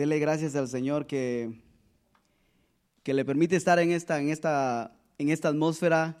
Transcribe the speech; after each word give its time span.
Dele 0.00 0.18
gracias 0.18 0.56
al 0.56 0.66
Señor 0.66 1.06
que, 1.06 1.60
que 3.02 3.12
le 3.12 3.22
permite 3.22 3.54
estar 3.56 3.78
en 3.78 3.90
esta, 3.90 4.18
en, 4.18 4.30
esta, 4.30 4.96
en 5.18 5.28
esta 5.28 5.48
atmósfera, 5.48 6.16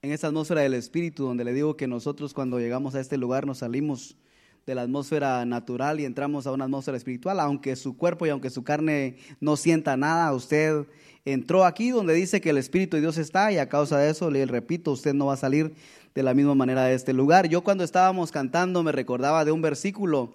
en 0.00 0.12
esta 0.12 0.28
atmósfera 0.28 0.60
del 0.60 0.74
Espíritu, 0.74 1.24
donde 1.24 1.42
le 1.42 1.54
digo 1.54 1.76
que 1.76 1.88
nosotros 1.88 2.32
cuando 2.32 2.60
llegamos 2.60 2.94
a 2.94 3.00
este 3.00 3.16
lugar 3.16 3.46
nos 3.48 3.58
salimos 3.58 4.16
de 4.64 4.76
la 4.76 4.82
atmósfera 4.82 5.44
natural 5.44 5.98
y 5.98 6.04
entramos 6.04 6.46
a 6.46 6.52
una 6.52 6.66
atmósfera 6.66 6.96
espiritual, 6.96 7.40
aunque 7.40 7.74
su 7.74 7.96
cuerpo 7.96 8.26
y 8.26 8.28
aunque 8.28 8.48
su 8.48 8.62
carne 8.62 9.16
no 9.40 9.56
sienta 9.56 9.96
nada, 9.96 10.32
usted 10.32 10.86
entró 11.24 11.64
aquí 11.64 11.90
donde 11.90 12.14
dice 12.14 12.40
que 12.40 12.50
el 12.50 12.58
Espíritu 12.58 12.96
de 12.96 13.00
Dios 13.00 13.18
está 13.18 13.50
y 13.50 13.58
a 13.58 13.68
causa 13.68 13.98
de 13.98 14.08
eso, 14.08 14.30
le 14.30 14.46
repito, 14.46 14.92
usted 14.92 15.14
no 15.14 15.26
va 15.26 15.34
a 15.34 15.36
salir 15.36 15.74
de 16.14 16.22
la 16.22 16.32
misma 16.32 16.54
manera 16.54 16.84
de 16.84 16.94
este 16.94 17.12
lugar. 17.12 17.48
Yo 17.48 17.64
cuando 17.64 17.82
estábamos 17.82 18.30
cantando 18.30 18.84
me 18.84 18.92
recordaba 18.92 19.44
de 19.44 19.50
un 19.50 19.62
versículo 19.62 20.32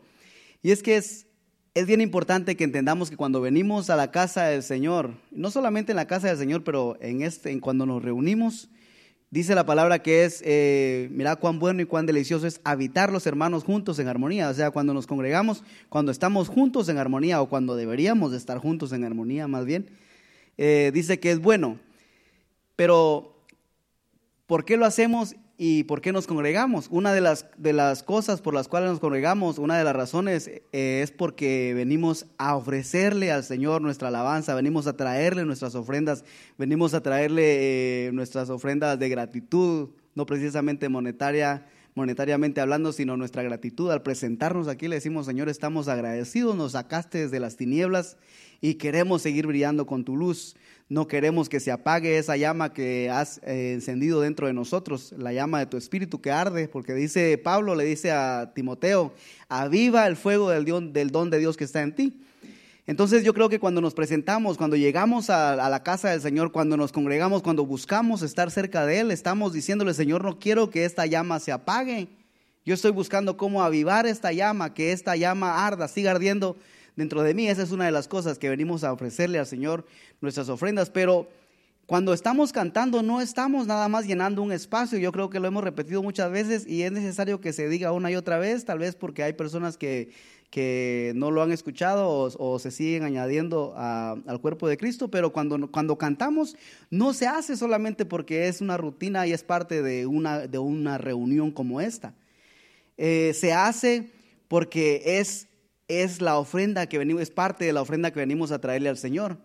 y 0.61 0.71
es 0.71 0.83
que 0.83 0.97
es, 0.97 1.26
es 1.77 1.85
bien 1.85 2.01
importante 2.01 2.57
que 2.57 2.63
entendamos 2.63 3.11
que 3.11 3.17
cuando 3.17 3.39
venimos 3.39 3.91
a 3.91 3.95
la 3.95 4.09
casa 4.09 4.45
del 4.45 4.63
Señor, 4.63 5.13
no 5.29 5.51
solamente 5.51 5.91
en 5.91 5.97
la 5.97 6.07
casa 6.07 6.27
del 6.27 6.37
Señor, 6.37 6.63
pero 6.63 6.97
en 7.01 7.21
este, 7.21 7.51
en 7.51 7.59
cuando 7.59 7.85
nos 7.85 8.01
reunimos, 8.01 8.67
dice 9.29 9.53
la 9.53 9.63
palabra 9.63 10.01
que 10.01 10.25
es, 10.25 10.41
eh, 10.43 11.07
mira 11.11 11.35
cuán 11.35 11.59
bueno 11.59 11.83
y 11.83 11.85
cuán 11.85 12.07
delicioso 12.07 12.47
es 12.47 12.61
habitar 12.63 13.11
los 13.11 13.27
hermanos 13.27 13.63
juntos 13.63 13.99
en 13.99 14.07
armonía. 14.07 14.49
O 14.49 14.55
sea, 14.55 14.71
cuando 14.71 14.95
nos 14.95 15.05
congregamos, 15.05 15.63
cuando 15.87 16.11
estamos 16.11 16.49
juntos 16.49 16.89
en 16.89 16.97
armonía 16.97 17.43
o 17.43 17.47
cuando 17.47 17.75
deberíamos 17.75 18.31
de 18.31 18.37
estar 18.37 18.57
juntos 18.57 18.91
en 18.91 19.03
armonía 19.03 19.47
más 19.47 19.65
bien, 19.65 19.87
eh, 20.57 20.89
dice 20.95 21.19
que 21.19 21.29
es 21.29 21.39
bueno. 21.39 21.77
Pero, 22.75 23.39
¿por 24.47 24.65
qué 24.65 24.77
lo 24.77 24.85
hacemos? 24.87 25.35
¿Y 25.59 25.85
por 25.85 26.01
qué 26.01 26.11
nos 26.11 26.27
congregamos? 26.27 26.87
Una 26.91 27.13
de 27.13 27.21
las, 27.21 27.47
de 27.57 27.73
las 27.73 28.03
cosas 28.03 28.41
por 28.41 28.53
las 28.53 28.67
cuales 28.67 28.91
nos 28.91 28.99
congregamos, 28.99 29.57
una 29.57 29.75
de 29.75 29.83
las 29.83 29.95
razones 29.95 30.47
eh, 30.47 31.01
es 31.01 31.09
porque 31.09 31.73
venimos 31.73 32.27
a 32.37 32.55
ofrecerle 32.55 33.31
al 33.31 33.43
Señor 33.43 33.81
nuestra 33.81 34.09
alabanza, 34.09 34.53
venimos 34.53 34.85
a 34.85 34.95
traerle 34.95 35.45
nuestras 35.45 35.73
ofrendas, 35.73 36.23
venimos 36.59 36.93
a 36.93 37.01
traerle 37.01 38.07
eh, 38.07 38.11
nuestras 38.11 38.51
ofrendas 38.51 38.99
de 38.99 39.09
gratitud, 39.09 39.89
no 40.13 40.27
precisamente 40.27 40.89
monetaria, 40.89 41.65
monetariamente 41.95 42.61
hablando, 42.61 42.93
sino 42.93 43.17
nuestra 43.17 43.41
gratitud. 43.41 43.89
Al 43.89 44.03
presentarnos 44.03 44.67
aquí 44.67 44.87
le 44.87 44.97
decimos, 44.97 45.25
Señor, 45.25 45.49
estamos 45.49 45.87
agradecidos, 45.87 46.55
nos 46.55 46.73
sacaste 46.73 47.17
desde 47.17 47.39
las 47.39 47.57
tinieblas 47.57 48.17
y 48.61 48.75
queremos 48.75 49.23
seguir 49.23 49.47
brillando 49.47 49.87
con 49.87 50.05
tu 50.05 50.15
luz. 50.17 50.55
No 50.89 51.05
queremos 51.05 51.49
que 51.49 51.59
se 51.59 51.69
apague 51.69 52.17
esa 52.17 52.37
llama 52.37 52.71
que 52.71 53.09
has 53.09 53.41
eh, 53.43 53.73
encendido 53.73 54.21
dentro 54.21 54.47
de 54.47 54.53
nosotros, 54.53 55.13
la 55.17 55.33
llama 55.33 55.59
de 55.59 55.65
tu 55.65 55.75
espíritu 55.75 56.21
que 56.21 56.31
arde, 56.31 56.69
porque 56.69 56.93
dice 56.93 57.37
Pablo, 57.37 57.75
le 57.75 57.83
dice 57.83 58.13
a 58.13 58.53
Timoteo, 58.55 59.13
aviva 59.49 60.07
el 60.07 60.15
fuego 60.15 60.49
del, 60.49 60.63
del 60.93 61.11
don 61.11 61.29
de 61.29 61.39
Dios 61.39 61.57
que 61.57 61.65
está 61.65 61.81
en 61.81 61.93
ti. 61.93 62.21
Entonces 62.85 63.25
yo 63.25 63.33
creo 63.33 63.49
que 63.49 63.59
cuando 63.59 63.81
nos 63.81 63.93
presentamos, 63.93 64.57
cuando 64.57 64.77
llegamos 64.77 65.29
a, 65.29 65.53
a, 65.53 65.69
la 65.69 65.83
casa 65.83 66.11
del 66.11 66.21
Señor, 66.21 66.53
cuando 66.53 66.77
nos 66.77 66.93
congregamos, 66.93 67.41
cuando 67.41 67.65
buscamos 67.65 68.21
estar 68.21 68.49
cerca 68.49 68.85
de 68.85 69.01
Él, 69.01 69.11
estamos 69.11 69.51
diciéndole, 69.51 69.93
Señor, 69.93 70.23
no 70.23 70.39
quiero 70.39 70.69
que 70.69 70.85
esta 70.85 71.05
llama 71.05 71.41
se 71.41 71.51
apague. 71.51 72.07
Yo 72.65 72.73
estoy 72.73 72.91
buscando 72.91 73.35
cómo 73.35 73.61
avivar 73.61 74.07
esta 74.07 74.31
llama, 74.31 74.73
que 74.73 74.93
esta 74.93 75.17
llama 75.17 75.67
arda, 75.67 75.89
siga 75.89 76.11
ardiendo 76.11 76.55
dentro 76.97 77.23
de 77.23 77.33
mí. 77.33 77.47
Esa 77.47 77.63
es 77.63 77.71
una 77.71 77.85
de 77.85 77.91
las 77.91 78.09
cosas 78.09 78.37
que 78.37 78.49
venimos 78.49 78.83
a 78.83 78.91
ofrecerle 78.91 79.39
al 79.39 79.45
Señor, 79.45 79.85
nuestras 80.19 80.49
ofrendas. 80.49 80.89
Pero 80.89 81.29
cuando 81.85 82.13
estamos 82.13 82.51
cantando 82.51 83.01
no 83.01 83.21
estamos 83.21 83.65
nada 83.65 83.87
más 83.87 84.05
llenando 84.05 84.41
un 84.41 84.51
espacio. 84.51 84.99
Yo 84.99 85.13
creo 85.13 85.29
que 85.29 85.39
lo 85.39 85.47
hemos 85.47 85.63
repetido 85.63 86.03
muchas 86.03 86.29
veces 86.29 86.67
y 86.67 86.81
es 86.81 86.91
necesario 86.91 87.39
que 87.39 87.53
se 87.53 87.69
diga 87.69 87.93
una 87.93 88.11
y 88.11 88.17
otra 88.17 88.37
vez, 88.37 88.65
tal 88.65 88.79
vez 88.79 88.95
porque 88.95 89.23
hay 89.23 89.31
personas 89.31 89.77
que, 89.77 90.09
que 90.49 91.13
no 91.15 91.31
lo 91.31 91.41
han 91.41 91.53
escuchado 91.53 92.09
o, 92.09 92.59
se 92.59 92.71
siguen 92.71 93.03
añadiendo 93.03 93.73
al 93.77 94.41
cuerpo 94.41 94.67
de 94.67 94.77
Cristo, 94.77 95.09
pero 95.09 95.31
cuando, 95.31 95.71
cuando 95.71 95.97
cantamos 95.97 96.57
no 96.89 97.13
se 97.13 97.27
hace 97.27 97.55
solamente 97.55 98.03
porque 98.03 98.49
es 98.49 98.59
una 98.59 98.75
rutina 98.75 99.25
y 99.25 99.31
es 99.31 99.43
parte 99.43 99.81
de 99.81 100.07
una, 100.07 100.45
de 100.45 100.57
una 100.57 100.97
reunión 100.97 101.51
como 101.51 101.79
esta. 101.79 102.13
Eh, 102.97 103.31
se 103.33 103.53
hace 103.53 104.09
porque 104.49 105.19
es 105.19 105.47
es 105.87 106.21
la 106.21 106.37
ofrenda 106.37 106.87
que 106.87 106.97
venimos, 106.97 107.21
es 107.21 107.31
parte 107.31 107.65
de 107.65 107.73
la 107.73 107.81
ofrenda 107.81 108.11
que 108.11 108.19
venimos 108.19 108.51
a 108.51 108.59
traerle 108.59 108.89
al 108.89 108.97
Señor. 108.97 109.37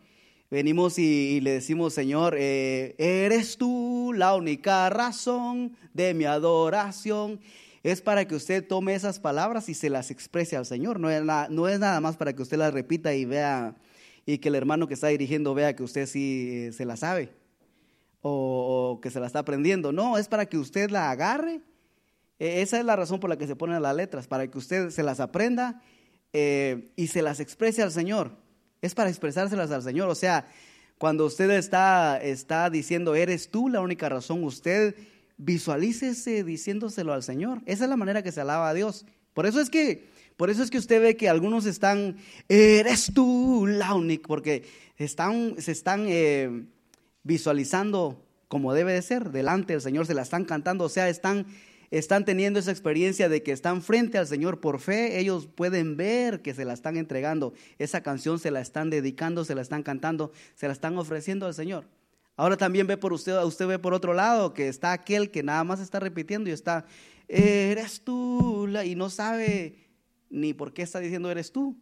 Venimos 0.50 0.98
y, 0.98 1.41
le 1.41 1.53
decimos, 1.53 1.94
Señor, 1.94 2.36
eh, 2.38 2.94
eres 2.98 3.56
tú 3.56 4.12
la 4.14 4.34
única 4.34 4.91
razón 4.91 5.76
de 5.94 6.12
mi 6.12 6.25
adoración. 6.25 7.41
Es 7.82 8.02
para 8.02 8.26
que 8.26 8.34
usted 8.34 8.66
tome 8.66 8.94
esas 8.94 9.19
palabras 9.19 9.69
y 9.69 9.75
se 9.75 9.88
las 9.88 10.10
exprese 10.10 10.56
al 10.56 10.66
Señor. 10.66 11.00
No 11.00 11.10
es, 11.10 11.22
no 11.25 11.69
es 11.69 11.78
nada 11.78 12.00
más 12.00 12.16
para 12.16 12.34
que 12.34 12.42
usted 12.42 12.58
las 12.58 12.75
repita 12.75 13.14
y 13.14 13.25
vea 13.25 13.75
y 14.26 14.38
que 14.38 14.50
el 14.50 14.54
hermano 14.54 14.86
que 14.86 14.94
está 14.94 15.08
dirigiendo 15.08 15.54
vea 15.54 15.75
que 15.75 15.82
usted 15.82 16.06
sí 16.06 16.66
eh, 16.66 16.72
se 16.72 16.84
la 16.84 16.97
sabe 16.97 17.31
o, 18.20 19.00
que 19.02 19.10
se 19.10 19.20
la 19.20 19.26
está 19.26 19.41
aprendiendo. 19.41 19.91
No, 19.91 20.19
es 20.19 20.28
para 20.28 20.47
que 20.47 20.58
usted 20.58 20.91
la 20.91 21.10
agarre. 21.10 21.60
E, 22.38 22.62
esa 22.62 22.78
es 22.78 22.84
la 22.84 22.94
razón 22.94 23.20
por 23.20 23.31
la 23.31 23.36
que 23.36 23.47
se 23.47 23.56
ponen 23.56 23.81
las 23.82 23.97
letras, 23.97 24.28
para 24.28 24.47
que 24.48 24.58
usted 24.58 24.91
se 24.91 25.02
las 25.02 25.19
aprenda 25.19 25.81
eh, 26.32 26.91
y 26.97 27.09
se 27.09 27.22
las 27.22 27.41
exprese 27.41 27.82
al 27.82 27.93
Señor. 27.93 28.32
Es 28.81 28.94
para 28.94 29.10
expresárselas 29.10 29.70
al 29.70 29.82
Señor. 29.82 30.09
O 30.09 30.15
sea, 30.15 30.47
cuando 30.98 31.26
usted 31.26 31.50
está, 31.50 32.20
está 32.22 32.70
diciendo, 32.70 33.15
eres 33.15 33.50
tú 33.50 33.69
la 33.69 33.81
única 33.81 34.09
razón, 34.09 34.44
usted 34.44 34.94
visualícese 35.37 36.44
diciéndoselo 36.44 37.12
al 37.12 37.22
Señor. 37.22 37.60
Esa 37.66 37.84
es 37.84 37.91
la 37.91 37.97
manera 37.97 38.22
que 38.22 38.32
se 38.32 38.41
alaba 38.41 38.69
a 38.69 38.75
Dios. 38.75 39.06
Por 39.34 39.47
eso 39.47 39.60
es 39.60 39.70
que, 39.70 40.09
por 40.37 40.50
eso 40.50 40.62
es 40.62 40.70
que 40.70 40.78
usted 40.78 41.00
ve 41.00 41.16
que 41.16 41.28
algunos 41.28 41.66
están, 41.66 42.16
eres 42.49 43.12
tú 43.14 43.66
la 43.66 43.94
única, 43.94 44.28
porque 44.28 44.64
están, 44.97 45.56
se 45.59 45.72
están 45.72 46.06
eh, 46.09 46.66
visualizando 47.22 48.25
como 48.49 48.75
debe 48.75 48.93
de 48.93 49.03
ser 49.03 49.31
delante 49.31 49.72
del 49.72 49.82
Señor, 49.82 50.06
se 50.06 50.14
la 50.14 50.22
están 50.22 50.44
cantando, 50.44 50.84
o 50.84 50.88
sea, 50.88 51.09
están 51.09 51.47
están 51.92 52.25
teniendo 52.25 52.58
esa 52.58 52.70
experiencia 52.70 53.28
de 53.28 53.42
que 53.42 53.53
están 53.53 53.82
frente 53.82 54.16
al 54.16 54.26
Señor 54.26 54.60
por 54.60 54.80
fe, 54.80 55.20
ellos 55.20 55.47
pueden 55.47 55.98
ver 55.98 56.41
que 56.41 56.54
se 56.54 56.64
la 56.64 56.72
están 56.72 56.97
entregando, 56.97 57.53
esa 57.78 58.03
canción 58.03 58.38
se 58.38 58.50
la 58.50 58.62
están 58.62 58.88
dedicando, 58.88 59.44
se 59.44 59.54
la 59.54 59.60
están 59.60 59.82
cantando, 59.82 60.32
se 60.54 60.66
la 60.66 60.72
están 60.72 60.97
ofreciendo 60.97 61.44
al 61.44 61.52
Señor. 61.52 61.84
Ahora 62.34 62.56
también 62.56 62.86
ve 62.86 62.97
por 62.97 63.12
usted, 63.12 63.38
usted 63.44 63.66
ve 63.66 63.78
por 63.78 63.92
otro 63.92 64.14
lado 64.14 64.54
que 64.54 64.69
está 64.69 64.92
aquel 64.92 65.31
que 65.31 65.42
nada 65.42 65.64
más 65.64 65.81
está 65.81 66.00
repitiendo 66.00 66.48
y 66.48 66.54
está, 66.54 66.86
eres 67.28 68.00
tú, 68.00 68.66
y 68.69 68.94
no 68.94 69.10
sabe 69.10 69.91
ni 70.31 70.54
por 70.54 70.72
qué 70.72 70.81
está 70.81 70.98
diciendo 70.98 71.31
eres 71.31 71.52
tú. 71.52 71.76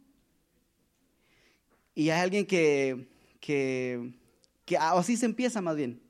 Y 1.94 2.10
hay 2.10 2.20
alguien 2.20 2.47
que, 2.47 3.09
que, 3.38 4.12
que 4.65 4.76
así 4.76 5.16
se 5.16 5.26
empieza 5.26 5.60
más 5.60 5.76
bien. 5.76 6.09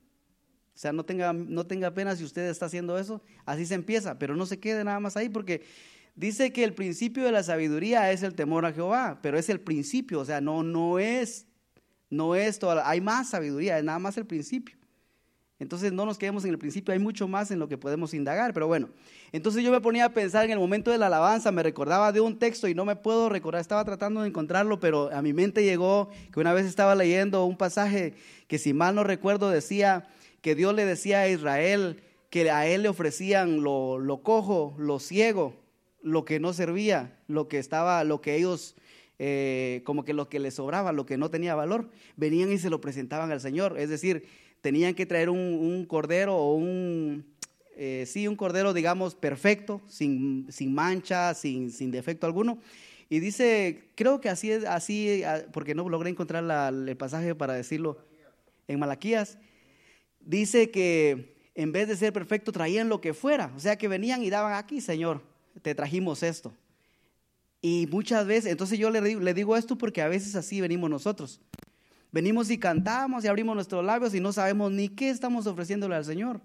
O 0.80 0.82
sea, 0.82 0.94
no 0.94 1.04
tenga, 1.04 1.34
no 1.34 1.66
tenga 1.66 1.92
pena 1.92 2.16
si 2.16 2.24
usted 2.24 2.48
está 2.48 2.64
haciendo 2.64 2.98
eso, 2.98 3.20
así 3.44 3.66
se 3.66 3.74
empieza, 3.74 4.18
pero 4.18 4.34
no 4.34 4.46
se 4.46 4.58
quede 4.58 4.82
nada 4.82 4.98
más 4.98 5.14
ahí 5.14 5.28
porque 5.28 5.60
dice 6.14 6.54
que 6.54 6.64
el 6.64 6.72
principio 6.72 7.22
de 7.22 7.32
la 7.32 7.42
sabiduría 7.42 8.10
es 8.12 8.22
el 8.22 8.34
temor 8.34 8.64
a 8.64 8.72
Jehová, 8.72 9.18
pero 9.20 9.36
es 9.36 9.50
el 9.50 9.60
principio, 9.60 10.20
o 10.20 10.24
sea, 10.24 10.40
no, 10.40 10.62
no 10.62 10.98
es, 10.98 11.44
no 12.08 12.34
es 12.34 12.58
toda, 12.58 12.88
hay 12.88 13.02
más 13.02 13.28
sabiduría, 13.28 13.76
es 13.76 13.84
nada 13.84 13.98
más 13.98 14.16
el 14.16 14.24
principio. 14.24 14.74
Entonces 15.58 15.92
no 15.92 16.06
nos 16.06 16.16
quedemos 16.16 16.46
en 16.46 16.52
el 16.52 16.58
principio, 16.58 16.94
hay 16.94 16.98
mucho 16.98 17.28
más 17.28 17.50
en 17.50 17.58
lo 17.58 17.68
que 17.68 17.76
podemos 17.76 18.14
indagar, 18.14 18.54
pero 18.54 18.66
bueno. 18.66 18.88
Entonces 19.32 19.62
yo 19.62 19.70
me 19.70 19.82
ponía 19.82 20.06
a 20.06 20.14
pensar 20.14 20.46
en 20.46 20.52
el 20.52 20.58
momento 20.58 20.90
de 20.90 20.96
la 20.96 21.08
alabanza, 21.08 21.52
me 21.52 21.62
recordaba 21.62 22.10
de 22.10 22.22
un 22.22 22.38
texto 22.38 22.68
y 22.68 22.74
no 22.74 22.86
me 22.86 22.96
puedo 22.96 23.28
recordar, 23.28 23.60
estaba 23.60 23.84
tratando 23.84 24.22
de 24.22 24.28
encontrarlo, 24.28 24.80
pero 24.80 25.12
a 25.12 25.20
mi 25.20 25.34
mente 25.34 25.62
llegó 25.62 26.08
que 26.32 26.40
una 26.40 26.54
vez 26.54 26.64
estaba 26.64 26.94
leyendo 26.94 27.44
un 27.44 27.58
pasaje 27.58 28.14
que 28.48 28.56
si 28.56 28.72
mal 28.72 28.94
no 28.94 29.04
recuerdo 29.04 29.50
decía, 29.50 30.08
que 30.40 30.54
Dios 30.54 30.74
le 30.74 30.84
decía 30.84 31.20
a 31.20 31.28
Israel 31.28 32.02
que 32.30 32.50
a 32.50 32.66
él 32.66 32.82
le 32.82 32.88
ofrecían 32.88 33.62
lo, 33.62 33.98
lo 33.98 34.22
cojo, 34.22 34.74
lo 34.78 34.98
ciego, 35.00 35.54
lo 36.02 36.24
que 36.24 36.40
no 36.40 36.52
servía, 36.52 37.18
lo 37.26 37.48
que 37.48 37.58
estaba, 37.58 38.04
lo 38.04 38.20
que 38.20 38.36
ellos, 38.36 38.76
eh, 39.18 39.82
como 39.84 40.04
que 40.04 40.14
lo 40.14 40.28
que 40.28 40.38
les 40.38 40.54
sobraba, 40.54 40.92
lo 40.92 41.06
que 41.06 41.18
no 41.18 41.30
tenía 41.30 41.54
valor, 41.54 41.90
venían 42.16 42.52
y 42.52 42.58
se 42.58 42.70
lo 42.70 42.80
presentaban 42.80 43.32
al 43.32 43.40
Señor. 43.40 43.78
Es 43.78 43.90
decir, 43.90 44.24
tenían 44.60 44.94
que 44.94 45.06
traer 45.06 45.28
un, 45.28 45.84
cordero 45.86 46.36
o 46.36 46.54
un, 46.54 47.26
eh, 47.76 48.04
sí, 48.06 48.28
un 48.28 48.36
cordero, 48.36 48.72
digamos, 48.72 49.14
perfecto, 49.14 49.80
sin, 49.88 50.46
sin 50.50 50.72
mancha, 50.72 51.34
sin, 51.34 51.70
sin 51.70 51.90
defecto 51.90 52.26
alguno. 52.26 52.58
Y 53.08 53.18
dice, 53.18 53.88
creo 53.96 54.20
que 54.20 54.28
así 54.28 54.52
es, 54.52 54.64
así, 54.64 55.22
porque 55.52 55.74
no 55.74 55.88
logré 55.88 56.10
encontrar 56.10 56.44
el 56.72 56.96
pasaje 56.96 57.34
para 57.34 57.54
decirlo 57.54 57.98
en 58.68 58.78
Malaquías, 58.78 59.36
dice 60.20 60.70
que 60.70 61.36
en 61.54 61.72
vez 61.72 61.88
de 61.88 61.96
ser 61.96 62.12
perfecto 62.12 62.52
traían 62.52 62.88
lo 62.88 63.00
que 63.00 63.14
fuera. 63.14 63.52
O 63.56 63.60
sea 63.60 63.76
que 63.76 63.88
venían 63.88 64.22
y 64.22 64.30
daban 64.30 64.54
aquí, 64.54 64.80
Señor, 64.80 65.22
te 65.62 65.74
trajimos 65.74 66.22
esto. 66.22 66.52
Y 67.62 67.86
muchas 67.90 68.26
veces, 68.26 68.50
entonces 68.50 68.78
yo 68.78 68.90
le, 68.90 69.34
digo 69.34 69.56
esto 69.56 69.76
porque 69.76 70.00
a 70.00 70.08
veces 70.08 70.34
así 70.34 70.60
venimos 70.60 70.88
nosotros. 70.88 71.40
Venimos 72.12 72.50
y 72.50 72.58
cantamos 72.58 73.24
y 73.24 73.28
abrimos 73.28 73.54
nuestros 73.54 73.84
labios 73.84 74.14
y 74.14 74.20
no 74.20 74.32
sabemos 74.32 74.72
ni 74.72 74.88
qué 74.88 75.10
estamos 75.10 75.46
ofreciéndole 75.46 75.94
al 75.94 76.04
Señor. 76.04 76.40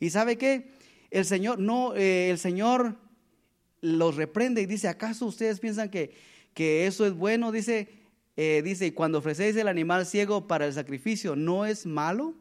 ¿Y 0.00 0.10
sabe 0.10 0.36
qué? 0.36 0.72
El 1.10 1.24
Señor, 1.24 1.58
no, 1.58 1.94
eh, 1.94 2.30
el 2.30 2.38
Señor 2.38 2.96
los 3.80 4.16
reprende 4.16 4.60
y 4.62 4.66
dice, 4.66 4.88
¿acaso 4.88 5.26
ustedes 5.26 5.60
piensan 5.60 5.88
que, 5.90 6.14
que 6.54 6.86
eso 6.86 7.06
es 7.06 7.14
bueno, 7.14 7.52
dice, 7.52 7.88
eh, 8.36 8.62
dice, 8.64 8.86
y 8.86 8.92
cuando 8.92 9.18
ofrecéis 9.18 9.56
el 9.56 9.68
animal 9.68 10.06
ciego 10.06 10.46
para 10.46 10.66
el 10.66 10.72
sacrificio, 10.72 11.36
¿no 11.36 11.64
es 11.64 11.86
malo? 11.86 12.34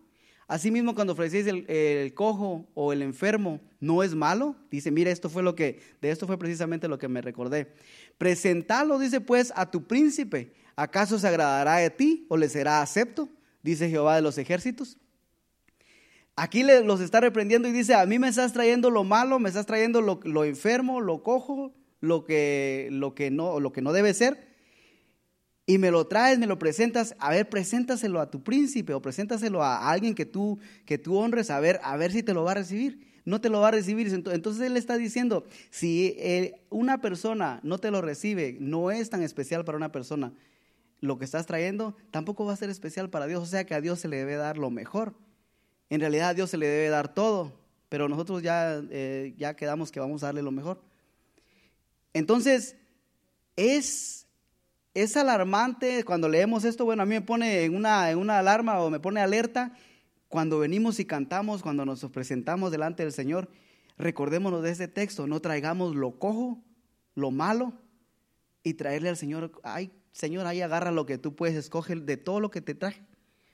Asimismo, 0.51 0.95
cuando 0.95 1.13
ofrecéis 1.13 1.47
el, 1.47 2.13
cojo 2.13 2.67
o 2.73 2.91
el 2.91 3.01
enfermo, 3.03 3.61
¿no 3.79 4.03
es 4.03 4.13
malo? 4.13 4.57
Dice, 4.69 4.91
mira, 4.91 5.09
esto 5.09 5.29
fue 5.29 5.43
lo 5.43 5.55
que, 5.55 5.79
de 6.01 6.11
esto 6.11 6.27
fue 6.27 6.37
precisamente 6.37 6.89
lo 6.89 6.97
que 6.97 7.07
me 7.07 7.21
recordé. 7.21 7.71
Presentalo, 8.17 8.99
dice 8.99 9.21
pues, 9.21 9.53
a 9.55 9.71
tu 9.71 9.87
príncipe. 9.87 10.51
¿Acaso 10.75 11.17
se 11.17 11.25
agradará 11.25 11.77
de 11.77 11.89
ti 11.89 12.25
o 12.27 12.35
le 12.35 12.49
será 12.49 12.81
acepto? 12.81 13.29
Dice 13.63 13.89
Jehová 13.89 14.17
de 14.17 14.23
los 14.23 14.37
ejércitos. 14.37 14.97
Aquí 16.35 16.63
los 16.63 16.99
está 16.99 17.21
reprendiendo 17.21 17.69
y 17.69 17.71
dice, 17.71 17.95
a 17.95 18.05
mí 18.05 18.19
me 18.19 18.27
estás 18.27 18.51
trayendo 18.51 18.89
lo 18.89 19.05
malo, 19.05 19.39
me 19.39 19.47
estás 19.47 19.65
trayendo 19.65 20.01
lo, 20.01 20.19
lo 20.25 20.43
enfermo, 20.43 20.99
lo 20.99 21.23
cojo, 21.23 21.73
lo 22.01 22.25
que, 22.25 22.89
lo, 22.91 23.15
que 23.15 23.31
no, 23.31 23.61
lo 23.61 23.71
que 23.71 23.81
no 23.81 23.93
debe 23.93 24.13
ser 24.13 24.50
y 25.71 25.77
me 25.77 25.89
lo 25.89 26.05
traes, 26.05 26.37
me 26.37 26.47
lo 26.47 26.59
presentas, 26.59 27.15
a 27.17 27.29
ver, 27.29 27.47
preséntaselo 27.47 28.19
a 28.19 28.29
tu 28.29 28.43
príncipe 28.43 28.93
o 28.93 29.01
preséntaselo 29.01 29.63
a 29.63 29.89
alguien 29.89 30.15
que 30.15 30.25
tú, 30.25 30.59
que 30.83 30.97
tú 30.97 31.15
honres, 31.15 31.49
a 31.49 31.61
ver, 31.61 31.79
a 31.81 31.95
ver 31.95 32.11
si 32.11 32.23
te 32.23 32.33
lo 32.33 32.43
va 32.43 32.51
a 32.51 32.55
recibir. 32.55 33.07
No 33.23 33.39
te 33.39 33.47
lo 33.47 33.61
va 33.61 33.69
a 33.69 33.71
recibir. 33.71 34.13
Entonces 34.13 34.61
él 34.63 34.75
está 34.75 34.97
diciendo, 34.97 35.45
si 35.69 36.13
eh, 36.17 36.61
una 36.69 36.99
persona 36.99 37.61
no 37.63 37.77
te 37.77 37.89
lo 37.89 38.01
recibe, 38.01 38.57
no 38.59 38.91
es 38.91 39.09
tan 39.09 39.23
especial 39.23 39.63
para 39.63 39.77
una 39.77 39.93
persona, 39.93 40.33
lo 40.99 41.17
que 41.17 41.23
estás 41.23 41.45
trayendo 41.45 41.95
tampoco 42.11 42.43
va 42.43 42.51
a 42.51 42.57
ser 42.57 42.69
especial 42.69 43.09
para 43.09 43.25
Dios. 43.25 43.41
O 43.41 43.45
sea 43.45 43.63
que 43.65 43.73
a 43.73 43.79
Dios 43.79 44.01
se 44.01 44.09
le 44.09 44.17
debe 44.17 44.35
dar 44.35 44.57
lo 44.57 44.71
mejor. 44.71 45.13
En 45.89 46.01
realidad 46.01 46.31
a 46.31 46.33
Dios 46.33 46.49
se 46.49 46.57
le 46.57 46.67
debe 46.67 46.89
dar 46.89 47.13
todo, 47.13 47.53
pero 47.87 48.09
nosotros 48.09 48.43
ya, 48.43 48.81
eh, 48.89 49.35
ya 49.37 49.55
quedamos 49.55 49.89
que 49.89 50.01
vamos 50.01 50.21
a 50.21 50.25
darle 50.25 50.41
lo 50.41 50.51
mejor. 50.51 50.81
Entonces, 52.13 52.75
es 53.55 54.21
es 54.93 55.15
alarmante 55.15 56.03
cuando 56.03 56.27
leemos 56.27 56.65
esto, 56.65 56.85
bueno, 56.85 57.03
a 57.03 57.05
mí 57.05 57.15
me 57.15 57.21
pone 57.21 57.63
en 57.63 57.75
una, 57.75 58.11
en 58.11 58.17
una 58.17 58.39
alarma 58.39 58.79
o 58.79 58.89
me 58.89 58.99
pone 58.99 59.21
alerta 59.21 59.73
cuando 60.27 60.59
venimos 60.59 60.99
y 60.99 61.05
cantamos, 61.05 61.61
cuando 61.61 61.85
nos 61.85 62.03
presentamos 62.05 62.71
delante 62.71 63.03
del 63.03 63.11
Señor. 63.11 63.49
Recordémonos 63.97 64.63
de 64.63 64.71
ese 64.71 64.87
texto, 64.87 65.27
no 65.27 65.39
traigamos 65.39 65.95
lo 65.95 66.17
cojo, 66.17 66.63
lo 67.15 67.31
malo 67.31 67.73
y 68.63 68.73
traerle 68.73 69.09
al 69.09 69.17
Señor, 69.17 69.51
ay, 69.63 69.91
Señor, 70.11 70.45
ahí 70.45 70.61
agarra 70.61 70.91
lo 70.91 71.05
que 71.05 71.17
tú 71.17 71.35
puedes, 71.35 71.55
escoge 71.55 71.95
de 71.95 72.17
todo 72.17 72.39
lo 72.39 72.51
que 72.51 72.61
te 72.61 72.75
traje. 72.75 73.03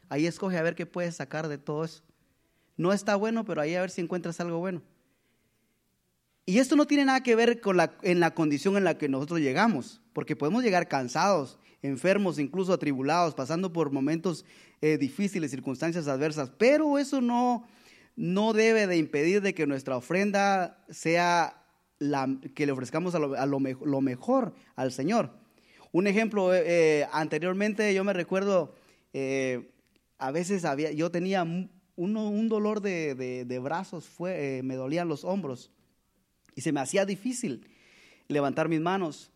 Ahí 0.10 0.26
escoge 0.26 0.58
a 0.58 0.64
ver 0.64 0.76
qué 0.76 0.86
puedes 0.86 1.16
sacar 1.16 1.48
de 1.48 1.58
todo 1.58 1.84
eso. 1.84 2.04
No 2.78 2.94
está 2.94 3.16
bueno, 3.16 3.46
pero 3.46 3.62
ahí 3.62 3.76
a 3.76 3.82
ver 3.82 3.90
si 3.90 4.02
encuentras 4.02 4.40
algo 4.40 4.60
bueno. 4.60 4.82
Y 6.50 6.60
esto 6.60 6.78
no 6.78 6.88
tiene 6.88 7.04
nada 7.04 7.24
que 7.24 7.36
ver 7.36 7.60
con 7.60 7.76
la, 7.76 7.98
en 8.04 8.22
la 8.22 8.34
condición 8.34 8.78
en 8.78 8.86
la 8.86 8.98
que 8.98 9.10
nosotros 9.10 9.42
llegamos, 9.42 10.00
porque 10.14 10.38
podemos 10.38 10.64
llegar 10.64 10.88
cansados, 10.88 11.60
enfermos, 11.82 12.40
incluso 12.40 12.72
atribulados, 12.72 13.36
pasando 13.36 13.74
por 13.74 13.92
momentos 13.92 14.46
eh, 14.80 14.98
difíciles, 14.98 15.52
circunstancias 15.52 16.08
adversas, 16.08 16.50
pero 16.58 17.00
eso 17.00 17.20
no, 17.20 17.68
no 18.16 18.54
debe 18.54 18.88
de 18.88 18.96
impedir 18.96 19.42
de 19.42 19.54
que 19.54 19.68
nuestra 19.68 19.98
ofrenda 19.98 20.86
sea 20.90 21.66
la, 22.00 22.34
que 22.56 22.66
le 22.66 22.72
ofrezcamos 22.72 23.14
a, 23.14 23.20
lo, 23.20 24.00
mejor 24.00 24.54
al 24.78 24.94
Señor. 24.94 25.32
Un 25.92 26.08
ejemplo, 26.08 26.56
eh, 26.56 26.64
eh, 26.66 27.08
anteriormente 27.12 27.94
yo 27.94 28.06
me 28.06 28.14
recuerdo, 28.14 28.74
a 30.18 30.32
veces 30.32 30.64
había, 30.64 30.94
yo 30.94 31.12
tenía 31.12 31.44
un, 31.44 31.70
un 31.98 32.48
dolor 32.48 32.80
de, 32.80 33.16
de 33.16 33.60
brazos, 33.60 34.06
fue, 34.08 34.62
me 34.64 34.76
dolían 34.76 35.10
los 35.10 35.26
hombros 35.26 35.72
y 36.58 36.62
se 36.62 36.72
me 36.72 36.80
hacía 36.80 37.06
difícil 37.06 37.68
levantar 38.28 38.68
mis 38.68 38.82
manos. 38.82 39.30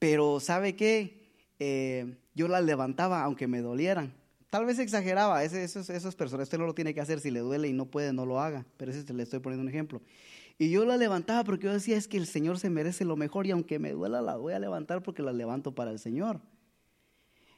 Pero 0.00 0.40
¿sabe 0.40 0.74
qué? 0.74 1.30
Eh, 1.60 2.16
yo 2.34 2.48
las 2.48 2.64
levantaba 2.64 3.22
aunque 3.22 3.46
me 3.46 3.60
dolieran. 3.60 4.12
Tal 4.50 4.66
vez 4.66 4.80
exageraba, 4.80 5.44
esas, 5.44 5.88
esas 5.88 6.16
personas, 6.16 6.46
usted 6.46 6.58
no 6.58 6.66
lo 6.66 6.74
tiene 6.74 6.92
que 6.92 7.00
hacer, 7.00 7.20
si 7.20 7.30
le 7.30 7.38
duele 7.38 7.68
y 7.68 7.72
no 7.72 7.86
puede, 7.86 8.12
no 8.12 8.26
lo 8.26 8.40
haga, 8.40 8.66
pero 8.76 8.90
ese 8.90 9.12
le 9.12 9.22
estoy 9.22 9.38
poniendo 9.38 9.62
un 9.62 9.68
ejemplo. 9.68 10.02
Y 10.58 10.70
yo 10.70 10.84
la 10.84 10.96
levantaba 10.96 11.44
porque 11.44 11.66
yo 11.66 11.72
decía, 11.72 11.96
es 11.96 12.08
que 12.08 12.16
el 12.16 12.26
Señor 12.26 12.58
se 12.58 12.68
merece 12.68 13.04
lo 13.04 13.16
mejor 13.16 13.46
y 13.46 13.52
aunque 13.52 13.78
me 13.78 13.92
duela 13.92 14.22
la 14.22 14.36
voy 14.36 14.54
a 14.54 14.58
levantar 14.58 15.04
porque 15.04 15.22
la 15.22 15.32
levanto 15.32 15.72
para 15.72 15.92
el 15.92 16.00
Señor. 16.00 16.40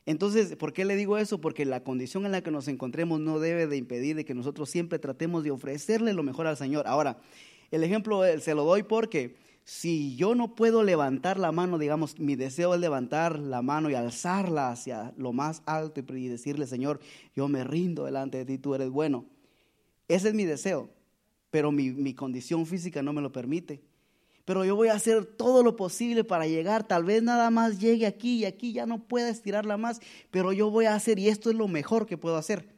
Entonces, 0.05 0.55
¿por 0.55 0.73
qué 0.73 0.85
le 0.85 0.97
digo 0.97 1.17
eso? 1.17 1.41
Porque 1.41 1.65
la 1.65 1.83
condición 1.83 2.27
en 2.27 2.33
la 2.33 2.43
que 2.43 2.51
nos 2.51 2.69
encontremos 2.69 3.21
no 3.21 3.41
debe 3.41 3.67
de 3.67 3.77
impedir 3.79 4.17
de 4.17 4.27
que 4.27 4.35
nosotros 4.35 4.69
siempre 4.69 4.99
tratemos 4.99 5.43
de 5.43 5.51
ofrecerle 5.51 6.13
lo 6.13 6.23
mejor 6.23 6.47
al 6.47 6.57
Señor. 6.57 6.87
Ahora, 6.87 7.19
el 7.71 7.85
ejemplo 7.85 8.25
eh, 8.25 8.41
se 8.41 8.55
lo 8.55 8.65
doy 8.65 8.83
porque 8.83 9.37
si 9.65 10.15
yo 10.15 10.37
no 10.37 10.55
puedo 10.55 10.85
levantar 10.85 11.41
la 11.41 11.51
mano, 11.51 11.77
digamos, 11.77 12.21
mi 12.21 12.37
deseo 12.37 12.75
es 12.75 12.81
levantar 12.81 13.39
la 13.39 13.63
mano 13.63 13.91
y 13.91 13.95
alzarla 13.95 14.71
hacia 14.71 15.13
lo 15.17 15.33
más 15.33 15.63
alto 15.67 16.01
y 16.15 16.29
decirle, 16.29 16.69
Señor, 16.69 17.01
yo 17.35 17.49
me 17.49 17.65
rindo 17.65 18.05
delante 18.05 18.39
de 18.39 18.45
ti, 18.45 18.59
tú 18.59 18.77
eres 18.77 18.91
bueno. 18.91 19.25
Ese 20.07 20.29
es 20.29 20.35
mi 20.35 20.45
deseo, 20.45 20.89
pero 21.51 21.73
mi, 21.73 21.91
mi 21.91 22.15
condición 22.15 22.65
física 22.65 23.03
no 23.03 23.13
me 23.13 23.21
lo 23.21 23.33
permite. 23.33 23.83
Pero 24.45 24.65
yo 24.65 24.77
voy 24.77 24.87
a 24.87 24.95
hacer 24.95 25.27
todo 25.27 25.65
lo 25.65 25.75
posible 25.75 26.23
para 26.23 26.47
llegar. 26.47 26.87
Tal 26.87 27.03
vez 27.03 27.25
nada 27.25 27.51
más 27.51 27.81
llegue 27.81 28.07
aquí 28.07 28.37
y 28.37 28.45
aquí 28.45 28.73
ya 28.73 28.87
no 28.87 29.03
pueda 29.03 29.29
estirarla 29.29 29.77
más, 29.77 30.01
pero 30.31 30.53
yo 30.53 30.71
voy 30.71 30.85
a 30.85 30.95
hacer 30.95 31.19
y 31.19 31.29
esto 31.29 31.51
es 31.51 31.57
lo 31.57 31.67
mejor 31.67 32.07
que 32.07 32.17
puedo 32.17 32.37
hacer. 32.37 32.76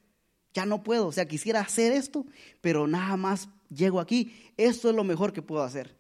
Ya 0.59 0.67
no 0.67 0.83
puedo, 0.83 1.07
o 1.07 1.13
sea, 1.13 1.29
quisiera 1.29 1.61
hacer 1.61 1.93
esto, 1.93 2.27
pero 2.61 2.89
nada 2.89 3.17
más 3.17 3.49
llego 3.73 4.01
aquí, 4.01 4.33
esto 4.57 4.91
es 4.91 4.97
lo 4.97 5.05
mejor 5.05 5.33
que 5.33 5.41
puedo 5.41 5.63
hacer. 5.63 5.95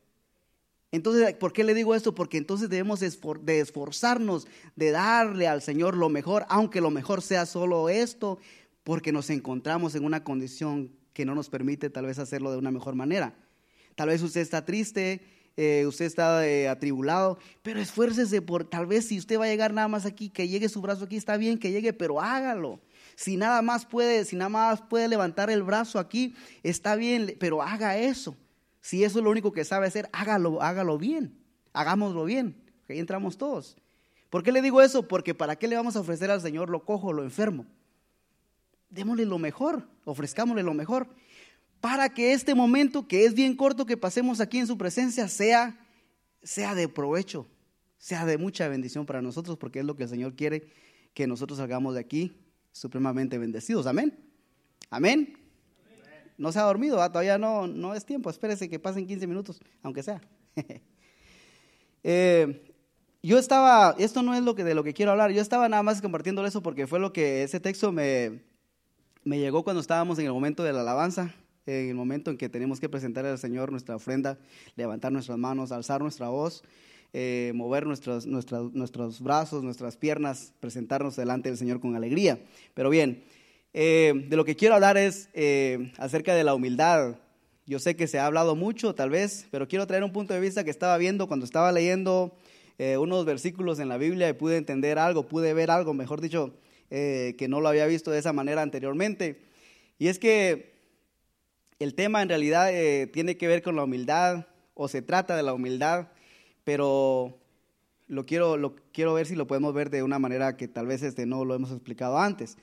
Entonces, 0.90 1.32
¿por 1.34 1.52
qué 1.52 1.62
le 1.62 1.74
digo 1.74 1.94
esto? 1.94 2.12
Porque 2.12 2.38
entonces 2.38 2.68
debemos 2.68 2.98
de 2.98 3.60
esforzarnos 3.60 4.48
de 4.74 4.90
darle 4.90 5.46
al 5.46 5.62
Señor 5.62 5.96
lo 5.96 6.08
mejor, 6.08 6.44
aunque 6.48 6.80
lo 6.80 6.90
mejor 6.90 7.22
sea 7.22 7.46
solo 7.46 7.88
esto, 7.88 8.40
porque 8.82 9.12
nos 9.12 9.30
encontramos 9.30 9.94
en 9.94 10.04
una 10.04 10.24
condición 10.24 10.90
que 11.12 11.24
no 11.24 11.36
nos 11.36 11.48
permite 11.48 11.88
tal 11.88 12.06
vez 12.06 12.18
hacerlo 12.18 12.50
de 12.50 12.58
una 12.58 12.72
mejor 12.72 12.96
manera. 12.96 13.36
Tal 13.94 14.08
vez 14.08 14.22
usted 14.22 14.40
está 14.40 14.64
triste, 14.64 15.20
eh, 15.56 15.86
usted 15.86 16.06
está 16.06 16.44
eh, 16.44 16.66
atribulado, 16.66 17.38
pero 17.62 17.78
esfuércese 17.78 18.42
por, 18.42 18.64
tal 18.64 18.86
vez 18.86 19.06
si 19.06 19.18
usted 19.18 19.38
va 19.38 19.44
a 19.44 19.48
llegar 19.48 19.72
nada 19.72 19.86
más 19.86 20.04
aquí, 20.04 20.30
que 20.30 20.48
llegue 20.48 20.68
su 20.68 20.80
brazo 20.80 21.04
aquí, 21.04 21.16
está 21.16 21.36
bien 21.36 21.60
que 21.60 21.70
llegue, 21.70 21.92
pero 21.92 22.20
hágalo. 22.20 22.80
Si 23.18 23.36
nada 23.36 23.62
más 23.62 23.84
puede, 23.84 24.24
si 24.24 24.36
nada 24.36 24.48
más 24.48 24.80
puede 24.80 25.08
levantar 25.08 25.50
el 25.50 25.64
brazo 25.64 25.98
aquí, 25.98 26.36
está 26.62 26.94
bien, 26.94 27.34
pero 27.40 27.60
haga 27.60 27.98
eso. 27.98 28.36
Si 28.80 29.02
eso 29.02 29.18
es 29.18 29.24
lo 29.24 29.30
único 29.32 29.50
que 29.50 29.64
sabe 29.64 29.88
hacer, 29.88 30.08
hágalo, 30.12 30.62
hágalo 30.62 30.98
bien. 30.98 31.36
Hagámoslo 31.72 32.24
bien. 32.24 32.54
Ahí 32.88 33.00
entramos 33.00 33.36
todos. 33.36 33.76
¿Por 34.30 34.44
qué 34.44 34.52
le 34.52 34.62
digo 34.62 34.80
eso? 34.82 35.08
Porque 35.08 35.34
¿para 35.34 35.56
qué 35.56 35.66
le 35.66 35.74
vamos 35.74 35.96
a 35.96 36.00
ofrecer 36.00 36.30
al 36.30 36.40
Señor 36.40 36.70
lo 36.70 36.84
cojo, 36.84 37.12
lo 37.12 37.24
enfermo? 37.24 37.66
Démosle 38.88 39.24
lo 39.24 39.40
mejor, 39.40 39.88
ofrezcámosle 40.04 40.62
lo 40.62 40.74
mejor, 40.74 41.08
para 41.80 42.10
que 42.10 42.34
este 42.34 42.54
momento, 42.54 43.08
que 43.08 43.24
es 43.24 43.34
bien 43.34 43.56
corto 43.56 43.84
que 43.84 43.96
pasemos 43.96 44.38
aquí 44.38 44.60
en 44.60 44.68
su 44.68 44.78
presencia, 44.78 45.26
sea, 45.26 45.76
sea 46.44 46.76
de 46.76 46.86
provecho, 46.86 47.48
sea 47.98 48.24
de 48.26 48.38
mucha 48.38 48.68
bendición 48.68 49.06
para 49.06 49.20
nosotros, 49.22 49.56
porque 49.56 49.80
es 49.80 49.84
lo 49.84 49.96
que 49.96 50.04
el 50.04 50.08
Señor 50.08 50.36
quiere 50.36 50.68
que 51.14 51.26
nosotros 51.26 51.58
salgamos 51.58 51.94
de 51.94 52.00
aquí 52.00 52.44
supremamente 52.78 53.38
bendecidos. 53.38 53.86
Amén. 53.86 54.18
Amén. 54.90 55.36
No 56.36 56.52
se 56.52 56.58
ha 56.60 56.62
dormido, 56.62 56.96
todavía 57.08 57.36
no, 57.36 57.66
no 57.66 57.94
es 57.94 58.04
tiempo. 58.04 58.30
Espérese 58.30 58.68
que 58.68 58.78
pasen 58.78 59.06
15 59.06 59.26
minutos, 59.26 59.60
aunque 59.82 60.02
sea. 60.02 60.20
Eh, 62.04 62.72
yo 63.24 63.38
estaba, 63.38 63.96
esto 63.98 64.22
no 64.22 64.32
es 64.32 64.42
lo 64.42 64.54
que, 64.54 64.62
de 64.62 64.72
lo 64.72 64.84
que 64.84 64.94
quiero 64.94 65.10
hablar, 65.10 65.32
yo 65.32 65.42
estaba 65.42 65.68
nada 65.68 65.82
más 65.82 66.00
compartiendo 66.00 66.46
eso 66.46 66.62
porque 66.62 66.86
fue 66.86 67.00
lo 67.00 67.12
que 67.12 67.42
ese 67.42 67.58
texto 67.58 67.90
me, 67.90 68.40
me 69.24 69.40
llegó 69.40 69.64
cuando 69.64 69.80
estábamos 69.80 70.16
en 70.20 70.26
el 70.26 70.32
momento 70.32 70.62
de 70.62 70.72
la 70.72 70.82
alabanza, 70.82 71.34
en 71.66 71.88
el 71.88 71.94
momento 71.96 72.30
en 72.30 72.38
que 72.38 72.48
tenemos 72.48 72.78
que 72.78 72.88
presentar 72.88 73.26
al 73.26 73.36
Señor 73.36 73.72
nuestra 73.72 73.96
ofrenda, 73.96 74.38
levantar 74.76 75.10
nuestras 75.10 75.38
manos, 75.38 75.72
alzar 75.72 76.00
nuestra 76.00 76.28
voz 76.28 76.62
eh, 77.14 77.52
mover 77.54 77.86
nuestros, 77.86 78.26
nuestros 78.26 79.20
brazos, 79.22 79.62
nuestras 79.62 79.96
piernas, 79.96 80.52
presentarnos 80.60 81.16
delante 81.16 81.48
del 81.48 81.56
Señor 81.56 81.80
con 81.80 81.96
alegría. 81.96 82.38
Pero 82.74 82.90
bien, 82.90 83.24
eh, 83.72 84.12
de 84.28 84.36
lo 84.36 84.44
que 84.44 84.56
quiero 84.56 84.74
hablar 84.74 84.98
es 84.98 85.30
eh, 85.32 85.90
acerca 85.96 86.34
de 86.34 86.44
la 86.44 86.54
humildad. 86.54 87.16
Yo 87.64 87.78
sé 87.78 87.96
que 87.96 88.08
se 88.08 88.18
ha 88.18 88.26
hablado 88.26 88.56
mucho, 88.56 88.94
tal 88.94 89.08
vez, 89.08 89.46
pero 89.50 89.68
quiero 89.68 89.86
traer 89.86 90.04
un 90.04 90.12
punto 90.12 90.34
de 90.34 90.40
vista 90.40 90.64
que 90.64 90.70
estaba 90.70 90.98
viendo 90.98 91.28
cuando 91.28 91.44
estaba 91.44 91.72
leyendo 91.72 92.36
unos 93.00 93.24
versículos 93.24 93.80
en 93.80 93.88
la 93.88 93.98
Biblia 93.98 94.28
y 94.28 94.34
pude 94.34 94.56
entender 94.56 95.00
algo, 95.00 95.26
pude 95.26 95.52
ver 95.52 95.68
algo, 95.68 95.94
mejor 95.94 96.20
dicho, 96.20 96.54
que 96.88 97.46
no 97.48 97.60
lo 97.60 97.68
había 97.68 97.86
visto 97.86 98.12
de 98.12 98.20
esa 98.20 98.32
manera 98.32 98.62
anteriormente. 98.62 99.42
Y 99.98 100.06
es 100.06 100.20
que 100.20 100.74
el 101.80 101.94
tema 101.96 102.22
en 102.22 102.28
realidad 102.28 102.70
tiene 103.12 103.36
que 103.36 103.48
ver 103.48 103.62
con 103.62 103.74
la 103.74 103.82
humildad 103.82 104.46
o 104.74 104.86
se 104.86 105.02
trata 105.02 105.36
de 105.36 105.42
la 105.42 105.54
humildad 105.54 106.06
pero 106.68 107.34
lo 108.08 108.26
quiero, 108.26 108.58
lo 108.58 108.76
quiero 108.92 109.14
ver 109.14 109.24
si 109.26 109.34
lo 109.34 109.46
podemos 109.46 109.72
ver 109.72 109.88
de 109.88 110.02
una 110.02 110.18
manera 110.18 110.58
que 110.58 110.68
tal 110.68 110.86
vez 110.86 111.02
este 111.02 111.24
no 111.24 111.46
lo 111.46 111.54
hemos 111.54 111.70
explicado 111.70 112.18
antes. 112.18 112.58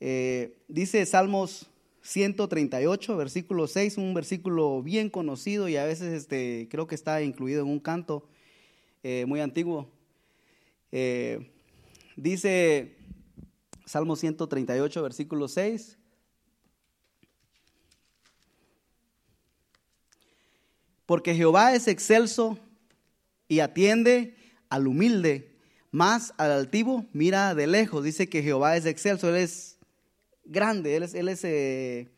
Eh, 0.00 0.56
dice 0.66 1.04
Salmos 1.04 1.70
138, 2.00 3.18
versículo 3.18 3.66
6, 3.66 3.98
un 3.98 4.14
versículo 4.14 4.82
bien 4.82 5.10
conocido 5.10 5.68
y 5.68 5.76
a 5.76 5.84
veces 5.84 6.14
este, 6.14 6.68
creo 6.70 6.86
que 6.86 6.94
está 6.94 7.20
incluido 7.20 7.60
en 7.60 7.68
un 7.68 7.80
canto. 7.80 8.26
eh, 9.02 9.26
muy 9.26 9.40
antiguo. 9.40 9.90
Eh, 10.90 11.52
dice 12.16 12.96
Salmo 13.84 14.16
138, 14.16 15.02
versículo 15.02 15.48
6. 15.48 15.98
Porque 21.04 21.34
Jehová 21.34 21.74
es 21.74 21.88
excelso 21.88 22.58
y 23.48 23.60
atiende 23.60 24.36
al 24.68 24.86
humilde, 24.86 25.56
más 25.90 26.34
al 26.38 26.50
altivo 26.50 27.06
mira 27.12 27.54
de 27.54 27.66
lejos. 27.66 28.02
Dice 28.04 28.28
que 28.28 28.42
Jehová 28.42 28.76
es 28.76 28.86
excelso, 28.86 29.28
Él 29.28 29.36
es 29.36 29.78
grande, 30.44 30.96
Él 30.96 31.02
es, 31.04 31.14
él 31.14 31.28
es, 31.28 31.44
eh, 31.44 32.08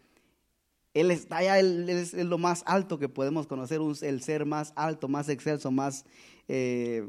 él 0.94 1.10
está 1.10 1.38
allá, 1.38 1.58
él, 1.58 1.88
es, 1.88 2.14
lo 2.14 2.38
más 2.38 2.62
alto 2.66 2.98
que 2.98 3.08
podemos 3.08 3.46
conocer, 3.46 3.80
el 4.02 4.22
ser 4.22 4.46
más 4.46 4.72
alto, 4.76 5.08
más 5.08 5.28
excelso, 5.28 5.70
más 5.70 6.04
eh, 6.48 7.06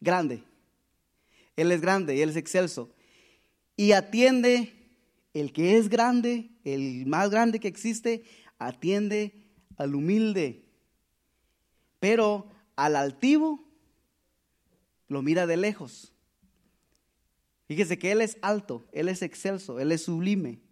grande. 0.00 0.42
Él 1.56 1.70
es 1.72 1.80
grande 1.80 2.16
y 2.16 2.22
Él 2.22 2.30
es 2.30 2.36
excelso. 2.36 2.90
Y 3.76 3.92
atiende 3.92 4.72
el 5.32 5.52
que 5.52 5.76
es 5.76 5.88
grande, 5.88 6.50
el 6.64 7.06
más 7.06 7.30
grande 7.30 7.60
que 7.60 7.68
existe, 7.68 8.24
atiende 8.58 9.34
al 9.76 9.94
humilde. 9.94 10.64
Pero 11.98 12.48
al 12.80 12.96
altivo 12.96 13.62
lo 15.06 15.20
mira 15.20 15.46
de 15.46 15.58
lejos. 15.58 16.14
Fíjese 17.66 17.98
que 17.98 18.10
Él 18.10 18.22
es 18.22 18.38
alto, 18.40 18.88
Él 18.92 19.10
es 19.10 19.20
excelso, 19.20 19.78
Él 19.78 19.92
es 19.92 20.04
sublime. 20.04 20.62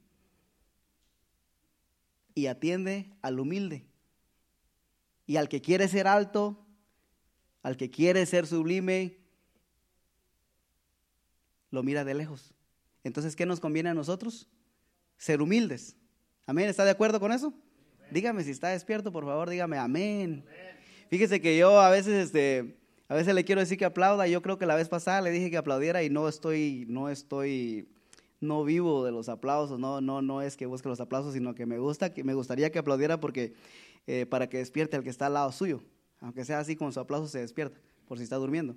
Y 2.34 2.46
atiende 2.46 3.12
al 3.20 3.38
humilde. 3.38 3.84
Y 5.26 5.36
al 5.36 5.50
que 5.50 5.60
quiere 5.60 5.86
ser 5.86 6.06
alto, 6.06 6.64
al 7.62 7.76
que 7.76 7.90
quiere 7.90 8.24
ser 8.24 8.46
sublime, 8.46 9.18
lo 11.70 11.82
mira 11.82 12.04
de 12.04 12.14
lejos. 12.14 12.54
Entonces, 13.04 13.36
¿qué 13.36 13.44
nos 13.44 13.60
conviene 13.60 13.90
a 13.90 13.94
nosotros? 13.94 14.48
Ser 15.18 15.42
humildes. 15.42 15.94
Amén. 16.46 16.70
¿Está 16.70 16.86
de 16.86 16.90
acuerdo 16.90 17.20
con 17.20 17.32
eso? 17.32 17.52
Dígame 18.10 18.44
si 18.44 18.52
está 18.52 18.68
despierto, 18.68 19.12
por 19.12 19.26
favor, 19.26 19.50
dígame 19.50 19.76
amén. 19.76 20.42
Fíjese 21.08 21.40
que 21.40 21.56
yo 21.56 21.80
a 21.80 21.88
veces, 21.90 22.26
este, 22.26 22.76
a 23.08 23.14
veces 23.14 23.34
le 23.34 23.44
quiero 23.44 23.60
decir 23.60 23.78
que 23.78 23.86
aplauda. 23.86 24.26
Yo 24.26 24.42
creo 24.42 24.58
que 24.58 24.66
la 24.66 24.74
vez 24.74 24.88
pasada 24.88 25.22
le 25.22 25.30
dije 25.30 25.50
que 25.50 25.56
aplaudiera 25.56 26.02
y 26.02 26.10
no 26.10 26.28
estoy, 26.28 26.84
no 26.88 27.08
estoy, 27.08 27.88
no 28.40 28.62
vivo 28.64 29.04
de 29.04 29.12
los 29.12 29.30
aplausos. 29.30 29.78
No, 29.78 30.02
no, 30.02 30.20
no 30.20 30.42
es 30.42 30.56
que 30.56 30.66
busque 30.66 30.88
los 30.88 31.00
aplausos, 31.00 31.32
sino 31.32 31.54
que 31.54 31.64
me 31.64 31.78
gusta, 31.78 32.12
que 32.12 32.24
me 32.24 32.34
gustaría 32.34 32.70
que 32.70 32.78
aplaudiera 32.78 33.18
porque 33.20 33.54
eh, 34.06 34.26
para 34.26 34.48
que 34.50 34.58
despierte 34.58 34.96
al 34.96 35.02
que 35.02 35.10
está 35.10 35.26
al 35.26 35.34
lado 35.34 35.50
suyo, 35.50 35.82
aunque 36.20 36.44
sea 36.44 36.58
así 36.58 36.76
con 36.76 36.92
su 36.92 37.00
aplauso 37.00 37.28
se 37.28 37.40
despierta, 37.40 37.80
por 38.06 38.18
si 38.18 38.24
está 38.24 38.36
durmiendo. 38.36 38.76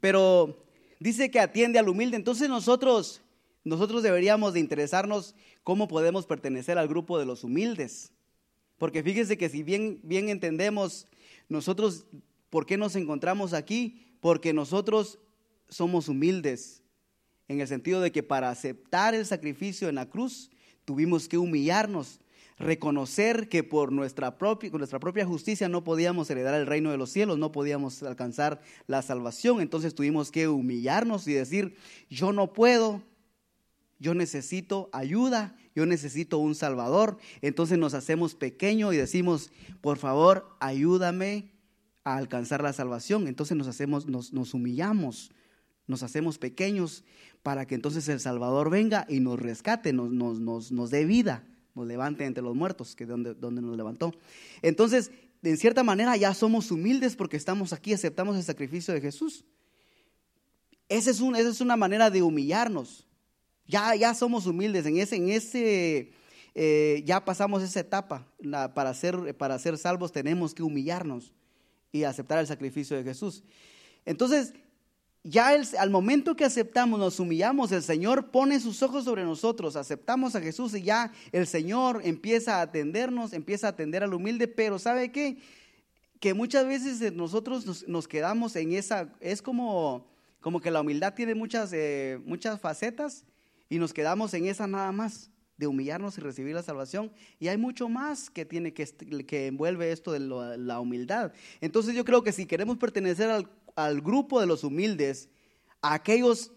Pero 0.00 0.64
dice 0.98 1.30
que 1.30 1.38
atiende 1.38 1.78
al 1.78 1.88
humilde. 1.88 2.16
Entonces 2.16 2.48
nosotros, 2.48 3.22
nosotros 3.62 4.02
deberíamos 4.02 4.54
de 4.54 4.60
interesarnos 4.60 5.36
cómo 5.62 5.86
podemos 5.86 6.26
pertenecer 6.26 6.78
al 6.78 6.88
grupo 6.88 7.16
de 7.18 7.26
los 7.26 7.44
humildes. 7.44 8.12
Porque 8.78 9.02
fíjese 9.02 9.38
que 9.38 9.48
si 9.48 9.62
bien, 9.62 10.00
bien 10.02 10.28
entendemos, 10.28 11.06
nosotros, 11.48 12.06
¿por 12.50 12.66
qué 12.66 12.76
nos 12.76 12.96
encontramos 12.96 13.52
aquí? 13.52 14.06
Porque 14.20 14.52
nosotros 14.52 15.18
somos 15.68 16.08
humildes, 16.08 16.82
en 17.48 17.60
el 17.60 17.68
sentido 17.68 18.00
de 18.00 18.12
que 18.12 18.22
para 18.22 18.50
aceptar 18.50 19.14
el 19.14 19.24
sacrificio 19.24 19.88
en 19.88 19.94
la 19.94 20.10
cruz 20.10 20.50
tuvimos 20.84 21.28
que 21.28 21.38
humillarnos, 21.38 22.20
reconocer 22.58 23.48
que 23.48 23.62
por 23.62 23.92
nuestra 23.92 24.38
propia, 24.38 24.70
nuestra 24.70 24.98
propia 24.98 25.26
justicia 25.26 25.68
no 25.68 25.84
podíamos 25.84 26.30
heredar 26.30 26.54
el 26.54 26.66
reino 26.66 26.90
de 26.90 26.96
los 26.96 27.10
cielos, 27.10 27.38
no 27.38 27.52
podíamos 27.52 28.02
alcanzar 28.02 28.60
la 28.86 29.02
salvación, 29.02 29.60
entonces 29.60 29.94
tuvimos 29.94 30.30
que 30.30 30.48
humillarnos 30.48 31.28
y 31.28 31.34
decir, 31.34 31.76
yo 32.08 32.32
no 32.32 32.52
puedo, 32.52 33.02
yo 33.98 34.14
necesito 34.14 34.88
ayuda, 34.92 35.56
yo 35.74 35.86
necesito 35.86 36.38
un 36.38 36.54
Salvador. 36.54 37.18
Entonces 37.42 37.78
nos 37.78 37.94
hacemos 37.94 38.34
pequeños 38.34 38.94
y 38.94 38.96
decimos, 38.96 39.50
por 39.80 39.98
favor, 39.98 40.56
ayúdame 40.60 41.52
a 42.04 42.16
alcanzar 42.16 42.62
la 42.62 42.72
salvación. 42.72 43.28
Entonces 43.28 43.56
nos 43.56 43.66
hacemos, 43.66 44.06
nos, 44.06 44.32
nos 44.32 44.54
humillamos, 44.54 45.30
nos 45.86 46.02
hacemos 46.02 46.38
pequeños 46.38 47.04
para 47.42 47.66
que 47.66 47.74
entonces 47.74 48.08
el 48.08 48.20
Salvador 48.20 48.70
venga 48.70 49.06
y 49.08 49.20
nos 49.20 49.38
rescate, 49.38 49.92
nos, 49.92 50.10
nos, 50.10 50.72
nos, 50.72 50.90
dé 50.90 51.04
vida, 51.04 51.44
nos 51.74 51.86
levante 51.86 52.24
entre 52.24 52.42
los 52.42 52.56
muertos, 52.56 52.96
que 52.96 53.04
es 53.04 53.08
donde, 53.08 53.34
donde 53.34 53.62
nos 53.62 53.76
levantó. 53.76 54.12
Entonces, 54.62 55.10
en 55.42 55.56
cierta 55.56 55.82
manera 55.82 56.16
ya 56.16 56.34
somos 56.34 56.70
humildes 56.70 57.14
porque 57.14 57.36
estamos 57.36 57.72
aquí, 57.72 57.92
aceptamos 57.92 58.36
el 58.36 58.42
sacrificio 58.42 58.92
de 58.92 59.00
Jesús. 59.00 59.44
Esa 60.88 61.10
es, 61.10 61.20
esa 61.20 61.48
es 61.48 61.60
una 61.60 61.76
manera 61.76 62.10
de 62.10 62.22
humillarnos. 62.22 63.06
Ya, 63.66 63.94
ya 63.94 64.14
somos 64.14 64.46
humildes, 64.46 64.86
en 64.86 64.98
ese, 64.98 65.16
en 65.16 65.28
ese 65.28 66.12
eh, 66.54 67.02
ya 67.04 67.24
pasamos 67.24 67.62
esa 67.62 67.80
etapa. 67.80 68.26
para, 68.74 68.94
ser, 68.94 69.36
para 69.36 69.58
ser 69.58 69.76
salvos 69.76 70.10
tenemos 70.10 70.54
que 70.54 70.62
humillarnos 70.62 71.34
y 71.92 72.04
aceptar 72.04 72.38
el 72.38 72.46
sacrificio 72.46 72.96
de 72.96 73.04
Jesús. 73.04 73.42
Entonces, 74.06 74.54
ya 75.22 75.48
al 75.78 75.90
momento 75.90 76.36
que 76.36 76.44
aceptamos, 76.44 76.98
nos 76.98 77.20
humillamos, 77.20 77.72
el 77.72 77.82
Señor 77.82 78.30
pone 78.30 78.60
sus 78.60 78.82
ojos 78.82 79.04
sobre 79.04 79.24
nosotros, 79.24 79.76
aceptamos 79.76 80.36
a 80.36 80.40
Jesús 80.40 80.72
y 80.74 80.82
ya 80.82 81.12
el 81.32 81.46
Señor 81.46 82.00
empieza 82.04 82.58
a 82.58 82.62
atendernos, 82.62 83.32
empieza 83.32 83.66
a 83.66 83.70
atender 83.70 84.04
al 84.04 84.14
humilde, 84.14 84.46
pero 84.48 84.78
¿sabe 84.78 85.10
qué? 85.10 85.38
Que 86.20 86.32
muchas 86.32 86.66
veces 86.66 87.12
nosotros 87.12 87.86
nos, 87.88 88.08
quedamos 88.08 88.54
en 88.56 88.72
esa, 88.72 89.12
es 89.20 89.42
como, 89.42 90.06
como 90.40 90.60
que 90.60 90.70
la 90.70 90.80
humildad 90.80 91.14
tiene 91.14 91.34
muchas, 91.34 91.72
eh, 91.72 92.20
muchas 92.24 92.60
facetas 92.60 93.24
y 93.68 93.78
nos 93.78 93.92
quedamos 93.92 94.32
en 94.34 94.46
esa 94.46 94.66
nada 94.66 94.92
más, 94.92 95.30
de 95.56 95.66
humillarnos 95.66 96.18
y 96.18 96.20
recibir 96.20 96.54
la 96.54 96.62
salvación. 96.62 97.10
Y 97.38 97.48
hay 97.48 97.56
mucho 97.56 97.88
más 97.88 98.30
que 98.30 98.44
tiene 98.44 98.72
que, 98.74 98.84
que 99.26 99.46
envuelve 99.46 99.90
esto 99.90 100.12
de 100.12 100.20
la 100.20 100.80
humildad. 100.80 101.32
Entonces 101.60 101.94
yo 101.94 102.04
creo 102.04 102.22
que 102.22 102.32
si 102.32 102.46
queremos 102.46 102.76
pertenecer 102.76 103.30
al, 103.74 104.00
grupo 104.00 104.40
de 104.40 104.46
los 104.46 104.64
humildes, 104.64 105.28
a 105.80 105.94
aquellos 105.94 106.52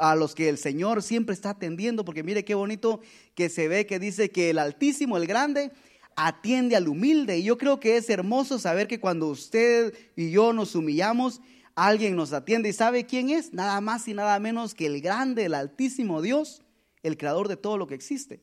a 0.00 0.14
los 0.14 0.34
que 0.34 0.48
el 0.48 0.56
Señor 0.56 1.02
siempre 1.02 1.34
está 1.34 1.50
atendiendo, 1.50 2.04
porque 2.04 2.22
mire 2.22 2.44
qué 2.44 2.54
bonito 2.54 3.00
que 3.34 3.48
se 3.48 3.68
ve 3.68 3.84
que 3.84 3.98
dice 3.98 4.30
que 4.30 4.50
el 4.50 4.58
Altísimo, 4.58 5.16
el 5.16 5.26
Grande, 5.26 5.70
atiende 6.14 6.76
al 6.76 6.88
humilde. 6.88 7.38
Y 7.38 7.44
yo 7.44 7.58
creo 7.58 7.78
que 7.78 7.96
es 7.96 8.08
hermoso 8.08 8.58
saber 8.58 8.88
que 8.88 9.00
cuando 9.00 9.28
usted 9.28 9.94
y 10.16 10.30
yo 10.30 10.52
nos 10.52 10.74
humillamos, 10.74 11.42
alguien 11.76 12.16
nos 12.16 12.32
atiende 12.32 12.70
y 12.70 12.72
sabe 12.72 13.06
quién 13.06 13.28
es, 13.28 13.52
nada 13.52 13.80
más 13.80 14.08
y 14.08 14.14
nada 14.14 14.40
menos 14.40 14.74
que 14.74 14.86
el 14.86 15.00
grande, 15.00 15.44
el 15.44 15.54
altísimo 15.54 16.22
Dios, 16.22 16.62
el 17.02 17.16
creador 17.18 17.48
de 17.48 17.56
todo 17.56 17.78
lo 17.78 17.86
que 17.86 17.94
existe. 17.94 18.42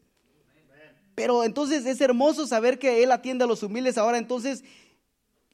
Pero 1.16 1.44
entonces 1.44 1.86
es 1.86 2.00
hermoso 2.00 2.48
saber 2.48 2.80
que 2.80 3.04
Él 3.04 3.12
atiende 3.12 3.44
a 3.44 3.48
los 3.48 3.62
humildes. 3.64 3.98
Ahora 3.98 4.18
entonces, 4.18 4.64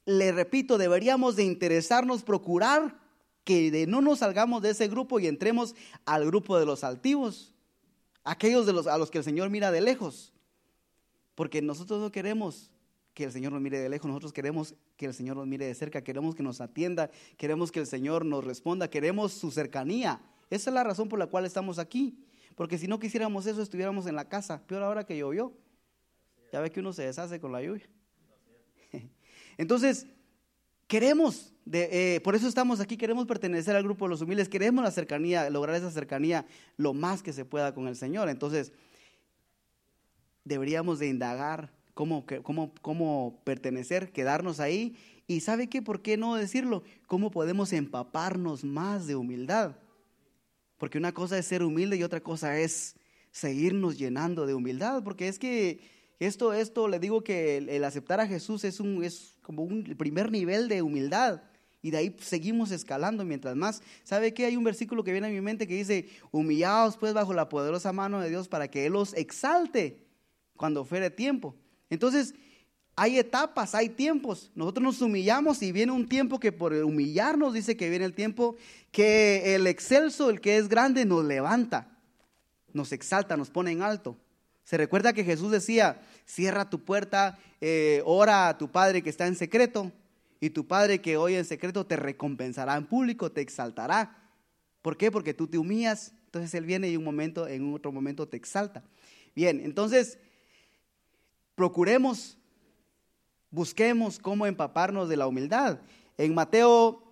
le 0.06 0.32
repito, 0.32 0.78
deberíamos 0.78 1.36
de 1.36 1.44
interesarnos, 1.44 2.24
procurar 2.24 3.00
que 3.44 3.72
de 3.72 3.88
no 3.88 4.02
nos 4.02 4.20
salgamos 4.20 4.62
de 4.62 4.72
ese 4.72 4.88
grupo 4.88 5.20
y 5.20 5.28
entremos 5.28 5.74
al 6.06 6.26
grupo 6.26 6.60
de 6.60 6.66
los 6.66 6.84
altivos, 6.84 7.54
aquellos 8.24 8.88
a 8.88 8.98
los 8.98 9.10
que 9.10 9.18
el 9.18 9.24
Señor 9.24 9.50
mira 9.50 9.72
de 9.72 9.82
lejos. 9.82 10.34
Porque 11.36 11.62
nosotros 11.62 12.02
no 12.02 12.12
queremos 12.12 12.70
que 13.20 13.26
el 13.26 13.34
Señor 13.34 13.52
nos 13.52 13.60
mire 13.60 13.78
de 13.78 13.90
lejos, 13.90 14.08
nosotros 14.08 14.32
queremos 14.32 14.76
que 14.96 15.06
el 15.06 15.14
Señor 15.14 15.36
nos 15.36 15.46
mire 15.46 15.66
de 15.66 15.76
cerca, 15.76 16.02
queremos 16.02 16.36
que 16.36 16.42
nos 16.42 16.62
atienda, 16.62 17.12
queremos 17.36 17.70
que 17.70 17.82
el 17.82 17.86
Señor 17.86 18.26
nos 18.26 18.46
responda, 18.46 18.90
queremos 18.90 19.34
su 19.34 19.52
cercanía. 19.52 20.22
Esa 20.50 20.70
es 20.70 20.74
la 20.74 20.86
razón 20.86 21.10
por 21.10 21.20
la 21.20 21.28
cual 21.28 21.46
estamos 21.46 21.80
aquí. 21.80 22.24
Porque 22.56 22.78
si 22.78 22.88
no 22.88 22.98
quisiéramos 22.98 23.46
eso, 23.46 23.62
estuviéramos 23.62 24.08
en 24.08 24.16
la 24.16 24.30
casa. 24.30 24.66
Peor 24.66 24.84
ahora 24.84 25.06
que 25.06 25.18
llovió. 25.18 25.52
Ya 26.54 26.62
ve 26.62 26.72
que 26.72 26.80
uno 26.80 26.94
se 26.94 27.04
deshace 27.04 27.42
con 27.42 27.52
la 27.52 27.62
lluvia. 27.62 27.90
Entonces, 29.58 30.08
queremos, 30.88 31.54
eh, 31.70 32.22
por 32.24 32.38
eso 32.38 32.48
estamos 32.48 32.80
aquí, 32.80 32.96
queremos 32.96 33.28
pertenecer 33.28 33.76
al 33.76 33.84
grupo 33.84 34.06
de 34.06 34.12
los 34.12 34.22
humildes, 34.22 34.48
queremos 34.48 34.82
la 34.82 34.92
cercanía, 34.92 35.50
lograr 35.50 35.76
esa 35.76 35.92
cercanía 35.92 36.46
lo 36.78 36.94
más 36.94 37.22
que 37.22 37.34
se 37.34 37.44
pueda 37.44 37.74
con 37.74 37.90
el 37.90 37.98
Señor. 37.98 38.30
Entonces, 38.30 38.72
deberíamos 40.46 41.00
de 41.00 41.10
indagar 41.10 41.78
cómo, 42.00 42.26
cómo, 42.44 42.74
cómo 42.82 43.42
pertenecer, 43.44 44.14
quedarnos 44.14 44.62
ahí. 44.62 44.96
Y 45.28 45.42
sabe 45.42 45.68
qué, 45.68 45.82
¿por 45.82 46.02
qué 46.02 46.16
no 46.16 46.36
decirlo? 46.36 46.84
¿Cómo 47.08 47.30
podemos 47.30 47.74
empaparnos 47.74 48.64
más 48.64 49.06
de 49.06 49.18
humildad? 49.18 49.76
Porque 50.78 50.98
una 50.98 51.14
cosa 51.14 51.38
es 51.38 51.46
ser 51.46 51.62
humilde 51.62 51.98
y 51.98 52.04
otra 52.04 52.22
cosa 52.22 52.58
es 52.58 52.96
seguirnos 53.32 53.98
llenando 53.98 54.46
de 54.46 54.54
humildad. 54.54 55.04
Porque 55.04 55.28
es 55.28 55.40
que 55.40 55.82
esto, 56.20 56.54
esto 56.54 56.88
le 56.88 57.00
digo 57.00 57.22
que 57.22 57.58
el, 57.58 57.84
aceptar 57.84 58.22
a 58.22 58.28
Jesús 58.28 58.64
es, 58.64 58.80
un, 58.80 59.04
es 59.04 59.36
como 59.42 59.64
un 59.64 59.84
primer 59.98 60.32
nivel 60.32 60.70
de 60.70 60.82
humildad. 60.82 61.42
Y 61.82 61.92
de 61.92 61.98
ahí 61.98 62.16
seguimos 62.22 62.72
escalando 62.72 63.26
mientras 63.26 63.58
más. 63.58 63.82
¿Sabe 64.06 64.34
qué? 64.34 64.46
Hay 64.46 64.56
un 64.56 64.64
versículo 64.64 65.04
que 65.04 65.12
viene 65.12 65.28
a 65.28 65.32
mi 65.32 65.42
mente 65.42 65.68
que 65.68 65.76
dice, 65.76 66.08
humillados 66.32 66.96
pues 66.96 67.14
bajo 67.14 67.34
la 67.34 67.50
poderosa 67.50 67.92
mano 67.92 68.22
de 68.22 68.30
Dios 68.30 68.48
para 68.48 68.72
que 68.72 68.86
Él 68.86 68.94
los 68.94 69.14
exalte 69.16 70.08
cuando 70.56 70.86
fuere 70.86 71.10
tiempo. 71.10 71.58
Entonces, 71.90 72.36
hay 72.96 73.18
etapas, 73.18 73.76
hay 73.76 73.90
tiempos. 73.90 74.52
Nosotros 74.56 74.84
nos 74.84 75.02
humillamos 75.02 75.62
y 75.62 75.72
viene 75.72 75.92
un 75.92 76.08
tiempo 76.08 76.40
que 76.40 76.52
por 76.52 76.74
humillarnos 76.74 77.54
dice 77.54 77.78
que 77.78 77.90
viene 77.90 78.06
el 78.06 78.14
tiempo 78.14 78.58
que 78.92 79.56
el 79.56 79.68
excelso, 79.68 80.30
el 80.30 80.42
que 80.42 80.58
es 80.58 80.68
grande, 80.68 81.06
nos 81.06 81.24
levanta, 81.24 81.98
nos 82.74 82.92
exalta, 82.92 83.38
nos 83.38 83.50
pone 83.50 83.72
en 83.72 83.82
alto. 83.82 84.18
Se 84.66 84.78
recuerda 84.78 85.14
que 85.14 85.24
Jesús 85.24 85.50
decía, 85.50 86.02
cierra 86.26 86.70
tu 86.70 86.84
puerta, 86.84 87.40
eh, 87.62 88.02
ora 88.06 88.50
a 88.50 88.58
tu 88.58 88.70
Padre 88.70 89.02
que 89.02 89.10
está 89.10 89.28
en 89.28 89.36
secreto, 89.36 89.92
y 90.42 90.52
tu 90.52 90.68
Padre 90.68 91.02
que 91.02 91.18
hoy 91.18 91.36
en 91.36 91.46
secreto 91.46 91.86
te 91.86 91.96
recompensará 91.96 92.76
en 92.76 92.86
público, 92.86 93.32
te 93.32 93.42
exaltará. 93.42 94.30
¿Por 94.82 94.98
qué? 94.98 95.12
Porque 95.12 95.34
tú 95.34 95.48
te 95.48 95.58
humillas, 95.58 96.14
entonces 96.26 96.54
Él 96.54 96.66
viene 96.66 96.90
y 96.90 96.98
un 96.98 97.04
momento, 97.04 97.48
en 97.48 97.74
otro 97.74 97.92
momento 97.92 98.28
te 98.28 98.38
exalta. 98.38 98.84
Bien, 99.36 99.62
entonces 99.64 100.18
procuremos, 101.60 102.38
busquemos 103.52 104.18
cómo 104.18 104.46
empaparnos 104.46 105.10
de 105.10 105.18
la 105.18 105.28
humildad. 105.28 105.82
En 106.18 106.34
Mateo 106.34 107.04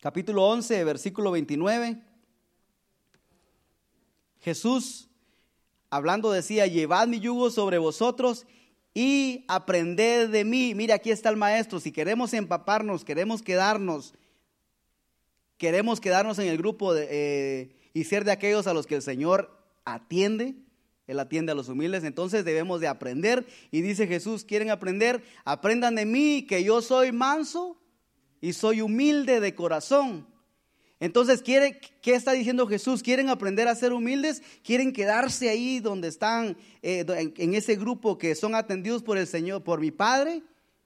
capítulo 0.00 0.48
11, 0.48 0.82
versículo 0.82 1.30
29, 1.30 2.02
Jesús 4.40 5.08
hablando 5.90 6.32
decía, 6.32 6.66
llevad 6.66 7.06
mi 7.06 7.20
yugo 7.20 7.50
sobre 7.50 7.78
vosotros 7.78 8.46
y 8.94 9.44
aprended 9.46 10.28
de 10.28 10.44
mí. 10.44 10.74
Mira, 10.74 10.96
aquí 10.96 11.12
está 11.12 11.28
el 11.28 11.36
maestro. 11.36 11.78
Si 11.78 11.92
queremos 11.92 12.34
empaparnos, 12.34 13.04
queremos 13.04 13.42
quedarnos, 13.42 14.12
queremos 15.56 16.00
quedarnos 16.00 16.40
en 16.40 16.48
el 16.48 16.58
grupo 16.58 16.96
eh, 16.96 17.76
y 17.94 18.02
ser 18.02 18.24
de 18.24 18.32
aquellos 18.32 18.66
a 18.66 18.74
los 18.74 18.88
que 18.88 18.96
el 18.96 19.02
Señor 19.02 19.56
atiende, 19.84 20.56
Él 21.08 21.18
atiende 21.18 21.50
a 21.50 21.56
los 21.56 21.68
humildes, 21.68 22.04
entonces 22.04 22.44
debemos 22.44 22.80
de 22.80 22.86
aprender. 22.86 23.44
Y 23.72 23.80
dice 23.80 24.06
Jesús, 24.06 24.44
¿quieren 24.44 24.70
aprender? 24.70 25.24
Aprendan 25.44 25.96
de 25.96 26.06
mí, 26.06 26.46
que 26.48 26.62
yo 26.62 26.80
soy 26.80 27.10
manso 27.10 27.76
y 28.40 28.52
soy 28.52 28.80
humilde 28.82 29.40
de 29.40 29.56
corazón 29.56 30.28
entonces, 31.00 31.42
¿quiere, 31.42 31.80
¿qué 32.02 32.14
está 32.14 32.32
diciendo 32.32 32.66
Jesús? 32.66 33.02
¿Quieren 33.02 33.28
aprender 33.28 33.68
a 33.68 33.74
ser 33.76 33.92
humildes? 33.92 34.42
¿Quieren 34.64 34.92
quedarse 34.92 35.48
ahí 35.48 35.78
donde 35.78 36.08
están, 36.08 36.56
eh, 36.82 37.04
en, 37.36 37.54
ese 37.54 37.76
grupo 37.76 38.18
que 38.18 38.34
son 38.34 38.56
atendidos 38.56 39.04
por 39.04 39.16
el 39.16 39.28
Señor, 39.28 39.62
por 39.62 39.80
mi 39.80 39.92
Padre? 39.92 40.42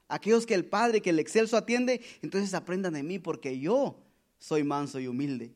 Aquellos 0.08 0.44
que 0.44 0.52
el 0.52 0.66
Padre, 0.66 1.00
que 1.00 1.10
el 1.10 1.18
excelso 1.18 1.56
atiende, 1.56 2.02
entonces 2.20 2.52
aprendan 2.52 2.92
de 2.92 3.02
mí 3.02 3.18
porque 3.18 3.58
yo 3.58 3.96
soy 4.38 4.64
manso 4.64 5.00
y 5.00 5.06
humilde. 5.06 5.54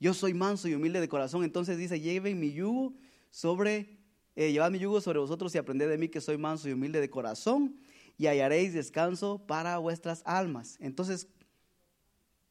Yo 0.00 0.14
soy 0.14 0.32
manso 0.32 0.66
y 0.66 0.74
humilde 0.74 1.00
de 1.00 1.08
corazón. 1.08 1.44
Entonces 1.44 1.76
dice, 1.76 2.00
lleven 2.00 2.40
mi 2.40 2.52
yugo 2.52 2.94
sobre, 3.34 3.98
eh, 4.36 4.52
llevad 4.52 4.70
mi 4.70 4.78
yugo 4.78 5.00
sobre 5.00 5.18
vosotros 5.18 5.52
y 5.52 5.58
aprended 5.58 5.88
de 5.88 5.98
mí 5.98 6.08
que 6.08 6.20
soy 6.20 6.38
manso 6.38 6.68
y 6.68 6.72
humilde 6.72 7.00
de 7.00 7.10
corazón 7.10 7.80
y 8.16 8.28
hallaréis 8.28 8.72
descanso 8.72 9.44
para 9.44 9.76
vuestras 9.78 10.22
almas. 10.24 10.76
Entonces, 10.78 11.26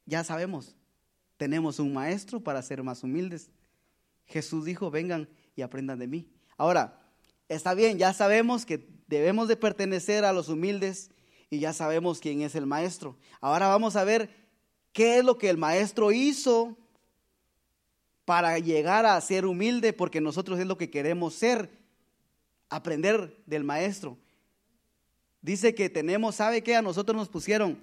ya 0.05 0.25
sabemos, 0.25 0.75
tenemos 1.37 1.79
un 1.79 1.93
maestro 1.93 2.41
para 2.41 2.61
ser 2.61 2.83
más 2.83 3.01
humildes. 3.01 3.49
Jesús 4.25 4.65
dijo, 4.65 4.91
vengan 4.91 5.29
y 5.55 5.61
aprendan 5.61 5.99
de 5.99 6.07
mí. 6.07 6.29
Ahora, 6.57 7.01
está 7.47 7.73
bien, 7.75 7.97
ya 7.97 8.11
sabemos 8.11 8.65
que 8.65 8.85
debemos 9.07 9.47
de 9.47 9.55
pertenecer 9.55 10.25
a 10.25 10.33
los 10.33 10.49
humildes 10.49 11.11
y 11.49 11.59
ya 11.59 11.71
sabemos 11.71 12.19
quién 12.19 12.41
es 12.41 12.55
el 12.55 12.65
maestro. 12.65 13.17
Ahora 13.39 13.69
vamos 13.69 13.95
a 13.95 14.03
ver 14.03 14.29
qué 14.91 15.19
es 15.19 15.23
lo 15.23 15.37
que 15.37 15.49
el 15.49 15.57
maestro 15.57 16.11
hizo 16.11 16.77
para 18.25 18.57
llegar 18.59 19.05
a 19.05 19.19
ser 19.21 19.45
humilde, 19.45 19.93
porque 19.93 20.21
nosotros 20.21 20.59
es 20.59 20.65
lo 20.65 20.77
que 20.77 20.89
queremos 20.89 21.33
ser, 21.33 21.69
aprender 22.69 23.41
del 23.45 23.63
maestro. 23.63 24.17
Dice 25.41 25.75
que 25.75 25.89
tenemos, 25.89 26.35
¿sabe 26.35 26.63
qué? 26.63 26.75
A 26.75 26.81
nosotros 26.81 27.15
nos 27.15 27.29
pusieron 27.29 27.77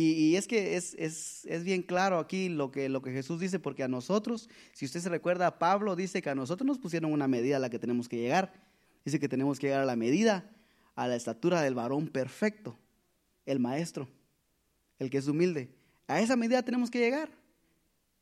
y, 0.00 0.36
es 0.36 0.46
que 0.46 0.76
es, 0.76 1.64
bien 1.64 1.82
claro 1.82 2.20
aquí 2.20 2.48
lo 2.48 2.70
que, 2.70 2.88
lo 2.88 3.02
que 3.02 3.10
Jesús 3.10 3.40
dice, 3.40 3.58
porque 3.58 3.82
a 3.82 3.88
nosotros, 3.88 4.48
si 4.72 4.84
usted 4.84 5.00
se 5.00 5.08
recuerda, 5.08 5.58
Pablo 5.58 5.96
dice 5.96 6.22
que 6.22 6.30
a 6.30 6.36
nosotros 6.36 6.66
nos 6.66 6.78
pusieron 6.78 7.12
una 7.12 7.26
medida 7.26 7.56
a 7.56 7.58
la 7.58 7.68
que 7.68 7.80
tenemos 7.80 8.08
que 8.08 8.16
llegar. 8.16 8.52
Dice 9.04 9.18
que 9.18 9.28
tenemos 9.28 9.58
que 9.58 9.66
llegar 9.66 9.82
a 9.82 9.86
la 9.86 9.96
medida, 9.96 10.48
a 10.94 11.08
la 11.08 11.16
estatura 11.16 11.62
del 11.62 11.74
varón 11.74 12.06
perfecto, 12.06 12.78
el 13.44 13.58
maestro, 13.58 14.08
el 15.00 15.10
que 15.10 15.18
es 15.18 15.26
humilde. 15.26 15.68
A 16.06 16.20
esa 16.20 16.36
medida 16.36 16.62
tenemos 16.62 16.90
que 16.90 17.00
llegar. 17.00 17.30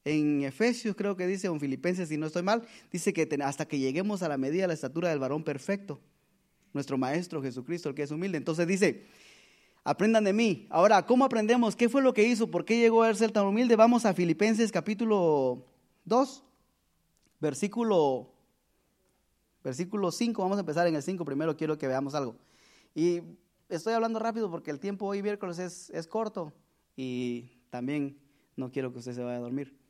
En 0.07 0.45
Efesios 0.45 0.95
creo 0.95 1.16
que 1.16 1.27
dice, 1.27 1.49
o 1.49 1.53
en 1.53 1.59
Filipenses, 1.59 2.11
si 2.11 2.16
no 2.16 2.27
estoy 2.27 2.42
mal, 2.42 2.62
dice 2.92 3.12
que 3.12 3.29
hasta 3.42 3.66
que 3.66 3.81
lleguemos 3.81 4.23
a 4.23 4.29
la 4.29 4.38
medida, 4.38 4.64
a 4.64 4.69
la 4.69 4.75
estatura 4.75 5.09
del 5.09 5.19
varón 5.19 5.42
perfecto, 5.42 5.99
nuestro 6.73 6.97
maestro 6.97 7.42
Jesucristo, 7.42 7.88
el 7.88 7.97
que 7.97 8.05
es 8.05 8.12
humilde. 8.12 8.38
Entonces 8.38 8.69
dice, 8.69 9.05
aprendan 9.83 10.23
de 10.23 10.33
mí. 10.33 10.69
Ahora, 10.71 11.05
¿cómo 11.05 11.25
aprendemos? 11.25 11.75
¿Qué 11.75 11.88
fue 11.88 12.03
lo 12.03 12.14
que 12.14 12.23
hizo? 12.23 12.49
¿Por 12.49 12.64
qué 12.64 12.79
llegó 12.79 13.03
a 13.03 13.12
ser 13.14 13.33
tan 13.33 13.47
humilde? 13.47 13.75
Vamos 13.75 14.07
a 14.07 14.14
Filipenses 14.14 14.71
capítulo 14.71 15.66
2, 16.05 16.45
versículo, 17.40 18.31
versículo 19.64 20.12
5. 20.12 20.40
Vamos 20.40 20.59
a 20.59 20.61
empezar 20.61 20.87
en 20.87 20.95
el 20.95 21.03
5. 21.03 21.25
Primero 21.25 21.57
quiero 21.57 21.79
que 21.79 21.88
veamos 21.88 22.14
algo. 22.14 22.37
Y 22.95 23.23
estoy 23.69 23.95
hablando 23.95 24.21
rápido 24.21 24.53
porque 24.53 24.71
el 24.71 24.79
tiempo 24.79 25.07
hoy 25.07 25.21
miércoles 25.21 25.59
es, 25.59 25.90
es 25.90 26.07
corto 26.07 26.53
y 26.95 27.51
también 27.71 28.16
no 28.55 28.71
quiero 28.71 28.92
que 28.92 29.01
usted 29.01 29.12
se 29.12 29.25
vaya 29.25 29.38
a 29.38 29.40
dormir. 29.40 29.85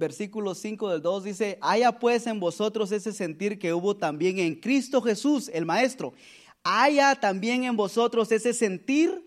Versículo 0.00 0.54
5 0.54 0.88
del 0.92 1.02
2 1.02 1.24
dice, 1.24 1.58
haya 1.60 1.98
pues 1.98 2.26
en 2.26 2.40
vosotros 2.40 2.90
ese 2.90 3.12
sentir 3.12 3.58
que 3.58 3.74
hubo 3.74 3.94
también 3.98 4.38
en 4.38 4.54
Cristo 4.54 5.02
Jesús, 5.02 5.50
el 5.52 5.66
Maestro, 5.66 6.14
haya 6.62 7.14
también 7.16 7.64
en 7.64 7.76
vosotros 7.76 8.32
ese 8.32 8.54
sentir 8.54 9.22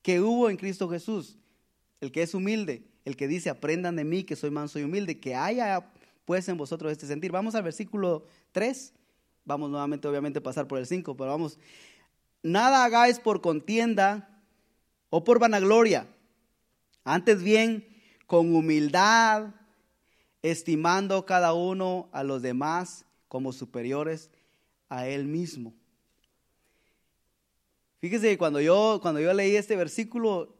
que 0.00 0.22
hubo 0.22 0.48
en 0.48 0.56
Cristo 0.56 0.88
Jesús, 0.88 1.36
el 2.00 2.10
que 2.10 2.22
es 2.22 2.32
humilde, 2.32 2.82
el 3.04 3.14
que 3.14 3.28
dice, 3.28 3.50
aprendan 3.50 3.94
de 3.96 4.04
mí 4.04 4.24
que 4.24 4.36
soy 4.36 4.48
manso 4.48 4.78
y 4.78 4.84
humilde, 4.84 5.20
que 5.20 5.34
haya 5.34 5.92
pues 6.24 6.48
en 6.48 6.56
vosotros 6.56 6.90
este 6.90 7.06
sentir. 7.06 7.30
Vamos 7.30 7.54
al 7.54 7.62
versículo 7.62 8.24
3, 8.52 8.94
vamos 9.44 9.68
nuevamente 9.68 10.08
obviamente 10.08 10.38
a 10.38 10.42
pasar 10.42 10.66
por 10.66 10.78
el 10.78 10.86
5, 10.86 11.14
pero 11.14 11.30
vamos, 11.30 11.58
nada 12.42 12.86
hagáis 12.86 13.18
por 13.18 13.42
contienda 13.42 14.42
o 15.10 15.24
por 15.24 15.38
vanagloria, 15.38 16.08
antes 17.04 17.42
bien 17.42 17.97
con 18.28 18.54
humildad, 18.54 19.54
estimando 20.42 21.24
cada 21.24 21.54
uno 21.54 22.10
a 22.12 22.22
los 22.22 22.42
demás 22.42 23.06
como 23.26 23.54
superiores 23.54 24.30
a 24.90 25.08
él 25.08 25.24
mismo. 25.24 25.72
Fíjese 28.00 28.28
que 28.28 28.38
cuando 28.38 28.60
yo, 28.60 29.00
cuando 29.00 29.18
yo 29.18 29.32
leí 29.32 29.56
este 29.56 29.76
versículo, 29.76 30.54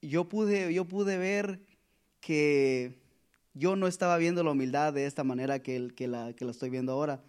yo 0.00 0.30
pude, 0.30 0.72
yo 0.72 0.86
pude 0.86 1.18
ver 1.18 1.60
que 2.20 2.98
yo 3.52 3.76
no 3.76 3.86
estaba 3.86 4.16
viendo 4.16 4.42
la 4.42 4.52
humildad 4.52 4.94
de 4.94 5.04
esta 5.04 5.24
manera 5.24 5.62
que, 5.62 5.92
que, 5.94 6.08
la, 6.08 6.32
que 6.32 6.46
la 6.46 6.52
estoy 6.52 6.70
viendo 6.70 6.92
ahora. 6.92 7.22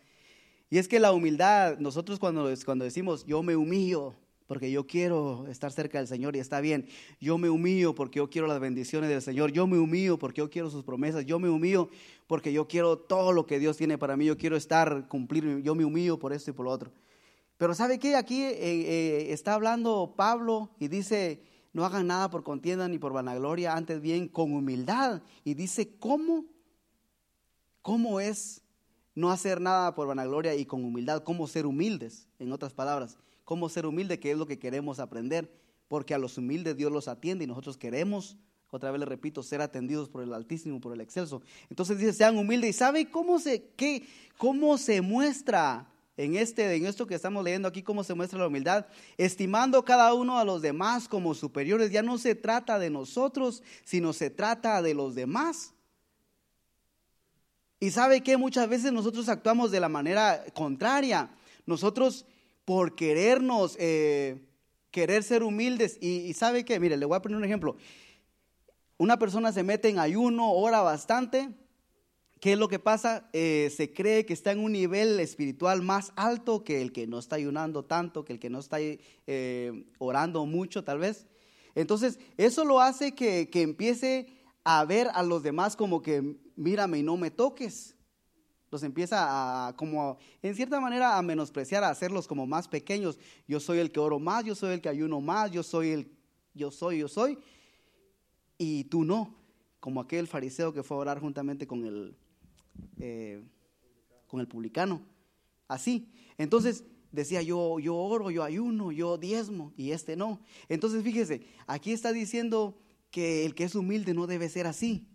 Y 0.69 0.77
es 0.77 0.87
que 0.87 1.01
la 1.01 1.11
humildad, 1.11 1.79
nosotros 1.79 2.17
cuando, 2.17 2.49
cuando 2.63 2.85
decimos 2.85 3.25
yo 3.25 3.43
me 3.43 3.57
humillo 3.57 4.15
porque 4.51 4.69
yo 4.69 4.85
quiero 4.85 5.47
estar 5.47 5.71
cerca 5.71 5.97
del 5.97 6.09
Señor 6.09 6.35
y 6.35 6.39
está 6.39 6.59
bien, 6.59 6.85
yo 7.21 7.37
me 7.37 7.49
humillo 7.49 7.95
porque 7.95 8.17
yo 8.17 8.29
quiero 8.29 8.47
las 8.47 8.59
bendiciones 8.59 9.09
del 9.09 9.21
Señor, 9.21 9.53
yo 9.53 9.65
me 9.65 9.79
humillo 9.79 10.19
porque 10.19 10.39
yo 10.39 10.49
quiero 10.49 10.69
sus 10.69 10.83
promesas, 10.83 11.25
yo 11.25 11.39
me 11.39 11.47
humillo 11.47 11.89
porque 12.27 12.51
yo 12.51 12.67
quiero 12.67 12.97
todo 12.97 13.31
lo 13.31 13.45
que 13.45 13.59
Dios 13.59 13.77
tiene 13.77 13.97
para 13.97 14.17
mí, 14.17 14.25
yo 14.25 14.37
quiero 14.37 14.57
estar, 14.57 15.07
cumplir, 15.07 15.61
yo 15.61 15.73
me 15.73 15.85
humillo 15.85 16.19
por 16.19 16.33
esto 16.33 16.51
y 16.51 16.53
por 16.53 16.65
lo 16.65 16.71
otro. 16.73 16.91
Pero 17.55 17.73
¿sabe 17.73 17.97
qué? 17.97 18.17
Aquí 18.17 18.43
eh, 18.43 18.57
eh, 18.59 19.27
está 19.29 19.53
hablando 19.53 20.15
Pablo 20.17 20.69
y 20.81 20.89
dice, 20.89 21.41
no 21.71 21.85
hagan 21.85 22.07
nada 22.07 22.29
por 22.29 22.43
contienda 22.43 22.89
ni 22.89 22.99
por 22.99 23.13
vanagloria, 23.13 23.73
antes 23.73 24.01
bien 24.01 24.27
con 24.27 24.51
humildad. 24.53 25.21
Y 25.45 25.53
dice, 25.53 25.95
¿cómo? 25.97 26.43
¿Cómo 27.81 28.19
es 28.19 28.60
no 29.15 29.31
hacer 29.31 29.61
nada 29.61 29.95
por 29.95 30.07
vanagloria 30.07 30.55
y 30.55 30.65
con 30.65 30.83
humildad? 30.83 31.23
¿Cómo 31.23 31.47
ser 31.47 31.65
humildes? 31.65 32.27
En 32.39 32.51
otras 32.51 32.73
palabras, 32.73 33.17
¿cómo 33.43 33.69
ser 33.69 33.85
humilde? 33.85 34.19
Que 34.19 34.31
es 34.31 34.37
lo 34.37 34.45
que 34.45 34.59
queremos 34.59 34.99
aprender. 34.99 35.51
Porque 35.87 36.13
a 36.13 36.17
los 36.17 36.37
humildes 36.37 36.77
Dios 36.77 36.91
los 36.91 37.07
atiende 37.07 37.43
y 37.43 37.47
nosotros 37.47 37.77
queremos, 37.77 38.37
otra 38.69 38.91
vez 38.91 38.99
le 38.99 39.05
repito, 39.05 39.43
ser 39.43 39.61
atendidos 39.61 40.07
por 40.07 40.23
el 40.23 40.33
Altísimo, 40.33 40.79
por 40.79 40.93
el 40.93 41.01
Excelso. 41.01 41.41
Entonces 41.69 41.97
dice, 41.97 42.13
sean 42.13 42.37
humildes. 42.37 42.69
¿Y 42.69 42.73
sabe 42.73 43.09
cómo 43.09 43.39
se, 43.39 43.71
qué, 43.75 44.07
cómo 44.37 44.77
se 44.77 45.01
muestra 45.01 45.91
en, 46.17 46.35
este, 46.35 46.75
en 46.75 46.85
esto 46.85 47.07
que 47.07 47.15
estamos 47.15 47.43
leyendo 47.43 47.67
aquí, 47.67 47.81
cómo 47.83 48.03
se 48.03 48.13
muestra 48.13 48.39
la 48.39 48.47
humildad, 48.47 48.85
estimando 49.17 49.83
cada 49.83 50.13
uno 50.13 50.37
a 50.37 50.45
los 50.45 50.61
demás 50.61 51.07
como 51.07 51.33
superiores. 51.33 51.91
Ya 51.91 52.03
no 52.03 52.17
se 52.17 52.35
trata 52.35 52.79
de 52.79 52.89
nosotros, 52.89 53.63
sino 53.83 54.13
se 54.13 54.29
trata 54.29 54.81
de 54.81 54.93
los 54.93 55.15
demás. 55.15 55.73
Y 57.81 57.89
sabe 57.89 58.21
que 58.21 58.37
muchas 58.37 58.69
veces 58.69 58.93
nosotros 58.93 59.27
actuamos 59.27 59.71
de 59.71 59.79
la 59.79 59.89
manera 59.89 60.45
contraria. 60.53 61.31
Nosotros 61.65 62.27
por 62.63 62.93
querernos, 62.95 63.75
eh, 63.79 64.39
querer 64.91 65.23
ser 65.23 65.41
humildes. 65.41 65.97
Y, 65.99 66.31
sabe 66.33 66.63
que, 66.63 66.79
mire, 66.79 66.95
le 66.95 67.07
voy 67.07 67.17
a 67.17 67.23
poner 67.23 67.39
un 67.39 67.43
ejemplo. 67.43 67.75
Una 68.99 69.17
persona 69.17 69.51
se 69.51 69.63
mete 69.63 69.89
en 69.89 69.97
ayuno, 69.97 70.51
ora 70.53 70.81
bastante, 70.81 71.49
¿Qué 72.39 72.53
es 72.53 72.57
lo 72.57 72.69
que 72.69 72.79
pasa? 72.79 73.29
Eh, 73.33 73.71
se 73.75 73.93
cree 73.93 74.25
que 74.25 74.33
está 74.33 74.51
en 74.51 74.59
un 74.59 74.71
nivel 74.71 75.19
espiritual 75.19 75.83
más 75.83 76.11
alto 76.15 76.63
que 76.63 76.81
el 76.81 76.91
que 76.91 77.05
no 77.05 77.19
está 77.19 77.35
ayunando 77.35 77.85
tanto, 77.85 78.25
que 78.25 78.33
el 78.33 78.39
que 78.39 78.49
no 78.49 78.57
está 78.57 78.77
eh, 78.79 79.85
orando 79.99 80.47
mucho 80.47 80.83
tal 80.83 80.97
vez. 80.97 81.27
Entonces, 81.75 82.19
eso 82.37 82.65
lo 82.65 82.81
hace 82.81 83.13
que, 83.13 83.51
que 83.51 83.61
empiece 83.61 84.40
a 84.63 84.85
ver 84.85 85.09
a 85.13 85.23
los 85.23 85.43
demás 85.43 85.75
como 85.75 86.01
que 86.01 86.37
mírame 86.55 86.99
y 86.99 87.03
no 87.03 87.17
me 87.17 87.31
toques. 87.31 87.95
Los 88.69 88.83
empieza 88.83 89.67
a, 89.67 89.75
como, 89.75 90.17
en 90.41 90.55
cierta 90.55 90.79
manera, 90.79 91.17
a 91.17 91.21
menospreciar, 91.21 91.83
a 91.83 91.89
hacerlos 91.89 92.27
como 92.27 92.47
más 92.47 92.67
pequeños. 92.67 93.19
Yo 93.47 93.59
soy 93.59 93.79
el 93.79 93.91
que 93.91 93.99
oro 93.99 94.17
más, 94.17 94.45
yo 94.45 94.55
soy 94.55 94.73
el 94.73 94.81
que 94.81 94.87
ayuno 94.87 95.19
más, 95.19 95.51
yo 95.51 95.61
soy 95.61 95.89
el, 95.89 96.11
yo 96.53 96.71
soy, 96.71 96.99
yo 96.99 97.09
soy. 97.09 97.37
Y 98.57 98.85
tú 98.85 99.03
no, 99.03 99.35
como 99.81 99.99
aquel 99.99 100.27
fariseo 100.27 100.73
que 100.73 100.83
fue 100.83 100.95
a 100.95 101.01
orar 101.01 101.19
juntamente 101.19 101.67
con 101.67 101.85
el, 101.85 102.15
eh, 102.99 103.43
con 104.27 104.39
el 104.39 104.47
publicano. 104.47 105.01
Así. 105.67 106.09
Entonces 106.37 106.85
decía 107.11 107.41
yo, 107.41 107.79
yo 107.79 107.95
oro, 107.95 108.31
yo 108.31 108.43
ayuno, 108.43 108.91
yo 108.91 109.17
diezmo, 109.17 109.73
y 109.75 109.91
este 109.91 110.15
no. 110.15 110.39
Entonces 110.69 111.03
fíjese, 111.03 111.45
aquí 111.67 111.91
está 111.91 112.13
diciendo 112.13 112.77
que 113.11 113.45
el 113.45 113.53
que 113.53 113.65
es 113.65 113.75
humilde 113.75 114.13
no 114.13 114.25
debe 114.25 114.49
ser 114.49 114.65
así. 114.65 115.07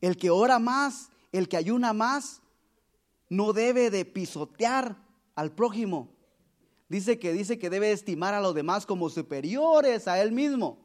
El 0.00 0.16
que 0.16 0.30
ora 0.30 0.58
más, 0.58 1.10
el 1.30 1.48
que 1.48 1.56
ayuna 1.56 1.92
más, 1.92 2.42
no 3.28 3.52
debe 3.52 3.90
de 3.90 4.04
pisotear 4.04 4.96
al 5.34 5.52
prójimo. 5.52 6.10
Dice 6.88 7.18
que 7.18 7.32
dice 7.32 7.58
que 7.58 7.70
debe 7.70 7.92
estimar 7.92 8.34
a 8.34 8.40
los 8.40 8.54
demás 8.54 8.84
como 8.84 9.08
superiores 9.08 10.08
a 10.08 10.20
él 10.20 10.32
mismo. 10.32 10.78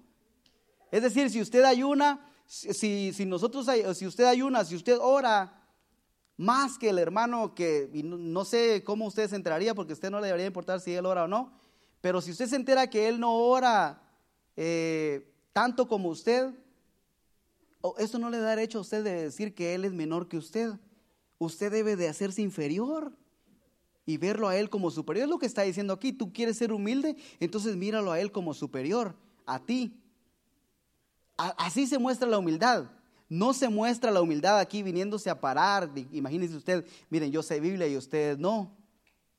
Es 0.92 1.02
decir, 1.02 1.30
si 1.30 1.42
usted 1.42 1.64
ayuna, 1.64 2.26
si, 2.46 3.12
si 3.12 3.26
nosotros, 3.26 3.68
si 3.98 4.08
usted 4.08 4.26
ayuna, 4.26 4.64
si 4.64 4.76
usted 4.76 4.98
ora 5.02 5.58
más 6.38 6.78
que 6.78 6.90
el 6.90 7.00
hermano 7.00 7.56
que 7.56 7.90
no, 7.94 8.46
sé 8.46 8.84
cómo 8.86 9.08
usted 9.08 9.30
se 9.30 9.36
enteraría 9.36 9.74
porque 9.74 9.94
a 9.94 9.96
usted 9.96 10.12
no 10.12 10.22
le 10.22 10.28
debería 10.28 10.46
importar 10.46 10.80
si 10.80 10.94
él 10.94 11.06
ora 11.06 11.26
o 11.26 11.28
no, 11.28 11.52
pero 12.00 12.22
si 12.22 12.32
usted 12.32 12.48
se 12.48 12.56
entera 12.56 12.90
que 12.90 13.08
él 13.08 13.20
no 13.20 13.34
ora 13.34 14.02
eh, 14.56 15.34
tanto 15.58 15.88
como 15.88 16.10
usted, 16.10 16.54
eso 17.98 18.20
no 18.20 18.30
le 18.30 18.38
da 18.38 18.52
derecho 18.52 18.78
a 18.78 18.82
usted 18.82 19.04
de 19.04 19.24
decir 19.24 19.56
que 19.56 19.74
él 19.74 19.86
es 19.86 19.92
menor 19.92 20.28
que 20.28 20.38
usted. 20.38 20.74
Usted 21.40 21.72
debe 21.72 21.96
de 21.96 22.08
hacerse 22.08 22.44
inferior 22.44 23.12
y 24.06 24.18
verlo 24.18 24.50
a 24.50 24.56
él 24.56 24.70
como 24.70 24.92
superior. 24.92 25.24
Es 25.24 25.30
lo 25.32 25.40
que 25.40 25.48
está 25.48 25.64
diciendo 25.64 25.94
aquí. 25.94 26.14
Tú 26.14 26.32
quieres 26.32 26.60
ser 26.60 26.72
humilde, 26.72 27.16
entonces 27.40 27.76
míralo 27.76 28.12
a 28.12 28.20
él 28.20 28.32
como 28.32 28.54
superior, 28.54 29.16
a 29.48 29.58
ti. 29.58 30.00
así 31.36 31.88
se 31.88 31.98
muestra 31.98 32.30
la 32.30 32.38
humildad. 32.38 32.92
No 33.28 33.52
se 33.52 33.68
muestra 33.68 34.12
la 34.12 34.22
humildad 34.22 34.60
aquí 34.60 34.84
viniéndose 34.84 35.32
a 35.32 35.42
parar. 35.42 35.90
Imagínese 36.12 36.56
usted, 36.56 36.86
miren, 37.10 37.32
yo 37.32 37.42
sé 37.42 37.60
Biblia 37.60 37.88
y 37.88 37.98
ustedes 37.98 38.38
no. 38.38 38.78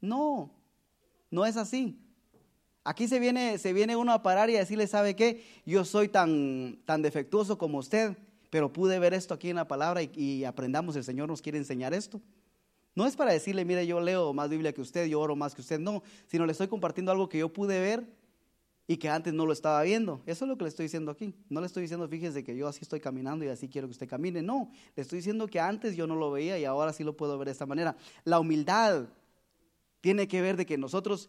No, 0.01 0.51
no 1.31 1.47
es 1.47 1.57
así. 1.57 1.97
Aquí 2.89 3.07
se 3.07 3.19
viene, 3.19 3.59
se 3.59 3.75
viene 3.75 3.97
uno 3.97 4.15
a 4.15 4.23
parar 4.23 4.49
y 4.49 4.57
a 4.57 4.61
decirle, 4.61 4.87
¿sabe 4.87 5.15
qué? 5.15 5.45
Yo 5.67 5.85
soy 5.85 6.09
tan, 6.09 6.79
tan 6.87 7.03
defectuoso 7.03 7.59
como 7.59 7.77
usted, 7.77 8.17
pero 8.49 8.73
pude 8.73 8.99
ver 8.99 9.13
esto 9.13 9.35
aquí 9.35 9.51
en 9.51 9.57
la 9.57 9.69
palabra 9.69 10.03
y, 10.03 10.45
aprendamos, 10.45 10.97
el 10.97 11.05
Señor 11.05 11.29
nos 11.29 11.43
quiere 11.43 11.59
enseñar 11.59 11.93
esto. 11.93 12.19
No 12.95 13.05
es 13.05 13.15
para 13.15 13.31
decirle, 13.31 13.67
mire, 13.67 13.87
yo 13.87 14.01
leo 14.01 14.33
más 14.33 14.49
Biblia 14.49 14.73
que 14.73 14.81
usted, 14.81 15.05
yo 15.05 15.21
oro 15.21 15.37
más 15.37 15.55
que 15.55 15.61
usted, 15.61 15.79
no, 15.79 16.03
sino 16.29 16.47
le 16.47 16.53
estoy 16.53 16.67
compartiendo 16.67 17.13
algo 17.13 17.29
que 17.29 17.37
yo 17.37 17.53
pude 17.53 17.79
ver 17.79 18.07
y 18.87 18.97
que 18.97 19.11
antes 19.11 19.35
no 19.35 19.45
lo 19.45 19.53
estaba 19.53 19.83
viendo. 19.83 20.23
Eso 20.25 20.47
es 20.47 20.49
lo 20.49 20.57
que 20.57 20.65
le 20.65 20.71
estoy 20.71 20.85
diciendo 20.85 21.11
aquí. 21.11 21.35
No 21.51 21.61
le 21.61 21.67
estoy 21.67 21.83
diciendo, 21.83 22.09
fíjese 22.09 22.43
que 22.43 22.57
yo 22.57 22.69
así 22.69 22.79
estoy 22.81 23.01
caminando 23.01 23.45
y 23.45 23.49
así 23.49 23.69
quiero 23.69 23.87
que 23.87 23.93
usted 23.93 24.09
camine. 24.09 24.41
No, 24.41 24.71
le 24.97 25.03
estoy 25.03 25.19
diciendo 25.19 25.47
que 25.47 25.61
antes 25.61 25.95
yo 25.95 26.07
no 26.07 26.17
lo 26.17 26.31
veía 26.31 26.59
y 26.59 26.65
ahora 26.65 26.95
sí 26.95 27.05
lo 27.05 27.15
puedo 27.15 27.37
ver 27.37 27.49
de 27.49 27.53
esta 27.53 27.67
manera. 27.67 27.99
La 28.25 28.41
humildad 28.41 29.11
tiene 30.01 30.27
que 30.27 30.41
ver 30.41 30.57
de 30.57 30.65
que 30.65 30.79
nosotros 30.79 31.29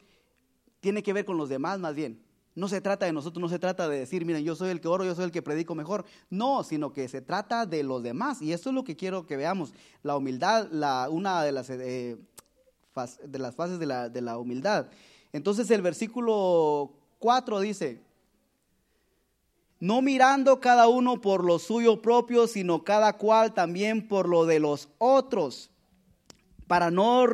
tiene 0.79 1.03
que 1.03 1.13
ver 1.13 1.25
con 1.25 1.37
los 1.37 1.49
demás 1.49 1.79
más 1.79 1.95
bien. 1.95 2.21
No 2.55 2.67
se 2.67 2.81
trata 2.81 3.05
de 3.05 3.13
nosotros, 3.13 3.41
no 3.41 3.47
se 3.47 3.59
trata 3.59 3.87
de 3.87 3.99
decir, 3.99 4.25
miren, 4.25 4.43
yo 4.43 4.55
soy 4.55 4.69
el 4.71 4.81
que 4.81 4.87
oro, 4.87 5.05
yo 5.05 5.15
soy 5.15 5.25
el 5.25 5.31
que 5.31 5.41
predico 5.41 5.75
mejor. 5.75 6.05
No, 6.29 6.63
sino 6.63 6.91
que 6.91 7.07
se 7.07 7.21
trata 7.21 7.65
de 7.65 7.83
los 7.83 8.03
demás. 8.03 8.41
Y 8.41 8.51
eso 8.51 8.69
es 8.69 8.75
lo 8.75 8.83
que 8.83 8.97
quiero 8.97 9.25
que 9.25 9.37
veamos. 9.37 9.73
La 10.03 10.17
humildad, 10.17 10.67
la, 10.71 11.07
una 11.09 11.43
de 11.43 11.51
las, 11.51 11.69
eh, 11.69 12.17
de 13.23 13.39
las 13.39 13.55
fases 13.55 13.79
de 13.79 13.85
la, 13.85 14.09
de 14.09 14.21
la 14.21 14.37
humildad. 14.37 14.87
Entonces 15.31 15.69
el 15.71 15.81
versículo 15.81 16.91
4 17.19 17.59
dice, 17.61 18.01
no 19.79 20.01
mirando 20.01 20.59
cada 20.59 20.87
uno 20.87 21.21
por 21.21 21.45
lo 21.45 21.59
suyo 21.59 22.01
propio, 22.01 22.47
sino 22.47 22.83
cada 22.83 23.13
cual 23.13 23.53
también 23.53 24.07
por 24.07 24.27
lo 24.27 24.45
de 24.45 24.59
los 24.59 24.89
otros, 24.97 25.69
para 26.67 26.91
no 26.91 27.25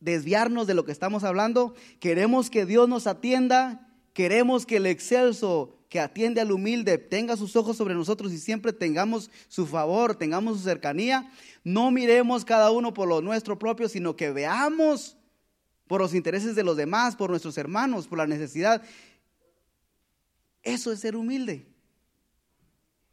desviarnos 0.00 0.66
de 0.66 0.74
lo 0.74 0.84
que 0.84 0.92
estamos 0.92 1.24
hablando. 1.24 1.74
Queremos 2.00 2.50
que 2.50 2.66
Dios 2.66 2.88
nos 2.88 3.06
atienda, 3.06 3.88
queremos 4.12 4.66
que 4.66 4.76
el 4.76 4.86
excelso 4.86 5.74
que 5.88 6.00
atiende 6.00 6.40
al 6.40 6.52
humilde 6.52 6.98
tenga 6.98 7.36
sus 7.36 7.56
ojos 7.56 7.76
sobre 7.76 7.94
nosotros 7.94 8.32
y 8.32 8.38
siempre 8.38 8.72
tengamos 8.72 9.30
su 9.48 9.66
favor, 9.66 10.14
tengamos 10.14 10.58
su 10.58 10.64
cercanía. 10.64 11.32
No 11.64 11.90
miremos 11.90 12.44
cada 12.44 12.70
uno 12.70 12.92
por 12.92 13.08
lo 13.08 13.22
nuestro 13.22 13.58
propio, 13.58 13.88
sino 13.88 14.14
que 14.14 14.30
veamos 14.30 15.16
por 15.86 16.00
los 16.02 16.14
intereses 16.14 16.54
de 16.54 16.64
los 16.64 16.76
demás, 16.76 17.16
por 17.16 17.30
nuestros 17.30 17.56
hermanos, 17.56 18.06
por 18.06 18.18
la 18.18 18.26
necesidad. 18.26 18.82
Eso 20.62 20.92
es 20.92 21.00
ser 21.00 21.16
humilde. 21.16 21.66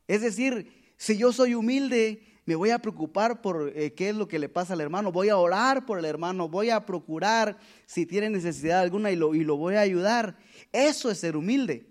Es 0.07 0.21
decir, 0.21 0.93
si 0.97 1.17
yo 1.17 1.31
soy 1.31 1.55
humilde, 1.55 2.21
me 2.45 2.55
voy 2.55 2.69
a 2.69 2.79
preocupar 2.79 3.41
por 3.41 3.71
eh, 3.75 3.93
qué 3.93 4.10
es 4.10 4.15
lo 4.15 4.27
que 4.27 4.38
le 4.38 4.49
pasa 4.49 4.73
al 4.73 4.81
hermano, 4.81 5.12
voy 5.12 5.29
a 5.29 5.38
orar 5.38 5.86
por 5.86 5.97
el 5.97 6.05
hermano, 6.05 6.47
voy 6.47 6.69
a 6.69 6.86
procurar 6.86 7.58
si 7.88 8.05
tiene 8.05 8.29
necesidad 8.29 8.81
alguna 8.81 9.12
y 9.12 9.15
lo, 9.15 9.34
y 9.34 9.43
lo 9.43 9.58
voy 9.58 9.75
a 9.75 9.81
ayudar. 9.81 10.38
Eso 10.71 11.10
es 11.10 11.19
ser 11.19 11.36
humilde. 11.36 11.88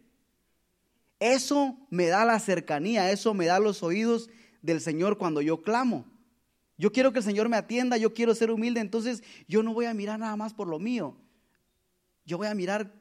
Eso 1.19 1.77
me 1.91 2.07
da 2.07 2.25
la 2.25 2.39
cercanía, 2.39 3.11
eso 3.11 3.35
me 3.35 3.47
da 3.47 3.59
los 3.59 3.83
oídos 3.83 4.31
del 4.63 4.81
Señor 4.81 5.19
cuando 5.19 5.43
yo 5.43 5.63
clamo. 5.63 6.05
Yo 6.77 6.93
quiero 6.93 7.13
que 7.13 7.19
el 7.19 7.25
Señor 7.25 7.49
me 7.49 7.57
atienda, 7.57 7.97
yo 7.97 8.15
quiero 8.15 8.35
ser 8.35 8.51
humilde, 8.51 8.81
entonces 8.81 9.23
yo 9.49 9.63
no 9.63 9.75
voy 9.75 9.87
a 9.87 9.95
mirar 9.95 10.19
nada 10.19 10.37
más 10.37 10.55
por 10.55 10.69
lo 10.69 10.79
mío. 10.79 11.17
Yo 12.25 12.39
voy 12.39 12.47
a 12.47 12.55
mirar 12.55 12.93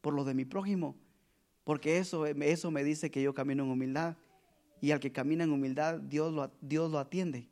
por 0.00 0.14
lo 0.14 0.24
de 0.24 0.34
mi 0.34 0.44
prójimo, 0.44 0.96
porque 1.62 1.98
eso, 1.98 2.26
eso 2.26 2.70
me 2.70 2.82
dice 2.82 3.10
que 3.10 3.22
yo 3.22 3.34
camino 3.34 3.62
en 3.62 3.70
humildad 3.70 4.16
y 4.82 4.90
al 4.90 4.98
que 4.98 5.12
camina 5.12 5.44
en 5.44 5.52
humildad, 5.52 6.00
Dios 6.00 6.32
lo, 6.34 6.52
Dios 6.60 6.90
lo 6.90 6.98
atiende. 6.98 7.48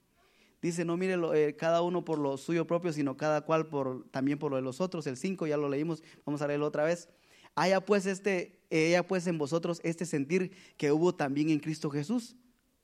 Dice, 0.61 0.85
no 0.85 0.97
mire 0.97 1.17
eh, 1.35 1.55
cada 1.55 1.81
uno 1.81 2.05
por 2.05 2.19
lo 2.19 2.37
suyo 2.37 2.67
propio, 2.67 2.93
sino 2.93 3.17
cada 3.17 3.43
cual 3.43 3.69
por, 3.69 4.05
también 4.11 4.37
por 4.37 4.51
lo 4.51 4.57
de 4.57 4.63
los 4.63 4.81
otros. 4.81 5.07
El 5.07 5.17
5 5.17 5.47
ya 5.47 5.57
lo 5.57 5.69
leímos, 5.69 6.03
vamos 6.27 6.43
a 6.43 6.49
leerlo 6.49 6.67
otra 6.67 6.83
vez. 6.83 7.09
Haya 7.55 7.81
pues, 7.85 8.05
este, 8.07 8.59
haya 8.71 9.07
pues 9.07 9.29
en 9.29 9.39
vosotros 9.39 9.81
este 9.85 10.07
sentir 10.07 10.51
que 10.77 10.91
hubo 10.91 11.15
también 11.15 11.51
en 11.51 11.61
Cristo 11.61 11.89
Jesús. 11.89 12.37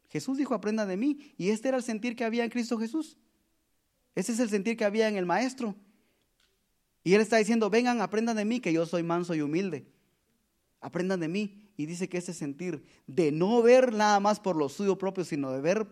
Jesús 0.08 0.38
dijo, 0.38 0.54
aprenda 0.54 0.86
de 0.86 0.96
mí. 0.96 1.34
Y 1.36 1.50
este 1.50 1.66
era 1.66 1.76
el 1.76 1.82
sentir 1.82 2.14
que 2.14 2.24
había 2.24 2.44
en 2.44 2.50
Cristo 2.50 2.78
Jesús. 2.78 3.18
Ese 4.14 4.30
es 4.30 4.38
el 4.38 4.48
sentir 4.48 4.76
que 4.76 4.84
había 4.84 5.08
en 5.08 5.16
el 5.16 5.26
Maestro. 5.26 5.74
Y 7.02 7.14
Él 7.14 7.20
está 7.20 7.36
diciendo, 7.36 7.68
vengan, 7.68 8.00
aprendan 8.00 8.36
de 8.36 8.44
mí, 8.44 8.60
que 8.60 8.72
yo 8.72 8.86
soy 8.86 9.02
manso 9.02 9.34
y 9.34 9.40
humilde. 9.40 9.88
Aprendan 10.80 11.18
de 11.18 11.26
mí. 11.26 11.65
Y 11.76 11.86
dice 11.86 12.08
que 12.08 12.18
ese 12.18 12.32
sentir 12.32 12.84
de 13.06 13.32
no 13.32 13.62
ver 13.62 13.92
nada 13.92 14.18
más 14.20 14.40
por 14.40 14.56
lo 14.56 14.68
suyo 14.68 14.96
propio, 14.96 15.24
sino 15.24 15.52
de 15.52 15.60
ver 15.60 15.86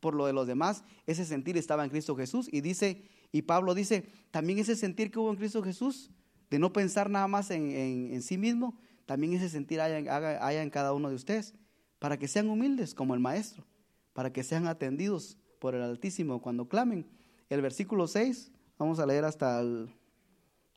por 0.00 0.14
lo 0.14 0.26
de 0.26 0.32
los 0.32 0.46
demás, 0.46 0.84
ese 1.06 1.24
sentir 1.24 1.56
estaba 1.56 1.84
en 1.84 1.90
Cristo 1.90 2.14
Jesús. 2.16 2.48
Y 2.52 2.60
dice, 2.60 3.02
y 3.32 3.42
Pablo 3.42 3.74
dice, 3.74 4.08
también 4.30 4.58
ese 4.58 4.76
sentir 4.76 5.10
que 5.10 5.18
hubo 5.18 5.30
en 5.30 5.36
Cristo 5.36 5.62
Jesús, 5.62 6.10
de 6.50 6.58
no 6.58 6.72
pensar 6.72 7.10
nada 7.10 7.26
más 7.28 7.50
en, 7.50 8.22
sí 8.22 8.38
mismo, 8.38 8.78
también 9.06 9.32
ese 9.32 9.48
sentir 9.48 9.80
haya, 9.80 10.62
en 10.62 10.70
cada 10.70 10.92
uno 10.92 11.08
de 11.08 11.14
ustedes, 11.14 11.54
para 11.98 12.18
que 12.18 12.28
sean 12.28 12.48
humildes 12.48 12.94
como 12.94 13.14
el 13.14 13.20
Maestro, 13.20 13.64
para 14.12 14.32
que 14.32 14.44
sean 14.44 14.66
atendidos 14.66 15.38
por 15.58 15.74
el 15.74 15.82
Altísimo 15.82 16.42
cuando 16.42 16.68
clamen. 16.68 17.06
El 17.48 17.62
versículo 17.62 18.06
6, 18.06 18.52
vamos 18.78 18.98
a 18.98 19.06
leer 19.06 19.24
hasta 19.24 19.60
el, 19.60 19.90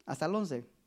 hasta 0.05 0.25
el 0.25 0.35
11 0.35 0.78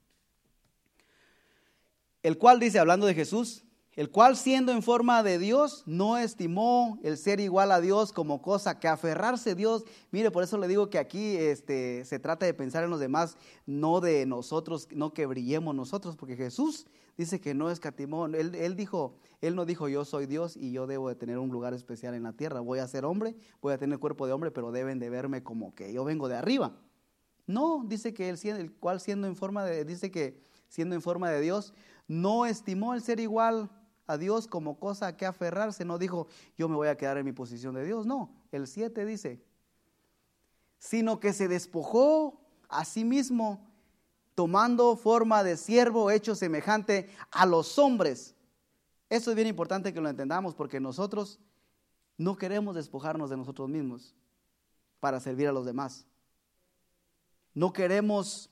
el 2.22 2.38
cual 2.38 2.60
dice, 2.60 2.78
hablando 2.78 3.06
de 3.06 3.14
Jesús, 3.14 3.64
el 3.94 4.10
cual 4.10 4.36
siendo 4.36 4.72
en 4.72 4.82
forma 4.82 5.22
de 5.22 5.38
Dios, 5.38 5.82
no 5.84 6.16
estimó 6.16 6.98
el 7.02 7.18
ser 7.18 7.40
igual 7.40 7.70
a 7.72 7.80
Dios 7.80 8.12
como 8.12 8.40
cosa 8.40 8.80
que 8.80 8.88
aferrarse 8.88 9.50
a 9.50 9.54
Dios. 9.54 9.84
Mire, 10.10 10.30
por 10.30 10.42
eso 10.42 10.56
le 10.56 10.66
digo 10.66 10.88
que 10.88 10.98
aquí 10.98 11.36
este, 11.36 12.04
se 12.06 12.18
trata 12.18 12.46
de 12.46 12.54
pensar 12.54 12.84
en 12.84 12.90
los 12.90 13.00
demás, 13.00 13.36
no 13.66 14.00
de 14.00 14.24
nosotros, 14.24 14.88
no 14.92 15.12
que 15.12 15.26
brillemos 15.26 15.74
nosotros, 15.74 16.16
porque 16.16 16.36
Jesús 16.36 16.86
dice 17.18 17.38
que 17.38 17.52
no 17.52 17.70
escatimó. 17.70 18.24
Él, 18.26 18.54
él 18.54 18.76
dijo, 18.76 19.18
él 19.42 19.54
no 19.54 19.66
dijo 19.66 19.88
yo 19.88 20.06
soy 20.06 20.24
Dios 20.24 20.56
y 20.56 20.72
yo 20.72 20.86
debo 20.86 21.10
de 21.10 21.14
tener 21.14 21.36
un 21.36 21.50
lugar 21.50 21.74
especial 21.74 22.14
en 22.14 22.22
la 22.22 22.32
tierra. 22.32 22.60
Voy 22.60 22.78
a 22.78 22.88
ser 22.88 23.04
hombre, 23.04 23.36
voy 23.60 23.74
a 23.74 23.78
tener 23.78 23.98
cuerpo 23.98 24.26
de 24.26 24.32
hombre, 24.32 24.50
pero 24.50 24.72
deben 24.72 25.00
de 25.00 25.10
verme 25.10 25.42
como 25.42 25.74
que 25.74 25.92
yo 25.92 26.02
vengo 26.04 26.28
de 26.28 26.36
arriba. 26.36 26.78
No, 27.46 27.84
dice 27.86 28.14
que 28.14 28.30
él, 28.30 28.38
el 28.42 28.72
cual 28.72 29.00
siendo 29.00 29.26
en 29.26 29.36
forma 29.36 29.66
de, 29.66 29.84
dice 29.84 30.10
que 30.10 30.40
siendo 30.72 30.94
en 30.94 31.02
forma 31.02 31.28
de 31.28 31.42
Dios, 31.42 31.74
no 32.08 32.46
estimó 32.46 32.94
el 32.94 33.02
ser 33.02 33.20
igual 33.20 33.68
a 34.06 34.16
Dios 34.16 34.46
como 34.46 34.80
cosa 34.80 35.08
a 35.08 35.16
que 35.18 35.26
aferrarse, 35.26 35.84
no 35.84 35.98
dijo, 35.98 36.28
yo 36.56 36.66
me 36.66 36.76
voy 36.76 36.88
a 36.88 36.96
quedar 36.96 37.18
en 37.18 37.26
mi 37.26 37.32
posición 37.32 37.74
de 37.74 37.84
Dios, 37.84 38.06
no, 38.06 38.34
el 38.52 38.66
7 38.66 39.04
dice, 39.04 39.44
sino 40.78 41.20
que 41.20 41.34
se 41.34 41.46
despojó 41.46 42.40
a 42.70 42.86
sí 42.86 43.04
mismo, 43.04 43.68
tomando 44.34 44.96
forma 44.96 45.44
de 45.44 45.58
siervo 45.58 46.10
hecho 46.10 46.34
semejante 46.34 47.10
a 47.30 47.44
los 47.44 47.78
hombres. 47.78 48.34
Esto 49.10 49.28
es 49.28 49.36
bien 49.36 49.48
importante 49.48 49.92
que 49.92 50.00
lo 50.00 50.08
entendamos 50.08 50.54
porque 50.54 50.80
nosotros 50.80 51.38
no 52.16 52.34
queremos 52.36 52.76
despojarnos 52.76 53.28
de 53.28 53.36
nosotros 53.36 53.68
mismos 53.68 54.14
para 55.00 55.20
servir 55.20 55.48
a 55.48 55.52
los 55.52 55.66
demás. 55.66 56.06
No 57.52 57.74
queremos, 57.74 58.48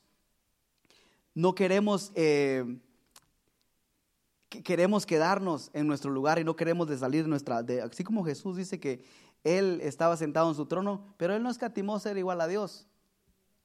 no 1.33 1.55
queremos, 1.55 2.11
eh, 2.15 2.79
queremos 4.49 5.05
quedarnos 5.05 5.69
en 5.73 5.87
nuestro 5.87 6.11
lugar 6.11 6.39
y 6.39 6.43
no 6.43 6.55
queremos 6.55 6.87
de 6.87 6.97
salir 6.97 7.23
de 7.23 7.29
nuestra, 7.29 7.63
de, 7.63 7.81
así 7.81 8.03
como 8.03 8.23
Jesús 8.23 8.57
dice 8.57 8.79
que 8.79 9.03
él 9.43 9.79
estaba 9.81 10.17
sentado 10.17 10.49
en 10.49 10.55
su 10.55 10.65
trono, 10.65 11.13
pero 11.17 11.35
él 11.35 11.41
no 11.41 11.49
escatimó 11.49 11.99
ser 11.99 12.17
igual 12.17 12.41
a 12.41 12.47
Dios. 12.47 12.87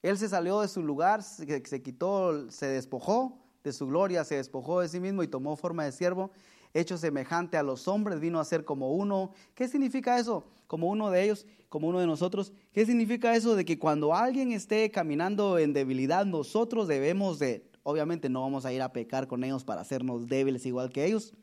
Él 0.01 0.17
se 0.17 0.29
salió 0.29 0.61
de 0.61 0.67
su 0.67 0.81
lugar, 0.81 1.23
se, 1.23 1.65
se 1.65 1.81
quitó, 1.81 2.49
se 2.49 2.67
despojó 2.67 3.43
de 3.63 3.73
su 3.73 3.87
gloria, 3.87 4.23
se 4.23 4.35
despojó 4.35 4.81
de 4.81 4.89
sí 4.89 4.99
mismo 4.99 5.23
y 5.23 5.27
tomó 5.27 5.55
forma 5.55 5.83
de 5.83 5.91
siervo 5.91 6.31
hecho 6.73 6.97
semejante 6.97 7.57
a 7.57 7.63
los 7.63 7.87
hombres, 7.87 8.19
vino 8.19 8.39
a 8.39 8.45
ser 8.45 8.65
como 8.65 8.93
uno. 8.93 9.31
¿Qué 9.55 9.67
significa 9.67 10.19
eso? 10.19 10.45
Como 10.67 10.87
uno 10.87 11.09
de 11.11 11.23
ellos, 11.23 11.45
como 11.69 11.87
uno 11.87 11.99
de 11.99 12.07
nosotros. 12.07 12.53
¿Qué 12.71 12.85
significa 12.85 13.35
eso 13.35 13.55
de 13.55 13.65
que 13.65 13.79
cuando 13.79 14.13
alguien 14.13 14.51
esté 14.51 14.89
caminando 14.91 15.57
en 15.57 15.73
debilidad, 15.73 16.25
nosotros 16.25 16.87
debemos 16.87 17.39
de, 17.39 17.69
obviamente 17.83 18.29
no 18.29 18.41
vamos 18.41 18.65
a 18.65 18.73
ir 18.73 18.81
a 18.81 18.93
pecar 18.93 19.27
con 19.27 19.43
ellos 19.43 19.63
para 19.63 19.81
hacernos 19.81 20.27
débiles 20.27 20.65
igual 20.65 20.89
que 20.89 21.05
ellos, 21.05 21.33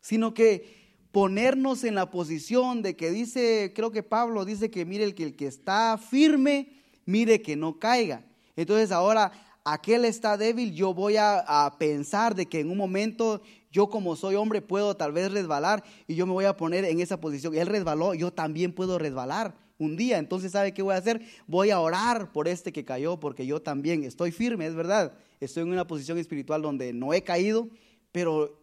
sino 0.00 0.34
que 0.34 0.88
ponernos 1.12 1.84
en 1.84 1.94
la 1.94 2.10
posición 2.10 2.82
de 2.82 2.96
que 2.96 3.10
dice, 3.10 3.72
creo 3.74 3.90
que 3.90 4.02
Pablo 4.02 4.44
dice 4.44 4.70
que 4.70 4.84
mire 4.84 5.04
el 5.04 5.14
que 5.14 5.24
el 5.24 5.36
que 5.36 5.46
está 5.46 5.98
firme, 5.98 6.70
mire 7.06 7.42
que 7.42 7.56
no 7.56 7.78
caiga. 7.78 8.24
Entonces 8.56 8.92
ahora 8.92 9.32
aquel 9.64 10.04
está 10.04 10.36
débil, 10.36 10.74
yo 10.74 10.94
voy 10.94 11.16
a, 11.16 11.38
a, 11.38 11.78
pensar 11.78 12.34
de 12.34 12.46
que 12.46 12.60
en 12.60 12.70
un 12.70 12.78
momento 12.78 13.42
yo 13.70 13.88
como 13.88 14.16
soy 14.16 14.34
hombre 14.34 14.62
puedo 14.62 14.96
tal 14.96 15.12
vez 15.12 15.30
resbalar 15.30 15.84
y 16.06 16.14
yo 16.14 16.26
me 16.26 16.32
voy 16.32 16.46
a 16.46 16.56
poner 16.56 16.84
en 16.84 17.00
esa 17.00 17.20
posición. 17.20 17.54
Él 17.54 17.66
resbaló, 17.66 18.14
yo 18.14 18.32
también 18.32 18.72
puedo 18.72 18.98
resbalar 18.98 19.54
un 19.78 19.96
día. 19.96 20.18
Entonces, 20.18 20.52
¿sabe 20.52 20.72
qué 20.72 20.82
voy 20.82 20.94
a 20.94 20.98
hacer? 20.98 21.22
Voy 21.46 21.70
a 21.70 21.80
orar 21.80 22.32
por 22.32 22.48
este 22.48 22.72
que 22.72 22.84
cayó 22.84 23.20
porque 23.20 23.46
yo 23.46 23.60
también 23.60 24.04
estoy 24.04 24.32
firme, 24.32 24.66
es 24.66 24.74
verdad. 24.74 25.16
Estoy 25.40 25.62
en 25.62 25.70
una 25.70 25.86
posición 25.86 26.18
espiritual 26.18 26.62
donde 26.62 26.92
no 26.92 27.12
he 27.12 27.22
caído, 27.22 27.68
pero 28.10 28.60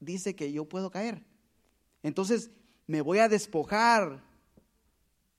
dice 0.00 0.36
que 0.36 0.52
yo 0.52 0.66
puedo 0.66 0.90
caer. 0.90 1.22
Entonces, 2.02 2.50
me 2.86 3.00
voy 3.00 3.18
a 3.18 3.28
despojar 3.28 4.22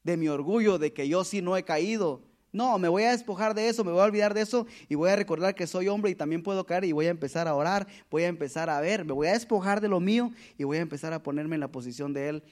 de 0.03 0.17
mi 0.17 0.27
orgullo 0.27 0.77
de 0.77 0.93
que 0.93 1.07
yo 1.07 1.23
sí 1.23 1.41
no 1.41 1.55
he 1.55 1.63
caído 1.63 2.26
no, 2.57 2.77
me 2.79 2.89
voy 2.89 3.03
a 3.03 3.11
despojar 3.11 3.53
de 3.53 3.69
eso, 3.69 3.83
me 3.83 3.91
voy 3.91 4.01
a 4.01 4.05
olvidar 4.05 4.33
de 4.33 4.41
eso 4.41 4.65
y 4.89 4.95
voy 4.95 5.09
a 5.09 5.15
recordar 5.15 5.55
que 5.55 5.67
soy 5.67 5.87
hombre 5.87 6.11
y 6.11 6.15
también 6.15 6.41
puedo 6.41 6.65
caer 6.65 6.83
y 6.83 6.91
voy 6.91 7.05
a 7.05 7.11
empezar 7.11 7.47
a 7.47 7.53
orar, 7.53 7.87
voy 8.09 8.23
a 8.23 8.27
empezar 8.27 8.69
a 8.69 8.81
ver, 8.81 9.05
me 9.05 9.13
voy 9.13 9.27
a 9.27 9.33
despojar 9.33 9.79
de 9.79 9.87
lo 9.87 9.99
mío 9.99 10.31
y 10.57 10.63
voy 10.63 10.77
a 10.77 10.81
empezar 10.81 11.13
a 11.13 11.21
ponerme 11.21 11.55
en 11.55 11.61
la 11.61 11.71
posición 11.71 12.13
de 12.13 12.29
Él, 12.29 12.43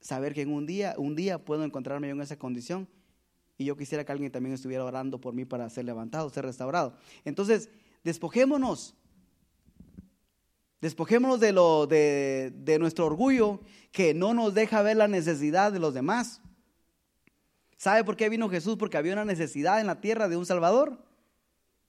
saber 0.00 0.32
que 0.32 0.42
en 0.42 0.52
un 0.52 0.64
día, 0.64 0.94
un 0.96 1.16
día 1.16 1.44
puedo 1.44 1.64
encontrarme 1.64 2.08
en 2.08 2.20
esa 2.20 2.38
condición 2.38 2.88
y 3.58 3.64
yo 3.64 3.76
quisiera 3.76 4.04
que 4.04 4.12
alguien 4.12 4.30
también 4.30 4.54
estuviera 4.54 4.84
orando 4.84 5.20
por 5.20 5.34
mí 5.34 5.44
para 5.44 5.68
ser 5.68 5.84
levantado, 5.84 6.30
ser 6.30 6.44
restaurado. 6.44 6.94
Entonces, 7.24 7.68
despojémonos, 8.04 8.94
despojémonos 10.80 11.40
de, 11.40 11.52
lo, 11.52 11.86
de, 11.86 12.52
de 12.56 12.78
nuestro 12.78 13.06
orgullo 13.06 13.60
que 13.90 14.14
no 14.14 14.34
nos 14.34 14.54
deja 14.54 14.82
ver 14.82 14.96
la 14.96 15.08
necesidad 15.08 15.72
de 15.72 15.78
los 15.80 15.94
demás. 15.94 16.40
¿Sabe 17.82 18.04
por 18.04 18.14
qué 18.14 18.28
vino 18.28 18.48
Jesús? 18.48 18.76
Porque 18.76 18.96
había 18.96 19.12
una 19.12 19.24
necesidad 19.24 19.80
en 19.80 19.88
la 19.88 20.00
tierra 20.00 20.28
de 20.28 20.36
un 20.36 20.46
Salvador. 20.46 21.04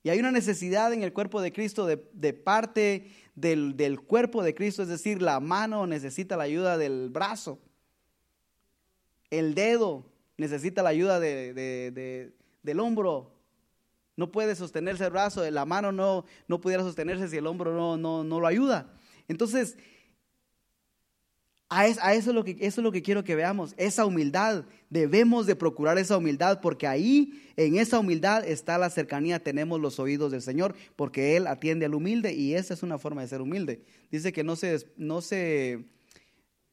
Y 0.02 0.08
hay 0.08 0.18
una 0.18 0.32
necesidad 0.32 0.92
en 0.92 1.04
el 1.04 1.12
cuerpo 1.12 1.40
de 1.40 1.52
Cristo 1.52 1.86
de, 1.86 2.32
parte 2.32 3.12
del, 3.36 4.00
cuerpo 4.00 4.42
de 4.42 4.56
Cristo, 4.56 4.82
es 4.82 4.88
decir, 4.88 5.22
la 5.22 5.38
mano 5.38 5.86
necesita 5.86 6.36
la 6.36 6.42
ayuda 6.42 6.78
del 6.78 7.10
brazo, 7.10 7.60
el 9.30 9.54
dedo 9.54 10.04
necesita 10.36 10.82
la 10.82 10.88
ayuda 10.88 11.20
del 11.20 12.80
hombro. 12.80 13.30
No 14.16 14.32
puede 14.32 14.56
sostenerse 14.56 15.04
el 15.04 15.10
brazo, 15.10 15.48
la 15.48 15.64
mano 15.64 15.92
no, 15.92 16.24
no 16.48 16.60
pudiera 16.60 16.82
sostenerse 16.82 17.28
si 17.28 17.36
el 17.36 17.46
hombro 17.46 17.72
no, 17.72 17.96
no, 17.96 18.24
no 18.24 18.40
lo 18.40 18.48
ayuda. 18.48 18.92
Entonces, 19.28 19.78
a, 21.74 22.14
eso, 22.14 22.30
es 22.30 22.34
lo 22.34 22.44
que, 22.44 22.52
eso 22.60 22.80
es 22.80 22.84
lo 22.84 22.92
que 22.92 23.02
quiero 23.02 23.24
que 23.24 23.34
veamos, 23.34 23.74
esa 23.76 24.06
humildad. 24.06 24.64
Debemos 24.90 25.46
de 25.46 25.56
procurar 25.56 25.98
esa 25.98 26.16
humildad 26.16 26.60
porque 26.60 26.86
ahí, 26.86 27.42
en 27.56 27.76
esa 27.76 27.98
humildad, 27.98 28.46
está 28.46 28.78
la 28.78 28.90
cercanía. 28.90 29.42
Tenemos 29.42 29.80
los 29.80 29.98
oídos 29.98 30.30
del 30.30 30.42
Señor 30.42 30.74
porque 30.94 31.36
Él 31.36 31.46
atiende 31.46 31.86
al 31.86 31.94
humilde 31.94 32.32
y 32.32 32.54
esa 32.54 32.74
es 32.74 32.82
una 32.82 32.98
forma 32.98 33.22
de 33.22 33.28
ser 33.28 33.40
humilde. 33.40 33.82
Dice 34.10 34.32
que 34.32 34.44
no 34.44 34.54
se, 34.54 34.86
no 34.96 35.20
se, 35.20 35.84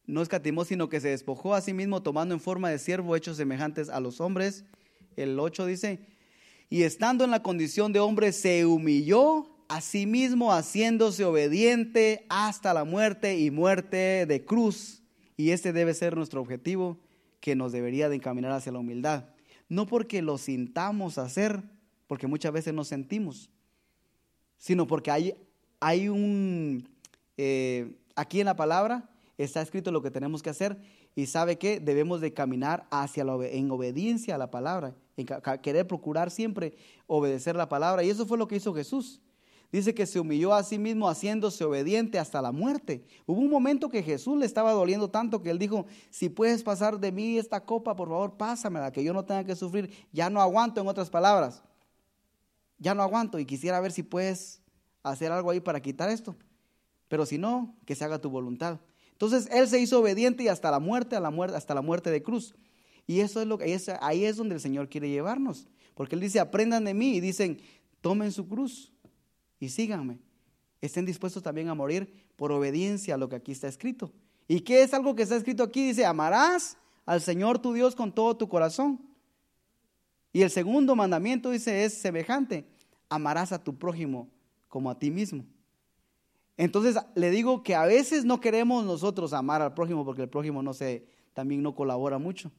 no 0.05 0.21
escatimó, 0.21 0.65
sino 0.65 0.87
que 0.87 1.01
se 1.01 1.09
despojó 1.09 1.55
a 1.55 1.61
sí 1.61 1.73
mismo 1.73 2.03
tomando 2.03 2.35
en 2.35 2.39
forma 2.39 2.69
de 2.69 2.77
siervo 2.77 3.15
hechos 3.15 3.37
semejantes 3.37 3.89
a 3.89 3.99
los 3.99 4.21
hombres. 4.21 4.65
El 5.15 5.39
8 5.39 5.65
dice, 5.65 5.99
y 6.69 6.83
estando 6.83 7.23
en 7.25 7.31
la 7.31 7.43
condición 7.43 7.91
de 7.91 7.99
hombre, 7.99 8.31
se 8.31 8.65
humilló 8.65 9.50
asimismo 9.71 10.51
haciéndose 10.51 11.23
obediente 11.23 12.25
hasta 12.27 12.73
la 12.73 12.83
muerte 12.83 13.39
y 13.39 13.51
muerte 13.51 14.25
de 14.25 14.43
cruz. 14.43 15.01
Y 15.37 15.51
este 15.51 15.71
debe 15.71 15.93
ser 15.93 16.17
nuestro 16.17 16.41
objetivo 16.41 16.99
que 17.39 17.55
nos 17.55 17.71
debería 17.71 18.09
de 18.09 18.17
encaminar 18.17 18.51
hacia 18.51 18.73
la 18.73 18.79
humildad. 18.79 19.29
No 19.69 19.87
porque 19.87 20.21
lo 20.21 20.37
sintamos 20.37 21.17
hacer, 21.17 21.63
porque 22.07 22.27
muchas 22.27 22.51
veces 22.51 22.73
nos 22.73 22.89
sentimos, 22.89 23.49
sino 24.57 24.87
porque 24.87 25.09
hay, 25.09 25.35
hay 25.79 26.09
un, 26.09 26.89
eh, 27.37 27.95
aquí 28.17 28.41
en 28.41 28.47
la 28.47 28.57
palabra 28.57 29.09
está 29.37 29.61
escrito 29.61 29.89
lo 29.91 30.01
que 30.01 30.11
tenemos 30.11 30.43
que 30.43 30.49
hacer 30.49 30.77
y 31.15 31.27
sabe 31.27 31.57
que 31.57 31.79
debemos 31.79 32.19
de 32.19 32.33
caminar 32.33 32.85
hacia 32.91 33.23
la, 33.23 33.37
en 33.47 33.71
obediencia 33.71 34.35
a 34.35 34.37
la 34.37 34.51
palabra, 34.51 34.95
en 35.15 35.27
querer 35.61 35.87
procurar 35.87 36.29
siempre 36.29 36.75
obedecer 37.07 37.55
la 37.55 37.69
palabra. 37.69 38.03
Y 38.03 38.09
eso 38.09 38.25
fue 38.25 38.37
lo 38.37 38.49
que 38.49 38.57
hizo 38.57 38.73
Jesús. 38.73 39.21
Dice 39.71 39.93
que 39.93 40.05
se 40.05 40.19
humilló 40.19 40.53
a 40.53 40.63
sí 40.63 40.77
mismo 40.77 41.07
haciéndose 41.07 41.63
obediente 41.63 42.19
hasta 42.19 42.41
la 42.41 42.51
muerte. 42.51 43.05
Hubo 43.25 43.39
un 43.39 43.49
momento 43.49 43.87
que 43.87 44.03
Jesús 44.03 44.37
le 44.37 44.45
estaba 44.45 44.73
doliendo 44.73 45.09
tanto 45.09 45.41
que 45.41 45.49
él 45.49 45.57
dijo, 45.57 45.85
si 46.09 46.27
puedes 46.27 46.61
pasar 46.61 46.99
de 46.99 47.13
mí 47.13 47.37
esta 47.37 47.63
copa, 47.63 47.95
por 47.95 48.09
favor, 48.09 48.35
pásamela, 48.35 48.91
que 48.91 49.01
yo 49.01 49.13
no 49.13 49.23
tenga 49.23 49.45
que 49.45 49.55
sufrir. 49.55 49.89
Ya 50.11 50.29
no 50.29 50.41
aguanto, 50.41 50.81
en 50.81 50.87
otras 50.87 51.09
palabras. 51.09 51.63
Ya 52.79 52.93
no 52.93 53.01
aguanto 53.01 53.39
y 53.39 53.45
quisiera 53.45 53.79
ver 53.79 53.93
si 53.93 54.03
puedes 54.03 54.61
hacer 55.03 55.31
algo 55.31 55.51
ahí 55.51 55.61
para 55.61 55.81
quitar 55.81 56.09
esto. 56.09 56.35
Pero 57.07 57.25
si 57.25 57.37
no, 57.37 57.77
que 57.85 57.95
se 57.95 58.03
haga 58.03 58.19
tu 58.19 58.29
voluntad. 58.29 58.81
Entonces 59.13 59.47
él 59.51 59.69
se 59.69 59.79
hizo 59.79 60.01
obediente 60.01 60.43
y 60.43 60.47
hasta 60.49 60.69
la 60.69 60.79
muerte, 60.79 61.15
a 61.15 61.21
la 61.21 61.31
muerte 61.31 61.55
hasta 61.55 61.73
la 61.73 61.81
muerte 61.81 62.11
de 62.11 62.21
cruz. 62.21 62.55
Y 63.07 63.21
eso 63.21 63.39
es 63.39 63.47
lo 63.47 63.57
que 63.57 63.79
ahí 64.01 64.25
es 64.25 64.35
donde 64.35 64.55
el 64.55 64.61
Señor 64.61 64.89
quiere 64.89 65.09
llevarnos. 65.09 65.69
Porque 65.95 66.15
él 66.15 66.21
dice, 66.21 66.41
aprendan 66.41 66.83
de 66.83 66.93
mí 66.93 67.15
y 67.15 67.21
dicen, 67.21 67.61
tomen 68.01 68.33
su 68.33 68.49
cruz 68.49 68.90
y 69.61 69.69
síganme. 69.69 70.19
Estén 70.81 71.05
dispuestos 71.05 71.43
también 71.43 71.69
a 71.69 71.75
morir 71.75 72.11
por 72.35 72.51
obediencia 72.51 73.13
a 73.13 73.17
lo 73.17 73.29
que 73.29 73.35
aquí 73.35 73.51
está 73.51 73.67
escrito. 73.67 74.11
¿Y 74.47 74.61
qué 74.61 74.81
es 74.81 74.93
algo 74.93 75.15
que 75.15 75.21
está 75.21 75.35
escrito 75.37 75.63
aquí? 75.63 75.87
Dice, 75.87 76.03
amarás 76.05 76.75
al 77.05 77.21
Señor 77.21 77.59
tu 77.59 77.71
Dios 77.71 77.95
con 77.95 78.11
todo 78.11 78.35
tu 78.35 78.49
corazón. 78.49 78.99
Y 80.33 80.41
el 80.41 80.49
segundo 80.49 80.95
mandamiento 80.95 81.51
dice, 81.51 81.85
es 81.85 81.93
semejante, 81.93 82.65
amarás 83.07 83.51
a 83.51 83.63
tu 83.63 83.77
prójimo 83.77 84.29
como 84.67 84.89
a 84.89 84.97
ti 84.97 85.11
mismo. 85.11 85.45
Entonces 86.57 86.97
le 87.13 87.29
digo 87.29 87.61
que 87.61 87.75
a 87.75 87.85
veces 87.85 88.25
no 88.25 88.41
queremos 88.41 88.83
nosotros 88.83 89.31
amar 89.33 89.61
al 89.61 89.75
prójimo 89.75 90.03
porque 90.03 90.23
el 90.23 90.29
prójimo 90.29 90.63
no 90.63 90.73
se, 90.73 91.05
también 91.33 91.61
no 91.61 91.75
colabora 91.75 92.17
mucho. 92.17 92.51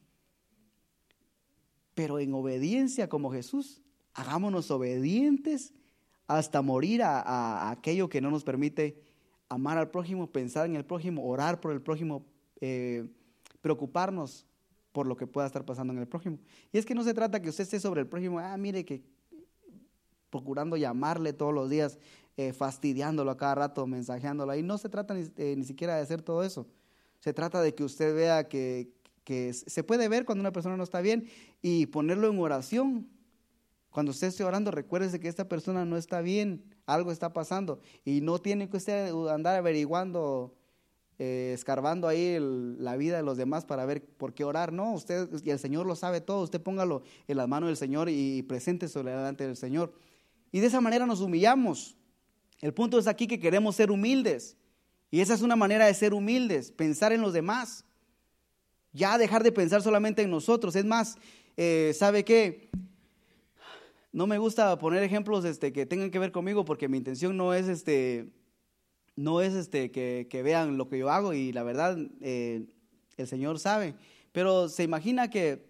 Pero 1.95 2.19
en 2.19 2.33
obediencia 2.33 3.09
como 3.09 3.29
Jesús, 3.29 3.81
hagámonos 4.13 4.71
obedientes 4.71 5.73
hasta 6.37 6.61
morir 6.61 7.03
a, 7.03 7.69
aquello 7.69 8.09
que 8.09 8.21
no 8.21 8.31
nos 8.31 8.43
permite 8.43 8.99
amar 9.49 9.77
al 9.77 9.89
prójimo, 9.91 10.31
pensar 10.31 10.65
en 10.65 10.75
el 10.75 10.85
prójimo, 10.85 11.25
orar 11.25 11.59
por 11.59 11.71
el 11.71 11.81
prójimo, 11.81 12.25
eh, 12.59 13.07
preocuparnos 13.61 14.45
por 14.91 15.07
lo 15.07 15.15
que 15.15 15.27
pueda 15.27 15.47
estar 15.47 15.65
pasando 15.65 15.93
en 15.93 15.99
el 15.99 16.07
prójimo. 16.07 16.39
Y 16.71 16.77
es 16.77 16.85
que 16.85 16.95
no 16.95 17.03
se 17.03 17.13
trata 17.13 17.41
que 17.41 17.49
usted 17.49 17.63
esté 17.63 17.79
sobre 17.79 18.01
el 18.01 18.07
prójimo, 18.07 18.39
ah, 18.39 18.57
mire 18.57 18.83
que 18.85 19.03
procurando 20.29 20.77
llamarle 20.77 21.33
todos 21.33 21.53
los 21.53 21.69
días, 21.69 21.99
eh, 22.37 22.53
fastidiándolo 22.53 23.29
a 23.29 23.37
cada 23.37 23.53
rato, 23.53 23.85
mensajeándolo. 23.85 24.51
Ahí 24.51 24.63
no 24.63 24.79
se 24.79 24.89
trata 24.89 25.13
ni, 25.13 25.29
eh, 25.37 25.53
ni, 25.55 25.63
siquiera 25.63 25.95
de 25.95 26.01
hacer 26.01 26.23
todo 26.23 26.43
eso. 26.43 26.67
Se 27.19 27.33
trata 27.33 27.61
de 27.61 27.75
que 27.75 27.83
usted 27.83 28.15
vea 28.15 28.47
que, 28.49 28.91
que 29.23 29.53
se 29.53 29.83
puede 29.83 30.07
ver 30.09 30.25
cuando 30.25 30.41
una 30.41 30.51
persona 30.51 30.75
no 30.75 30.83
está 30.83 31.01
bien 31.01 31.29
y 31.61 31.85
ponerlo 31.85 32.29
en 32.29 32.39
oración 32.39 33.07
cuando 33.93 34.11
usted 34.11 34.27
esté 34.27 34.43
orando, 34.43 34.71
recuérdese 34.71 35.19
que 35.19 35.27
esta 35.27 35.47
persona 35.47 35.85
no 35.85 35.97
está 35.97 36.21
bien, 36.21 36.63
algo 36.87 37.11
está 37.11 37.31
pasando 37.31 37.79
y 38.03 38.21
no 38.21 38.39
tiene 38.39 38.67
que 38.67 38.77
usted 38.77 39.13
andar 39.29 39.55
averiguando 39.55 40.55
eh, 41.19 41.51
escarbando 41.53 42.07
ahí 42.07 42.37
la 42.79 42.97
vida 42.97 43.17
de 43.17 43.23
los 43.23 43.37
demás 43.37 43.65
para 43.65 43.85
ver 43.85 44.03
por 44.03 44.33
qué 44.33 44.43
orar. 44.43 44.73
No, 44.73 44.93
usted 44.93 45.29
y 45.43 45.51
el 45.51 45.59
Señor 45.59 45.85
lo 45.85 45.95
sabe 45.95 46.21
todo. 46.21 46.43
Usted 46.43 46.59
póngalo 46.59 47.03
en 47.27 47.37
las 47.37 47.47
manos 47.47 47.69
del 47.69 47.77
Señor 47.77 48.09
y, 48.09 48.41
presente 48.41 48.87
sobre 48.87 49.11
delante 49.11 49.45
del 49.45 49.55
Señor. 49.55 49.93
Y 50.51 50.59
de 50.59 50.67
esa 50.67 50.81
manera 50.81 51.05
nos 51.05 51.21
humillamos. 51.21 51.95
El 52.61 52.73
punto 52.73 52.97
es 52.97 53.05
aquí 53.05 53.27
que 53.27 53.39
queremos 53.39 53.75
ser 53.75 53.91
humildes. 53.91 54.57
Y 55.11 55.19
esa 55.21 55.35
es 55.35 55.43
una 55.43 55.55
manera 55.55 55.85
de 55.85 55.93
ser 55.93 56.15
humildes, 56.15 56.71
pensar 56.71 57.13
en 57.13 57.21
los 57.21 57.31
demás. 57.31 57.85
Ya 58.91 59.19
dejar 59.19 59.43
de 59.43 59.51
pensar 59.51 59.83
solamente 59.83 60.23
en 60.23 60.31
nosotros. 60.31 60.75
Es 60.75 60.85
más, 60.85 61.15
eh, 61.57 61.93
¿sabe 61.95 62.25
qué? 62.25 62.71
No 64.13 64.27
me 64.27 64.37
gusta 64.37 64.77
poner 64.77 65.01
ejemplos 65.01 65.43
este, 65.43 65.73
que 65.73 65.87
tengan 65.87 66.11
que 66.11 66.19
ver 66.19 66.31
conmigo 66.31 66.63
porque 66.65 66.87
mi 66.87 66.97
intención 66.97 67.35
no 67.35 67.55
es 67.55 67.67
este, 67.67 68.29
no 69.15 69.41
es 69.41 69.53
este, 69.55 69.89
que, 69.89 70.41
vean 70.43 70.77
lo 70.77 70.87
que 70.87 70.99
yo 70.99 71.09
hago 71.09 71.33
y 71.33 71.51
la 71.51 71.63
verdad 71.63 71.97
eh, 72.21 72.67
el 73.17 73.27
Señor 73.27 73.57
sabe. 73.57 73.95
Pero 74.31 74.69
se 74.69 74.83
imagina 74.83 75.31
que, 75.31 75.65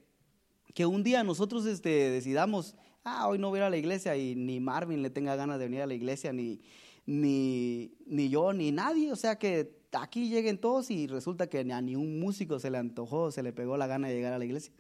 un 0.86 1.04
día 1.04 1.24
nosotros 1.24 1.66
este, 1.66 1.90
decidamos, 2.10 2.76
ah, 3.06 3.30
hoy 3.30 3.40
no 3.40 3.50
voy 3.50 3.60
a 3.60 3.62
ir 3.62 3.66
a 3.68 3.70
la 3.70 3.78
iglesia 3.78 4.18
y 4.18 4.36
ni 4.36 4.60
Marvin 4.60 5.02
le 5.02 5.10
tenga 5.10 5.38
ganas 5.38 5.58
de 5.58 5.66
venir 5.66 5.82
a 5.82 5.88
la 5.88 5.94
iglesia, 5.94 6.34
ni, 6.34 6.60
ni, 7.06 7.94
ni 8.06 8.28
yo, 8.28 8.52
ni 8.52 8.74
nadie. 8.74 9.10
O 9.14 9.16
sea 9.16 9.40
que 9.40 9.74
aquí 9.94 10.28
lleguen 10.28 10.58
todos 10.58 10.92
y 10.92 11.08
resulta 11.08 11.48
que 11.48 11.60
a 11.60 11.82
ni 11.82 11.96
un 11.96 12.20
músico 12.20 12.60
se 12.60 12.70
le 12.70 12.78
antojó, 12.78 13.32
se 13.32 13.42
le 13.42 13.54
pegó 13.54 13.78
la 13.78 13.88
gana 13.88 14.10
de 14.10 14.16
llegar 14.16 14.34
a 14.34 14.38
la 14.38 14.44
iglesia. 14.44 14.74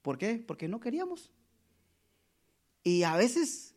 ¿Por 0.00 0.16
qué? 0.16 0.42
Porque 0.46 0.68
no 0.68 0.80
queríamos. 0.80 1.32
Y 2.88 3.02
a 3.02 3.14
veces, 3.18 3.74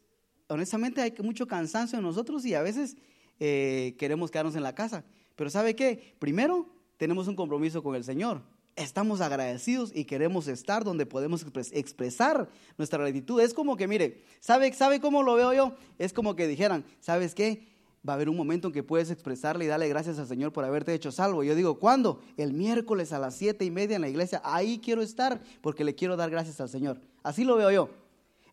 honestamente, 0.48 1.02
hay 1.02 1.14
mucho 1.22 1.46
cansancio 1.46 1.98
en 1.98 2.06
nosotros 2.06 2.46
y 2.46 2.56
a 2.56 2.62
veces 2.62 2.96
eh, 3.42 3.94
queremos 4.00 4.32
quedarnos 4.32 4.56
en 4.56 4.64
la 4.64 4.74
casa. 4.74 5.04
Pero 5.36 5.50
¿sabe 5.50 5.76
qué? 5.76 6.16
Primero, 6.18 6.70
tenemos 6.96 7.28
un 7.28 7.36
compromiso 7.36 7.84
con 7.84 7.96
el 7.96 8.06
Señor. 8.06 8.42
Estamos 8.78 9.20
agradecidos 9.20 9.92
y 9.94 10.06
queremos 10.06 10.48
estar 10.48 10.86
donde 10.86 11.06
podemos 11.06 11.46
expresar 11.74 12.48
nuestra 12.78 13.00
gratitud. 13.00 13.42
Es 13.42 13.54
como 13.54 13.76
que, 13.76 13.86
mire, 13.86 14.24
¿sabe, 14.40 14.72
¿sabe 14.72 15.02
cómo 15.02 15.24
lo 15.24 15.36
veo 15.36 15.52
yo? 15.52 15.76
Es 16.00 16.14
como 16.14 16.38
que 16.38 16.48
dijeran, 16.48 16.86
¿sabes 17.02 17.36
qué? 17.36 17.68
Va 18.08 18.14
a 18.14 18.16
haber 18.16 18.30
un 18.30 18.38
momento 18.38 18.70
en 18.70 18.74
que 18.74 18.82
puedes 18.82 19.12
expresarle 19.12 19.66
y 19.66 19.68
darle 19.68 19.90
gracias 19.90 20.20
al 20.20 20.28
Señor 20.28 20.54
por 20.54 20.64
haberte 20.64 20.94
hecho 20.94 21.12
salvo. 21.12 21.44
Yo 21.44 21.54
digo, 21.54 21.80
¿cuándo? 21.80 22.22
El 22.38 22.54
miércoles 22.54 23.12
a 23.12 23.20
las 23.20 23.36
siete 23.36 23.66
y 23.66 23.72
media 23.72 23.98
en 23.98 24.04
la 24.04 24.10
iglesia. 24.10 24.42
Ahí 24.46 24.80
quiero 24.80 25.02
estar 25.02 25.42
porque 25.60 25.84
le 25.84 25.96
quiero 25.96 26.16
dar 26.16 26.30
gracias 26.30 26.62
al 26.62 26.70
Señor. 26.70 27.02
Así 27.24 27.44
lo 27.44 27.58
veo 27.58 27.72
yo. 27.72 28.01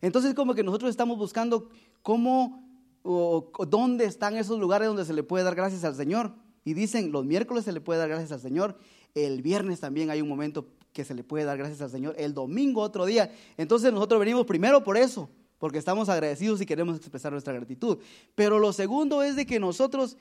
Entonces, 0.01 0.33
como 0.33 0.53
que 0.53 0.63
nosotros 0.63 0.89
estamos 0.89 1.17
buscando 1.17 1.69
cómo 2.01 2.63
o, 3.03 3.51
dónde 3.67 4.05
están 4.05 4.35
esos 4.37 4.59
lugares 4.59 4.87
donde 4.87 5.05
se 5.05 5.13
le 5.13 5.23
puede 5.23 5.43
dar 5.43 5.55
gracias 5.55 5.83
al 5.83 5.95
Señor. 5.95 6.33
Y 6.63 6.73
dicen, 6.73 7.11
los 7.11 7.25
miércoles 7.25 7.65
se 7.65 7.71
le 7.71 7.81
puede 7.81 7.99
dar 7.99 8.09
gracias 8.09 8.31
al 8.31 8.41
Señor, 8.41 8.77
el 9.15 9.41
viernes 9.41 9.79
también 9.79 10.09
hay 10.09 10.21
un 10.21 10.29
momento 10.29 10.67
que 10.93 11.03
se 11.03 11.13
le 11.13 11.23
puede 11.23 11.45
dar 11.45 11.57
gracias 11.57 11.81
al 11.81 11.89
Señor, 11.89 12.15
el 12.17 12.33
domingo 12.33 12.81
otro 12.81 13.05
día. 13.05 13.33
Entonces 13.57 13.91
nosotros 13.91 14.19
venimos 14.19 14.45
primero 14.45 14.83
por 14.83 14.97
eso, 14.97 15.29
porque 15.57 15.77
estamos 15.77 16.09
agradecidos 16.09 16.61
y 16.61 16.65
queremos 16.65 16.97
expresar 16.97 17.31
nuestra 17.31 17.53
gratitud. 17.53 17.99
Pero 18.35 18.59
lo 18.59 18.73
segundo 18.73 19.23
es 19.23 19.35
de 19.35 19.45
que 19.45 19.59
nosotros, 19.59 20.17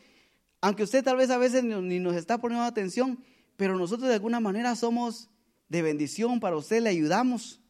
aunque 0.60 0.84
usted 0.84 1.04
tal 1.04 1.16
vez 1.16 1.30
a 1.30 1.38
veces 1.38 1.64
ni 1.64 1.98
nos 1.98 2.14
está 2.14 2.38
poniendo 2.38 2.64
atención, 2.64 3.18
pero 3.56 3.76
nosotros 3.76 4.08
de 4.08 4.14
alguna 4.14 4.40
manera 4.40 4.76
somos 4.76 5.28
de 5.68 5.82
bendición 5.82 6.40
para 6.40 6.56
usted, 6.56 6.80
le 6.80 6.90
ayudamos. 6.90 7.60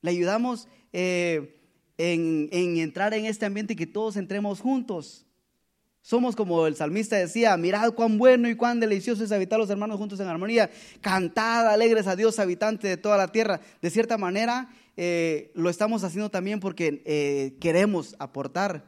Le 0.00 0.10
ayudamos 0.12 0.68
eh, 0.92 1.60
en, 1.98 2.48
entrar 2.78 3.12
en 3.14 3.26
este 3.26 3.46
ambiente 3.46 3.72
y 3.72 3.76
que 3.76 3.86
todos 3.86 4.16
entremos 4.16 4.60
juntos. 4.60 5.26
Somos 6.00 6.36
como 6.36 6.66
el 6.66 6.76
salmista 6.76 7.16
decía, 7.16 7.56
mirad 7.56 7.92
cuán 7.92 8.16
bueno 8.16 8.48
y 8.48 8.54
cuán 8.54 8.80
delicioso 8.80 9.24
es 9.24 9.32
habitar 9.32 9.58
los 9.58 9.68
hermanos 9.68 9.98
juntos 9.98 10.18
en 10.20 10.28
armonía. 10.28 10.70
Cantad 11.00 11.66
alegres 11.68 12.06
a 12.06 12.16
Dios, 12.16 12.38
habitante 12.38 12.88
de 12.88 12.96
toda 12.96 13.18
la 13.18 13.28
tierra. 13.28 13.60
De 13.82 13.90
cierta 13.90 14.16
manera, 14.16 14.70
eh, 14.96 15.50
lo 15.54 15.68
estamos 15.68 16.04
haciendo 16.04 16.30
también 16.30 16.60
porque 16.60 17.02
eh, 17.04 17.56
queremos 17.60 18.16
aportar, 18.18 18.84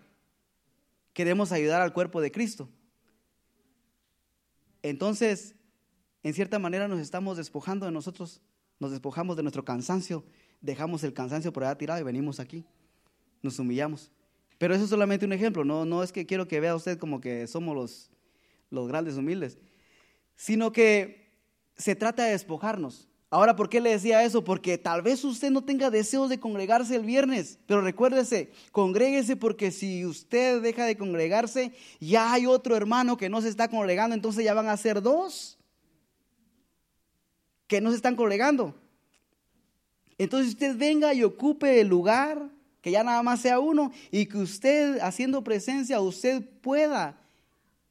queremos 1.12 1.52
ayudar 1.52 1.82
al 1.82 1.92
cuerpo 1.92 2.20
de 2.20 2.32
Cristo. 2.32 2.70
Entonces, 4.82 5.54
en 6.22 6.34
cierta 6.34 6.58
manera 6.58 6.88
nos 6.88 7.00
estamos 7.00 7.36
despojando 7.36 7.86
de 7.86 7.92
nosotros, 7.92 8.40
nos 8.78 8.92
despojamos 8.92 9.36
de 9.36 9.42
nuestro 9.42 9.64
cansancio, 9.64 10.24
dejamos 10.60 11.04
el 11.04 11.12
cansancio 11.12 11.52
por 11.52 11.64
allá 11.64 11.76
tirado 11.76 12.00
y 12.00 12.04
venimos 12.04 12.40
aquí 12.40 12.64
nos 13.42 13.58
humillamos. 13.58 14.10
Pero 14.58 14.74
eso 14.74 14.84
es 14.84 14.90
solamente 14.90 15.24
un 15.24 15.32
ejemplo, 15.32 15.64
no, 15.64 15.84
no 15.84 16.02
es 16.02 16.12
que 16.12 16.26
quiero 16.26 16.46
que 16.46 16.60
vea 16.60 16.74
usted 16.74 16.98
como 16.98 17.20
que 17.20 17.46
somos 17.46 17.74
los, 17.74 18.10
los 18.68 18.88
grandes 18.88 19.16
humildes, 19.16 19.58
sino 20.36 20.72
que 20.72 21.30
se 21.76 21.96
trata 21.96 22.24
de 22.24 22.32
despojarnos. 22.32 23.08
Ahora, 23.30 23.54
¿por 23.54 23.68
qué 23.68 23.80
le 23.80 23.90
decía 23.90 24.24
eso? 24.24 24.42
Porque 24.42 24.76
tal 24.76 25.02
vez 25.02 25.24
usted 25.24 25.50
no 25.50 25.62
tenga 25.62 25.88
deseos 25.88 26.28
de 26.28 26.40
congregarse 26.40 26.96
el 26.96 27.04
viernes, 27.04 27.58
pero 27.66 27.80
recuérdese, 27.80 28.50
congréguese 28.72 29.36
porque 29.36 29.70
si 29.70 30.04
usted 30.04 30.60
deja 30.60 30.84
de 30.84 30.96
congregarse, 30.96 31.72
ya 32.00 32.32
hay 32.32 32.46
otro 32.46 32.76
hermano 32.76 33.16
que 33.16 33.28
no 33.28 33.40
se 33.40 33.48
está 33.48 33.68
congregando, 33.68 34.14
entonces 34.14 34.44
ya 34.44 34.52
van 34.52 34.68
a 34.68 34.76
ser 34.76 35.00
dos 35.00 35.58
que 37.68 37.80
no 37.80 37.90
se 37.90 37.96
están 37.96 38.16
congregando. 38.16 38.74
Entonces 40.20 40.50
usted 40.50 40.76
venga 40.76 41.14
y 41.14 41.22
ocupe 41.22 41.80
el 41.80 41.88
lugar 41.88 42.50
que 42.82 42.90
ya 42.90 43.02
nada 43.02 43.22
más 43.22 43.40
sea 43.40 43.58
uno 43.58 43.90
y 44.10 44.26
que 44.26 44.36
usted 44.36 44.98
haciendo 45.00 45.42
presencia, 45.42 45.98
usted 45.98 46.46
pueda 46.60 47.18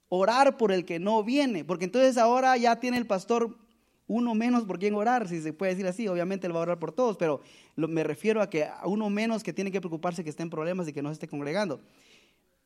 orar 0.10 0.56
por 0.56 0.72
el 0.72 0.86
que 0.86 1.00
no 1.00 1.24
viene, 1.24 1.66
porque 1.66 1.86
entonces 1.86 2.20
ahora 2.20 2.56
ya 2.56 2.80
tiene 2.80 2.98
el 2.98 3.08
pastor 3.08 3.58
uno 4.06 4.36
menos 4.36 4.66
por 4.66 4.78
quien 4.78 4.94
orar, 4.94 5.28
si 5.28 5.42
se 5.42 5.54
puede 5.54 5.72
decir 5.72 5.88
así, 5.88 6.08
obviamente 6.08 6.46
él 6.46 6.56
va 6.56 6.60
a 6.60 6.62
orar 6.62 6.78
por 6.78 6.92
todos, 6.92 7.18
pero 7.18 7.42
me 7.76 8.04
refiero 8.04 8.44
a 8.44 8.50
que 8.52 8.68
uno 8.86 9.10
menos 9.10 9.42
que 9.42 9.52
tiene 9.52 9.72
que 9.72 9.82
preocuparse 9.82 10.24
que 10.24 10.30
esté 10.30 10.44
en 10.44 10.52
problemas 10.52 10.88
y 10.88 10.94
que 10.94 11.02
no 11.02 11.10
se 11.10 11.14
esté 11.14 11.28
congregando. 11.28 11.82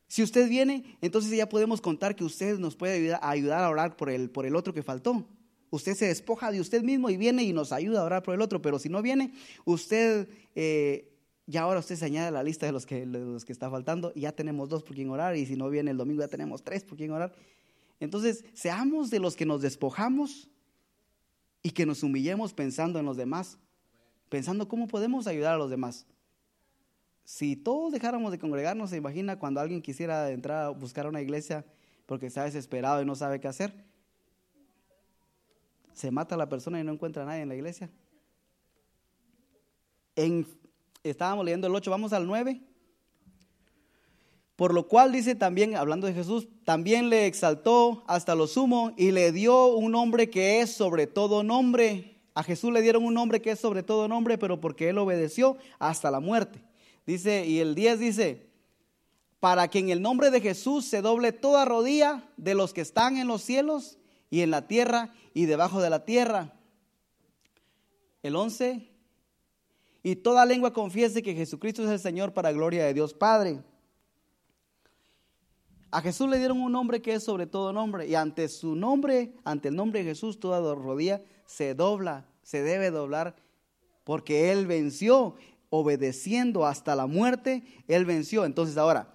Si 0.09 0.23
usted 0.23 0.49
viene, 0.49 0.97
entonces 0.99 1.31
ya 1.31 1.47
podemos 1.47 1.79
contar 1.79 2.17
que 2.17 2.25
usted 2.25 2.59
nos 2.59 2.75
puede 2.75 3.17
ayudar, 3.21 3.63
a 3.63 3.69
orar 3.69 3.95
por 3.95 4.09
el, 4.09 4.29
por 4.29 4.45
el 4.45 4.57
otro 4.57 4.73
que 4.73 4.83
faltó. 4.83 5.25
Usted 5.73 5.95
se 5.95 6.05
despoja 6.05 6.51
de 6.51 6.61
usted 6.61 6.83
mismo 6.83 7.09
y 7.09 7.17
viene 7.17 7.41
y 7.41 7.51
nos 7.51 7.71
ayuda 7.71 8.01
a 8.01 8.03
orar 8.03 8.21
por 8.21 8.35
el 8.35 8.41
otro, 8.41 8.61
pero 8.61 8.77
si 8.77 8.89
no 8.89 9.01
viene, 9.01 9.33
usted 9.65 10.29
eh, 10.53 11.11
y 11.47 11.57
ahora 11.57 11.79
usted 11.79 11.95
se 11.95 12.05
añade 12.05 12.27
a 12.27 12.31
la 12.31 12.43
lista 12.43 12.67
de 12.67 12.71
los, 12.71 12.85
que, 12.85 13.07
los 13.07 13.43
que 13.43 13.53
está 13.53 13.71
faltando 13.71 14.11
y 14.13 14.21
ya 14.21 14.33
tenemos 14.33 14.69
dos 14.69 14.83
por 14.83 14.95
quien 14.95 15.09
orar 15.09 15.35
y 15.35 15.47
si 15.47 15.55
no 15.55 15.67
viene 15.71 15.89
el 15.89 15.97
domingo 15.97 16.21
ya 16.21 16.27
tenemos 16.27 16.63
tres 16.63 16.83
por 16.83 16.95
quien 16.95 17.09
orar. 17.09 17.33
Entonces, 17.99 18.45
seamos 18.53 19.09
de 19.09 19.17
los 19.17 19.35
que 19.35 19.47
nos 19.47 19.63
despojamos 19.63 20.47
y 21.63 21.71
que 21.71 21.87
nos 21.87 22.03
humillemos 22.03 22.53
pensando 22.53 22.99
en 22.99 23.07
los 23.07 23.17
demás, 23.17 23.57
pensando 24.29 24.67
cómo 24.67 24.87
podemos 24.87 25.25
ayudar 25.25 25.55
a 25.55 25.57
los 25.57 25.71
demás. 25.71 26.05
Si 27.25 27.55
todos 27.55 27.91
dejáramos 27.91 28.31
de 28.31 28.37
congregarnos, 28.37 28.91
se 28.91 28.97
imagina 28.97 29.39
cuando 29.39 29.59
alguien 29.59 29.81
quisiera 29.81 30.29
entrar 30.29 30.65
a 30.65 30.69
buscar 30.69 31.07
una 31.07 31.23
iglesia 31.23 31.65
porque 32.05 32.27
está 32.27 32.43
desesperado 32.43 33.01
y 33.01 33.05
no 33.05 33.15
sabe 33.15 33.39
qué 33.39 33.47
hacer. 33.47 33.91
Se 35.93 36.11
mata 36.11 36.37
la 36.37 36.49
persona 36.49 36.79
y 36.79 36.83
no 36.83 36.91
encuentra 36.91 37.23
a 37.23 37.25
nadie 37.25 37.41
en 37.41 37.49
la 37.49 37.55
iglesia. 37.55 37.89
En 40.15 40.45
estábamos 41.03 41.45
leyendo 41.45 41.67
el 41.67 41.75
8, 41.75 41.91
vamos 41.91 42.13
al 42.13 42.25
9. 42.25 42.61
Por 44.55 44.73
lo 44.73 44.87
cual 44.87 45.11
dice 45.11 45.35
también, 45.35 45.75
hablando 45.75 46.07
de 46.07 46.13
Jesús, 46.13 46.47
también 46.63 47.09
le 47.09 47.25
exaltó 47.25 48.03
hasta 48.07 48.35
lo 48.35 48.47
sumo 48.47 48.93
y 48.97 49.11
le 49.11 49.31
dio 49.31 49.67
un 49.67 49.91
nombre 49.91 50.29
que 50.29 50.61
es 50.61 50.71
sobre 50.71 51.07
todo 51.07 51.43
nombre. 51.43 52.21
A 52.35 52.43
Jesús 52.43 52.71
le 52.71 52.81
dieron 52.81 53.03
un 53.03 53.13
nombre 53.13 53.41
que 53.41 53.51
es 53.51 53.59
sobre 53.59 53.83
todo 53.83 54.07
nombre, 54.07 54.37
pero 54.37 54.61
porque 54.61 54.89
él 54.89 54.97
obedeció 54.99 55.57
hasta 55.79 56.11
la 56.11 56.19
muerte. 56.19 56.63
Dice, 57.05 57.45
y 57.45 57.59
el 57.59 57.75
10 57.75 57.99
dice, 57.99 58.47
para 59.39 59.67
que 59.67 59.79
en 59.79 59.89
el 59.89 60.01
nombre 60.01 60.31
de 60.31 60.39
Jesús 60.39 60.85
se 60.85 61.01
doble 61.01 61.31
toda 61.31 61.65
rodilla 61.65 62.23
de 62.37 62.55
los 62.55 62.73
que 62.73 62.81
están 62.81 63.17
en 63.17 63.27
los 63.27 63.41
cielos 63.41 63.97
y 64.33 64.41
en 64.41 64.49
la 64.49 64.65
tierra 64.65 65.13
y 65.35 65.45
debajo 65.45 65.79
de 65.79 65.91
la 65.91 66.05
tierra. 66.05 66.55
El 68.23 68.35
11, 68.35 68.89
y 70.01 70.15
toda 70.15 70.47
lengua 70.47 70.73
confiese 70.73 71.21
que 71.21 71.35
Jesucristo 71.35 71.83
es 71.83 71.91
el 71.91 71.99
Señor 71.99 72.33
para 72.33 72.51
gloria 72.51 72.83
de 72.83 72.95
Dios 72.95 73.13
Padre. 73.13 73.61
A 75.91 76.01
Jesús 76.01 76.27
le 76.31 76.39
dieron 76.39 76.59
un 76.61 76.71
nombre 76.71 76.99
que 76.99 77.13
es 77.13 77.23
sobre 77.23 77.45
todo 77.45 77.73
nombre 77.73 78.07
y 78.07 78.15
ante 78.15 78.47
su 78.47 78.75
nombre, 78.75 79.35
ante 79.43 79.67
el 79.67 79.75
nombre 79.75 79.99
de 79.99 80.09
Jesús, 80.09 80.39
toda 80.39 80.73
rodilla 80.73 81.21
se 81.45 81.75
dobla, 81.75 82.25
se 82.41 82.63
debe 82.63 82.89
doblar 82.89 83.35
porque 84.03 84.51
Él 84.51 84.65
venció, 84.65 85.35
obedeciendo 85.69 86.65
hasta 86.65 86.95
la 86.95 87.05
muerte, 87.05 87.63
Él 87.87 88.05
venció. 88.05 88.45
Entonces 88.45 88.77
ahora, 88.77 89.12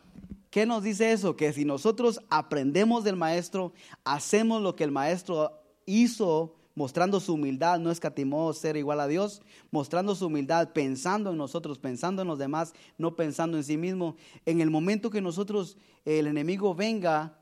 ¿qué 0.51 0.67
nos 0.67 0.83
dice 0.83 1.13
eso? 1.13 1.37
Que 1.37 1.53
si 1.53 1.65
nosotros 1.65 2.21
aprendemos 2.31 3.05
del 3.05 3.17
Maestro, 3.17 3.73
hacemos 4.05 4.63
lo 4.63 4.77
que 4.77 4.85
el 4.85 4.91
Maestro 4.91 5.63
hizo, 5.87 6.55
mostrando 6.75 7.19
su 7.19 7.35
humildad, 7.35 7.81
no 7.81 7.91
escatimó 7.91 8.53
ser 8.53 8.77
igual 8.77 9.01
a 9.01 9.09
Dios, 9.09 9.43
mostrando 9.71 10.15
su 10.15 10.27
humildad, 10.27 10.73
pensando 10.73 11.31
en 11.31 11.37
nosotros, 11.37 11.79
pensando 11.79 12.23
en 12.23 12.29
los 12.29 12.39
demás, 12.39 12.73
no 12.99 13.17
pensando 13.17 13.57
en 13.57 13.65
sí 13.65 13.77
mismo. 13.77 14.17
En 14.47 14.61
el 14.61 14.71
momento 14.71 15.11
que 15.11 15.21
nosotros, 15.21 15.77
el 16.05 16.27
enemigo 16.27 16.75
venga 16.75 17.39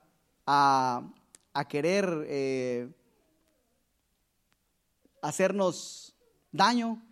a, 0.46 1.12
a 1.52 1.68
querer 1.68 2.24
eh, 2.28 2.88
hacernos 5.22 6.14
daño 6.52 7.02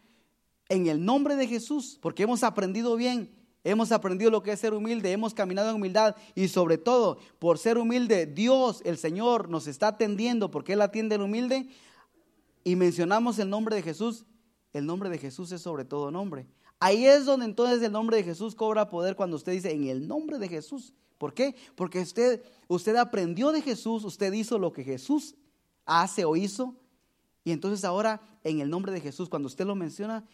en 0.69 0.87
el 0.87 1.05
nombre 1.05 1.37
de 1.37 1.47
Jesús, 1.47 1.99
porque 2.01 2.23
hemos 2.23 2.43
aprendido 2.43 2.97
bien, 2.97 3.31
hemos 3.65 3.91
aprendido 3.91 4.31
lo 4.31 4.43
que 4.43 4.53
es 4.53 4.61
ser 4.61 4.75
humilde, 4.75 5.11
hemos 5.11 5.35
caminado 5.35 5.71
en 5.71 5.77
humildad 5.77 6.15
y 6.35 6.49
sobre 6.49 6.79
todo 6.79 7.19
por 7.39 7.59
ser 7.59 7.79
humilde, 7.79 8.27
Dios, 8.27 8.83
el 8.85 8.99
Señor, 8.99 9.49
nos 9.49 9.67
está 9.67 9.89
atendiendo 9.89 10.51
porque 10.51 10.75
Él 10.75 10.83
atiende 10.83 11.17
al 11.17 11.23
humilde 11.23 11.67
y 12.63 12.77
mencionamos 12.77 13.39
el 13.39 13.51
nombre 13.51 13.75
de 13.75 13.83
Jesús, 13.83 14.25
el 14.73 14.87
nombre 14.87 15.09
de 15.09 15.19
Jesús 15.19 15.51
es 15.53 15.63
sobre 15.63 15.85
todo 15.85 16.11
nombre. 16.11 16.47
Ahí 16.79 17.07
es 17.07 17.25
donde 17.25 17.47
entonces 17.47 17.83
el 17.83 17.93
nombre 17.93 18.19
de 18.19 18.25
Jesús 18.25 18.55
cobra 18.55 18.91
poder 18.91 19.17
cuando 19.17 19.37
usted 19.37 19.53
dice 19.53 19.73
en 19.73 19.87
el 19.87 20.07
nombre 20.07 20.39
de 20.39 20.49
Jesús. 20.49 20.93
¿Por 21.19 21.33
qué? 21.33 21.55
Porque 21.77 22.01
usted, 22.01 22.43
usted 22.69 22.97
aprendió 22.97 23.53
de 23.53 23.63
Jesús, 23.63 24.05
usted 24.05 24.33
hizo 24.33 24.59
lo 24.59 24.73
que 24.73 24.85
Jesús 24.85 25.35
hace 25.87 26.25
o 26.25 26.37
hizo. 26.37 26.75
Y 27.45 27.53
entonces 27.53 27.85
ahora 27.85 28.21
en 28.43 28.61
el 28.61 28.69
nombre 28.69 28.93
de 28.93 29.01
Jesús, 29.01 29.29
cuando 29.29 29.47
usted 29.47 29.65
lo 29.65 29.75
menciona, 29.75 30.27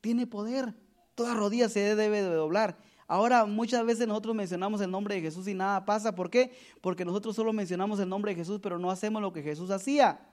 tiene 0.00 0.26
poder. 0.26 0.74
Toda 1.20 1.34
rodilla 1.34 1.68
se 1.68 1.94
debe 1.94 2.22
de 2.22 2.34
doblar. 2.34 2.78
Ahora 3.06 3.44
muchas 3.44 3.84
veces 3.84 4.08
nosotros 4.08 4.34
mencionamos 4.34 4.80
el 4.80 4.90
nombre 4.90 5.16
de 5.16 5.20
Jesús 5.20 5.46
y 5.48 5.52
nada 5.52 5.84
pasa. 5.84 6.14
¿Por 6.14 6.30
qué? 6.30 6.50
Porque 6.80 7.04
nosotros 7.04 7.36
solo 7.36 7.52
mencionamos 7.52 8.00
el 8.00 8.08
nombre 8.08 8.32
de 8.32 8.36
Jesús, 8.36 8.58
pero 8.62 8.78
no 8.78 8.90
hacemos 8.90 9.20
lo 9.20 9.30
que 9.30 9.42
Jesús 9.42 9.70
hacía. 9.70 10.26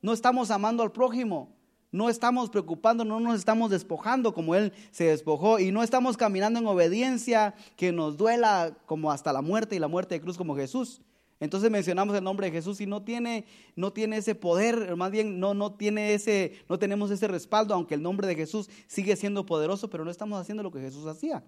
No 0.00 0.14
estamos 0.14 0.50
amando 0.50 0.82
al 0.82 0.92
prójimo. 0.92 1.54
No 1.92 2.08
estamos 2.08 2.48
preocupando, 2.48 3.04
no 3.04 3.20
nos 3.20 3.38
estamos 3.38 3.70
despojando 3.70 4.32
como 4.32 4.54
Él 4.54 4.72
se 4.92 5.04
despojó 5.04 5.58
y 5.58 5.72
no 5.72 5.82
estamos 5.82 6.16
caminando 6.16 6.58
en 6.58 6.66
obediencia 6.68 7.54
que 7.76 7.92
nos 7.92 8.16
duela 8.16 8.74
como 8.86 9.12
hasta 9.12 9.30
la 9.30 9.42
muerte 9.42 9.76
y 9.76 9.78
la 9.78 9.88
muerte 9.88 10.14
de 10.14 10.22
cruz 10.22 10.38
como 10.38 10.56
Jesús. 10.56 11.02
Entonces 11.40 11.70
mencionamos 11.70 12.16
el 12.16 12.22
nombre 12.22 12.46
de 12.46 12.52
Jesús 12.52 12.80
y 12.80 12.86
no 12.86 13.02
tiene, 13.02 13.44
no 13.74 13.92
tiene 13.92 14.18
ese 14.18 14.34
poder, 14.34 14.94
más 14.96 15.10
bien 15.10 15.40
no, 15.40 15.52
no, 15.52 15.74
tiene 15.74 16.14
ese, 16.14 16.52
no 16.68 16.78
tenemos 16.78 17.10
ese 17.10 17.26
respaldo, 17.26 17.74
aunque 17.74 17.94
el 17.94 18.02
nombre 18.02 18.26
de 18.26 18.34
Jesús 18.34 18.70
sigue 18.86 19.16
siendo 19.16 19.44
poderoso, 19.44 19.90
pero 19.90 20.04
no 20.04 20.10
estamos 20.10 20.40
haciendo 20.40 20.62
lo 20.62 20.70
que 20.70 20.80
Jesús 20.80 21.06
hacía. 21.06 21.44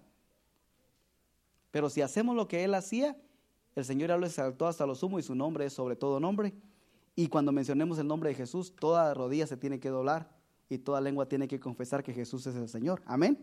Pero 1.70 1.88
si 1.88 2.02
hacemos 2.02 2.34
lo 2.34 2.48
que 2.48 2.64
Él 2.64 2.74
hacía, 2.74 3.16
el 3.76 3.84
Señor 3.84 4.08
ya 4.08 4.16
lo 4.16 4.26
exaltó 4.26 4.66
hasta 4.66 4.86
lo 4.86 4.94
sumo 4.94 5.18
y 5.18 5.22
su 5.22 5.34
nombre 5.34 5.66
es 5.66 5.72
sobre 5.72 5.94
todo 5.94 6.18
nombre. 6.18 6.52
Y 7.14 7.28
cuando 7.28 7.52
mencionemos 7.52 7.98
el 7.98 8.06
nombre 8.06 8.30
de 8.30 8.34
Jesús, 8.34 8.74
toda 8.74 9.14
rodilla 9.14 9.46
se 9.46 9.56
tiene 9.56 9.78
que 9.78 9.88
doblar 9.88 10.30
y 10.68 10.78
toda 10.78 11.00
lengua 11.00 11.28
tiene 11.28 11.46
que 11.46 11.60
confesar 11.60 12.02
que 12.02 12.12
Jesús 12.12 12.46
es 12.46 12.56
el 12.56 12.68
Señor. 12.68 13.02
Amén. 13.06 13.38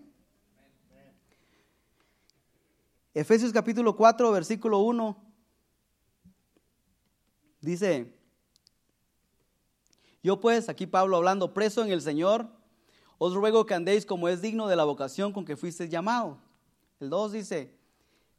Efesios 3.14 3.54
capítulo 3.54 3.96
4, 3.96 4.32
versículo 4.32 4.80
1 4.80 5.33
Dice, 7.64 8.14
yo 10.22 10.42
pues, 10.42 10.68
aquí 10.68 10.86
Pablo 10.86 11.16
hablando, 11.16 11.54
preso 11.54 11.82
en 11.82 11.92
el 11.92 12.02
Señor, 12.02 12.46
os 13.18 13.34
ruego 13.34 13.66
que 13.66 13.74
andéis 13.74 14.06
como 14.06 14.28
es 14.28 14.42
digno 14.42 14.68
de 14.68 14.76
la 14.76 14.84
vocación 14.84 15.32
con 15.32 15.46
que 15.46 15.56
fuisteis 15.56 15.90
llamado. 15.90 16.40
El 17.00 17.10
2 17.10 17.32
dice, 17.32 17.74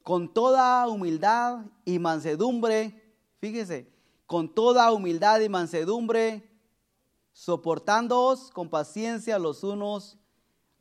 con 0.02 0.32
toda 0.32 0.86
humildad 0.88 1.64
y 1.86 1.98
mansedumbre, 1.98 3.02
fíjese, 3.38 3.90
con 4.26 4.54
toda 4.54 4.92
humildad 4.92 5.40
y 5.40 5.48
mansedumbre, 5.48 6.46
soportándoos 7.32 8.50
con 8.50 8.68
paciencia 8.68 9.38
los 9.38 9.64
unos 9.64 10.18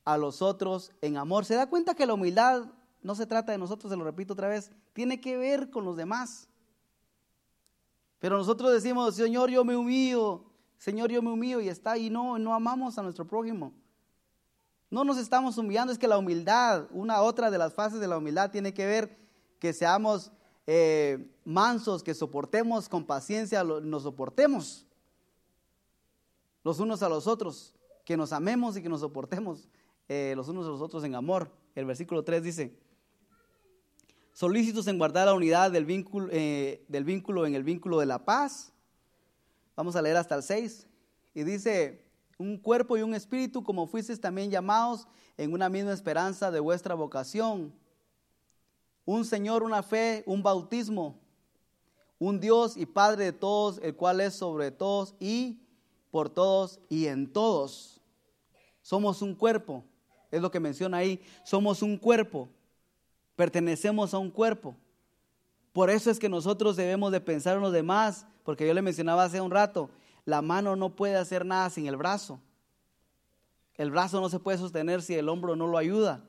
a 0.04 0.18
los 0.18 0.42
otros 0.42 0.92
en 1.02 1.16
amor. 1.16 1.46
¿Se 1.46 1.56
da 1.56 1.70
cuenta 1.70 1.96
que 1.96 2.06
la 2.06 2.14
humildad 2.14 2.66
no 3.02 3.16
se 3.16 3.26
trata 3.26 3.54
de 3.54 3.58
nosotros, 3.58 3.90
se 3.90 3.96
lo 3.96 4.04
repito 4.04 4.34
otra 4.34 4.50
vez, 4.50 4.70
tiene 4.92 5.22
que 5.22 5.38
ver 5.38 5.70
con 5.70 5.86
los 5.86 5.96
demás? 5.96 6.50
Pero 8.24 8.38
nosotros 8.38 8.72
decimos, 8.72 9.16
Señor, 9.16 9.50
yo 9.50 9.66
me 9.66 9.76
humillo, 9.76 10.46
Señor, 10.78 11.12
yo 11.12 11.22
me 11.22 11.30
humillo 11.30 11.60
y 11.60 11.68
está 11.68 11.92
ahí. 11.92 12.10
No, 12.10 12.40
no 12.40 12.56
amamos 12.56 12.98
a 12.98 13.04
nuestro 13.04 13.28
prójimo. 13.28 13.74
No 14.90 15.04
nos 15.04 15.18
estamos 15.18 15.58
humillando, 15.58 15.92
es 15.92 16.00
que 16.00 16.08
la 16.08 16.18
humildad, 16.18 16.88
una 16.92 17.22
otra 17.22 17.52
de 17.52 17.58
las 17.58 17.74
fases 17.74 18.00
de 18.00 18.08
la 18.08 18.18
humildad 18.18 18.50
tiene 18.50 18.74
que 18.74 18.86
ver 18.86 19.18
que 19.60 19.74
seamos 19.74 20.32
eh, 20.66 21.36
mansos, 21.44 22.02
que 22.02 22.14
soportemos 22.14 22.88
con 22.88 23.04
paciencia, 23.04 23.62
nos 23.62 24.04
soportemos 24.04 24.88
los 26.64 26.80
unos 26.80 27.04
a 27.04 27.10
los 27.10 27.28
otros, 27.28 27.76
que 28.06 28.16
nos 28.16 28.32
amemos 28.32 28.78
y 28.78 28.82
que 28.82 28.88
nos 28.88 29.02
soportemos 29.02 29.68
eh, 30.08 30.32
los 30.38 30.48
unos 30.48 30.66
a 30.66 30.70
los 30.70 30.80
otros 30.80 31.04
en 31.04 31.16
amor. 31.16 31.52
El 31.76 31.84
versículo 31.84 32.24
3 32.24 32.42
dice, 32.42 32.80
solícitos 34.34 34.88
en 34.88 34.98
guardar 34.98 35.28
la 35.28 35.34
unidad 35.34 35.72
del 35.72 35.86
vínculo, 35.86 36.28
eh, 36.32 36.84
del 36.88 37.04
vínculo 37.04 37.46
en 37.46 37.56
el 37.56 37.64
vínculo 37.64 38.00
de 38.00 38.08
la 38.08 38.26
paz. 38.26 38.74
Vamos 39.76 39.96
a 39.96 40.02
leer 40.02 40.18
hasta 40.18 40.36
el 40.36 40.44
6. 40.44 40.88
Y 41.36 41.44
dice, 41.44 42.04
un 42.38 42.58
cuerpo 42.58 42.98
y 42.98 43.04
un 43.04 43.14
espíritu 43.14 43.64
como 43.64 43.88
fuisteis 43.88 44.20
también 44.20 44.52
llamados 44.52 45.08
en 45.38 45.54
una 45.54 45.70
misma 45.70 45.94
esperanza 45.94 46.52
de 46.52 46.60
vuestra 46.60 46.96
vocación. 46.96 47.74
Un 49.06 49.24
Señor, 49.26 49.64
una 49.64 49.84
fe, 49.84 50.24
un 50.26 50.42
bautismo, 50.42 51.20
un 52.20 52.40
Dios 52.40 52.78
y 52.78 52.86
Padre 52.86 53.26
de 53.26 53.34
todos, 53.34 53.80
el 53.84 53.96
cual 53.96 54.22
es 54.22 54.34
sobre 54.34 54.72
todos 54.72 55.14
y 55.20 55.60
por 56.10 56.30
todos 56.30 56.80
y 56.90 57.08
en 57.08 57.32
todos. 57.32 58.02
Somos 58.82 59.22
un 59.22 59.36
cuerpo, 59.36 59.84
es 60.32 60.42
lo 60.42 60.52
que 60.52 60.60
menciona 60.60 60.98
ahí, 60.98 61.22
somos 61.44 61.82
un 61.82 61.98
cuerpo 61.98 62.50
pertenecemos 63.36 64.14
a 64.14 64.18
un 64.18 64.32
cuerpo. 64.32 64.76
Por 65.72 65.90
eso 65.90 66.12
es 66.12 66.20
que 66.20 66.30
nosotros 66.30 66.76
debemos 66.76 67.12
de 67.12 67.22
pensar 67.22 67.56
en 67.56 67.64
los 67.64 67.74
demás, 67.74 68.26
porque 68.44 68.68
yo 68.68 68.74
le 68.74 68.82
mencionaba 68.82 69.24
hace 69.24 69.42
un 69.42 69.52
rato, 69.52 69.90
la 70.26 70.42
mano 70.42 70.76
no 70.76 70.96
puede 70.96 71.16
hacer 71.16 71.46
nada 71.46 71.70
sin 71.70 71.88
el 71.88 71.98
brazo. 71.98 72.40
El 73.76 73.92
brazo 73.92 74.22
no 74.22 74.30
se 74.30 74.40
puede 74.40 74.58
sostener 74.58 75.02
si 75.02 75.16
el 75.16 75.30
hombro 75.30 75.56
no 75.56 75.68
lo 75.68 75.78
ayuda. 75.78 76.24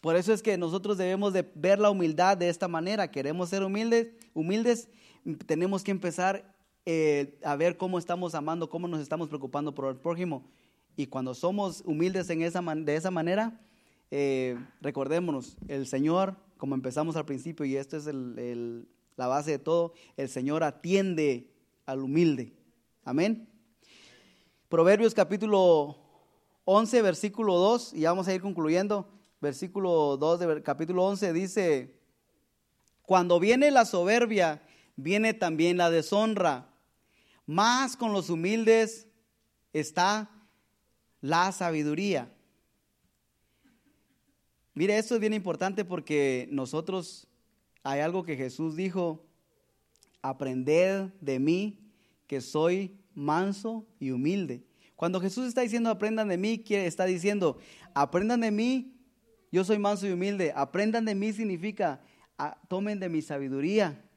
Por 0.00 0.16
eso 0.16 0.32
es 0.32 0.42
que 0.42 0.56
nosotros 0.56 0.96
debemos 0.96 1.32
de 1.32 1.50
ver 1.54 1.78
la 1.78 1.90
humildad 1.90 2.36
de 2.36 2.48
esta 2.48 2.68
manera. 2.68 3.10
Queremos 3.10 3.50
ser 3.50 3.62
humildes, 3.62 4.08
humildes, 4.32 4.88
tenemos 5.46 5.82
que 5.82 5.90
empezar 5.90 6.54
eh, 6.86 7.38
a 7.44 7.56
ver 7.56 7.76
cómo 7.76 7.98
estamos 7.98 8.34
amando, 8.34 8.70
cómo 8.70 8.88
nos 8.88 9.00
estamos 9.00 9.28
preocupando 9.28 9.74
por 9.74 9.90
el 9.90 9.96
prójimo. 9.96 10.44
Y 10.96 11.08
cuando 11.08 11.34
somos 11.34 11.82
humildes 11.84 12.30
en 12.30 12.42
esa, 12.42 12.62
de 12.62 12.96
esa 12.96 13.10
manera, 13.10 13.60
eh, 14.10 14.58
recordémonos, 14.80 15.56
el 15.68 15.86
Señor, 15.86 16.36
como 16.56 16.74
empezamos 16.74 17.16
al 17.16 17.24
principio, 17.24 17.64
y 17.64 17.76
esto 17.76 17.96
es 17.96 18.06
la 19.16 19.26
base 19.26 19.52
de 19.52 19.58
todo, 19.58 19.92
el 20.16 20.28
Señor 20.28 20.62
atiende 20.62 21.50
al 21.86 22.00
humilde. 22.00 22.52
Amén. 23.04 23.48
Proverbios 24.68 25.14
capítulo 25.14 25.96
11, 26.64 27.02
versículo 27.02 27.54
2, 27.54 27.94
y 27.94 28.04
vamos 28.04 28.28
a 28.28 28.34
ir 28.34 28.42
concluyendo. 28.42 29.08
Versículo 29.40 30.16
2 30.16 30.40
de 30.40 30.62
capítulo 30.62 31.04
11 31.04 31.32
dice, 31.32 31.94
cuando 33.02 33.38
viene 33.38 33.70
la 33.70 33.84
soberbia, 33.84 34.62
viene 34.96 35.32
también 35.32 35.76
la 35.76 35.90
deshonra, 35.90 36.68
más 37.46 37.96
con 37.96 38.12
los 38.12 38.28
humildes 38.28 39.06
está 39.72 40.28
la 41.20 41.52
sabiduría. 41.52 42.30
Mire, 44.78 44.96
esto 44.96 45.16
es 45.16 45.20
bien 45.20 45.34
importante 45.34 45.84
porque 45.84 46.48
nosotros, 46.52 47.26
hay 47.82 47.98
algo 47.98 48.22
que 48.22 48.36
Jesús 48.36 48.76
dijo, 48.76 49.26
aprended 50.22 51.08
de 51.20 51.40
mí 51.40 51.80
que 52.28 52.40
soy 52.40 52.96
manso 53.12 53.84
y 53.98 54.12
humilde. 54.12 54.62
Cuando 54.94 55.20
Jesús 55.20 55.48
está 55.48 55.62
diciendo 55.62 55.90
aprendan 55.90 56.28
de 56.28 56.38
mí, 56.38 56.62
está 56.68 57.06
diciendo 57.06 57.58
aprendan 57.92 58.40
de 58.40 58.52
mí, 58.52 58.94
yo 59.50 59.64
soy 59.64 59.80
manso 59.80 60.06
y 60.06 60.12
humilde. 60.12 60.52
Aprendan 60.54 61.06
de 61.06 61.16
mí 61.16 61.32
significa 61.32 62.00
ah, 62.38 62.56
tomen 62.68 63.00
de 63.00 63.08
mi 63.08 63.20
sabiduría. 63.20 64.07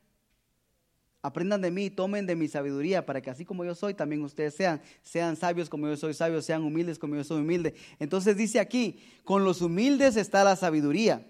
Aprendan 1.24 1.62
de 1.62 1.70
mí, 1.70 1.92
tomen 1.92 2.26
de 2.26 2.36
mi 2.36 2.48
sabiduría, 2.48 3.06
para 3.06 3.22
que 3.22 3.30
así 3.30 3.46
como 3.46 3.64
yo 3.64 3.76
soy, 3.76 3.94
también 3.94 4.24
ustedes 4.24 4.56
sean, 4.56 4.82
sean 5.04 5.36
sabios 5.36 5.70
como 5.70 5.88
yo 5.88 5.96
soy 5.96 6.16
sabio, 6.16 6.42
sean 6.42 6.64
humildes 6.64 6.98
como 6.98 7.16
yo 7.16 7.24
soy 7.24 7.42
humilde. 7.42 7.76
Entonces 8.00 8.36
dice 8.36 8.60
aquí, 8.60 9.00
con 9.24 9.44
los 9.44 9.62
humildes 9.62 10.16
está 10.16 10.44
la 10.44 10.56
sabiduría. 10.56 11.28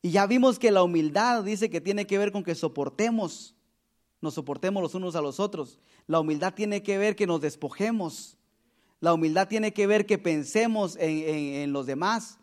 Y 0.00 0.12
ya 0.12 0.26
vimos 0.26 0.58
que 0.58 0.70
la 0.70 0.82
humildad 0.82 1.44
dice 1.44 1.68
que 1.68 1.82
tiene 1.82 2.06
que 2.06 2.16
ver 2.16 2.32
con 2.32 2.42
que 2.42 2.54
soportemos, 2.54 3.54
nos 4.22 4.34
soportemos 4.34 4.82
los 4.82 4.94
unos 4.94 5.14
a 5.14 5.20
los 5.20 5.38
otros. 5.38 5.78
La 6.06 6.18
humildad 6.20 6.54
tiene 6.54 6.82
que 6.82 6.96
ver 6.96 7.14
que 7.14 7.26
nos 7.26 7.42
despojemos. 7.42 8.38
La 9.00 9.12
humildad 9.12 9.48
tiene 9.48 9.74
que 9.74 9.86
ver 9.86 10.06
que 10.06 10.16
pensemos 10.16 10.96
en, 10.98 11.72
los 11.74 11.84
demás. 11.84 12.38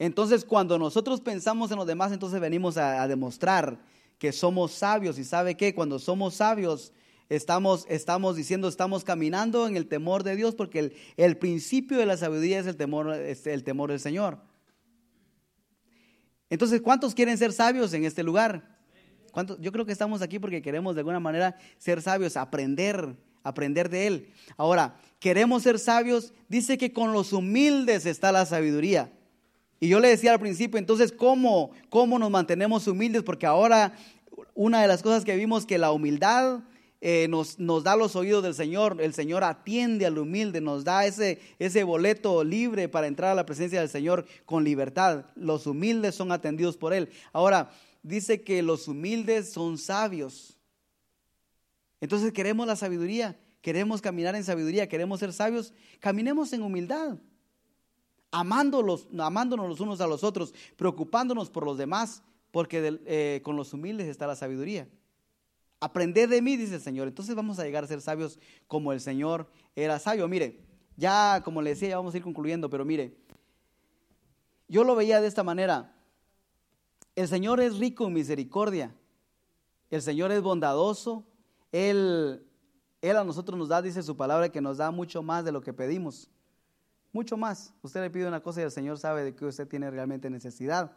Entonces, 0.00 0.44
cuando 0.44 0.78
nosotros 0.78 1.20
pensamos 1.20 1.70
en 1.70 1.76
los 1.76 1.86
demás, 1.86 2.10
entonces 2.10 2.40
venimos 2.40 2.76
a 2.76 3.06
demostrar 3.06 3.80
que 4.18 4.32
somos 4.32 4.72
sabios. 4.72 5.18
Y 5.18 5.24
sabe 5.24 5.56
que 5.56 5.74
cuando 5.74 5.98
somos 5.98 6.34
sabios, 6.34 6.92
estamos, 7.28 7.86
estamos 7.88 8.36
diciendo, 8.36 8.68
estamos 8.68 9.04
caminando 9.04 9.66
en 9.66 9.76
el 9.76 9.86
temor 9.86 10.24
de 10.24 10.36
Dios, 10.36 10.54
porque 10.54 10.78
el, 10.78 10.96
el 11.16 11.36
principio 11.36 11.98
de 11.98 12.06
la 12.06 12.16
sabiduría 12.16 12.58
es 12.58 12.66
el 12.66 12.76
temor, 12.76 13.12
es 13.14 13.46
el 13.46 13.64
temor 13.64 13.90
del 13.90 14.00
Señor. 14.00 14.38
Entonces, 16.50 16.80
¿cuántos 16.80 17.14
quieren 17.14 17.36
ser 17.36 17.52
sabios 17.52 17.92
en 17.92 18.04
este 18.04 18.22
lugar? 18.22 18.78
Yo 19.60 19.70
creo 19.70 19.84
que 19.84 19.92
estamos 19.92 20.22
aquí 20.22 20.38
porque 20.38 20.62
queremos 20.62 20.94
de 20.94 21.00
alguna 21.00 21.20
manera 21.20 21.56
ser 21.76 22.02
sabios, 22.02 22.36
aprender, 22.36 23.14
aprender 23.42 23.88
de 23.88 24.06
Él. 24.06 24.32
Ahora, 24.56 24.98
queremos 25.20 25.62
ser 25.62 25.78
sabios, 25.78 26.32
dice 26.48 26.78
que 26.78 26.92
con 26.92 27.12
los 27.12 27.32
humildes 27.32 28.06
está 28.06 28.32
la 28.32 28.46
sabiduría. 28.46 29.12
Y 29.80 29.88
yo 29.88 30.00
le 30.00 30.08
decía 30.08 30.32
al 30.32 30.40
principio, 30.40 30.78
entonces, 30.78 31.12
¿cómo, 31.12 31.70
cómo 31.88 32.18
nos 32.18 32.30
mantenemos 32.30 32.86
humildes? 32.86 33.22
Porque 33.22 33.46
ahora 33.46 33.94
una 34.54 34.82
de 34.82 34.88
las 34.88 35.02
cosas 35.02 35.24
que 35.24 35.36
vimos 35.36 35.66
que 35.66 35.78
la 35.78 35.92
humildad 35.92 36.60
eh, 37.00 37.28
nos, 37.28 37.60
nos, 37.60 37.84
da 37.84 37.94
los 37.94 38.16
oídos 38.16 38.42
del 38.42 38.54
Señor, 38.54 39.00
el 39.00 39.14
Señor 39.14 39.44
atiende 39.44 40.04
al 40.04 40.18
humilde, 40.18 40.60
nos 40.60 40.82
da 40.82 41.06
ese, 41.06 41.38
ese 41.60 41.84
boleto 41.84 42.42
libre 42.42 42.88
para 42.88 43.06
entrar 43.06 43.30
a 43.30 43.34
la 43.36 43.46
presencia 43.46 43.78
del 43.78 43.88
Señor 43.88 44.26
con 44.44 44.64
libertad. 44.64 45.26
Los 45.36 45.66
humildes 45.68 46.16
son 46.16 46.32
atendidos 46.32 46.76
por 46.76 46.92
Él. 46.92 47.08
Ahora, 47.32 47.70
dice 48.02 48.42
que 48.42 48.62
los 48.62 48.88
humildes 48.88 49.52
son 49.52 49.78
sabios. 49.78 50.58
Entonces 52.00 52.32
queremos 52.32 52.66
la 52.66 52.74
sabiduría, 52.74 53.38
queremos 53.60 54.00
caminar 54.00 54.34
en 54.34 54.44
sabiduría, 54.44 54.88
queremos 54.88 55.20
ser 55.20 55.32
sabios, 55.32 55.72
caminemos 56.00 56.52
en 56.52 56.62
humildad, 56.62 57.18
amándolos, 58.30 59.06
amándonos 59.18 59.68
los 59.68 59.80
unos 59.80 60.00
a 60.00 60.06
los 60.06 60.24
otros, 60.24 60.54
preocupándonos 60.76 61.50
por 61.50 61.64
los 61.64 61.78
demás, 61.78 62.22
porque 62.50 63.00
eh, 63.06 63.40
con 63.44 63.56
los 63.56 63.72
humildes 63.72 64.08
está 64.08 64.26
la 64.26 64.36
sabiduría. 64.36 64.88
Aprended 65.80 66.28
de 66.28 66.42
mí, 66.42 66.56
dice 66.56 66.76
el 66.76 66.80
Señor. 66.80 67.08
Entonces 67.08 67.34
vamos 67.34 67.58
a 67.58 67.64
llegar 67.64 67.84
a 67.84 67.86
ser 67.86 68.00
sabios 68.00 68.38
como 68.66 68.92
el 68.92 69.00
Señor 69.00 69.48
era 69.76 69.98
sabio. 69.98 70.26
Mire, 70.26 70.60
ya 70.96 71.40
como 71.44 71.62
le 71.62 71.70
decía, 71.70 71.90
ya 71.90 71.96
vamos 71.96 72.14
a 72.14 72.16
ir 72.16 72.22
concluyendo, 72.22 72.68
pero 72.68 72.84
mire, 72.84 73.16
yo 74.66 74.82
lo 74.84 74.96
veía 74.96 75.20
de 75.20 75.28
esta 75.28 75.44
manera. 75.44 75.94
El 77.14 77.28
Señor 77.28 77.60
es 77.60 77.78
rico 77.78 78.06
en 78.06 78.14
misericordia. 78.14 78.94
El 79.90 80.02
Señor 80.02 80.32
es 80.32 80.42
bondadoso. 80.42 81.24
Él, 81.70 82.44
Él 83.00 83.16
a 83.16 83.24
nosotros 83.24 83.58
nos 83.58 83.68
da, 83.68 83.80
dice 83.80 84.02
su 84.02 84.16
palabra, 84.16 84.50
que 84.50 84.60
nos 84.60 84.78
da 84.78 84.90
mucho 84.90 85.22
más 85.22 85.44
de 85.44 85.52
lo 85.52 85.60
que 85.60 85.72
pedimos. 85.72 86.28
Mucho 87.12 87.36
más. 87.36 87.72
Usted 87.82 88.00
le 88.00 88.10
pide 88.10 88.28
una 88.28 88.42
cosa 88.42 88.60
y 88.60 88.64
el 88.64 88.70
Señor 88.70 88.98
sabe 88.98 89.24
de 89.24 89.34
que 89.34 89.44
usted 89.44 89.66
tiene 89.66 89.90
realmente 89.90 90.28
necesidad. 90.28 90.92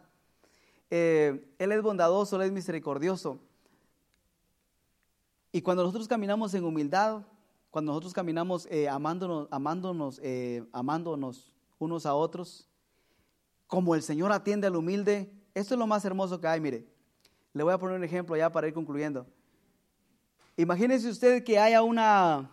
Eh, 0.90 1.54
él 1.58 1.72
es 1.72 1.82
bondadoso, 1.82 2.36
Él 2.36 2.42
es 2.42 2.52
misericordioso. 2.52 3.38
Y 5.50 5.62
cuando 5.62 5.82
nosotros 5.82 6.06
caminamos 6.06 6.52
en 6.54 6.64
humildad, 6.64 7.22
cuando 7.70 7.92
nosotros 7.92 8.12
caminamos 8.12 8.66
eh, 8.70 8.88
amándonos, 8.88 9.48
amándonos, 9.50 10.20
eh, 10.22 10.64
amándonos 10.72 11.50
unos 11.78 12.04
a 12.04 12.14
otros, 12.14 12.68
como 13.66 13.94
el 13.94 14.02
Señor 14.02 14.32
atiende 14.32 14.66
al 14.66 14.76
humilde, 14.76 15.32
esto 15.54 15.74
es 15.74 15.78
lo 15.78 15.86
más 15.86 16.04
hermoso 16.04 16.38
que 16.40 16.46
hay, 16.46 16.60
mire. 16.60 16.86
Le 17.54 17.62
voy 17.62 17.72
a 17.72 17.78
poner 17.78 17.96
un 17.96 18.04
ejemplo 18.04 18.36
ya 18.36 18.52
para 18.52 18.68
ir 18.68 18.74
concluyendo. 18.74 19.26
Imagínese 20.56 21.08
usted 21.08 21.42
que 21.42 21.58
haya 21.58 21.82
una 21.82 22.50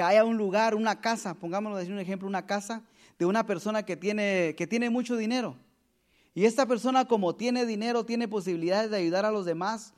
que 0.00 0.04
haya 0.04 0.24
un 0.24 0.38
lugar, 0.38 0.74
una 0.74 1.02
casa, 1.02 1.34
pongámoslo 1.34 1.76
decir 1.76 1.92
un 1.92 1.98
ejemplo, 1.98 2.26
una 2.26 2.46
casa 2.46 2.82
de 3.18 3.26
una 3.26 3.44
persona 3.44 3.82
que 3.82 3.98
tiene 3.98 4.54
que 4.56 4.66
tiene 4.66 4.88
mucho 4.88 5.14
dinero. 5.14 5.58
Y 6.32 6.46
esta 6.46 6.64
persona 6.64 7.04
como 7.04 7.34
tiene 7.34 7.66
dinero, 7.66 8.06
tiene 8.06 8.26
posibilidades 8.26 8.90
de 8.90 8.96
ayudar 8.96 9.26
a 9.26 9.30
los 9.30 9.44
demás, 9.44 9.92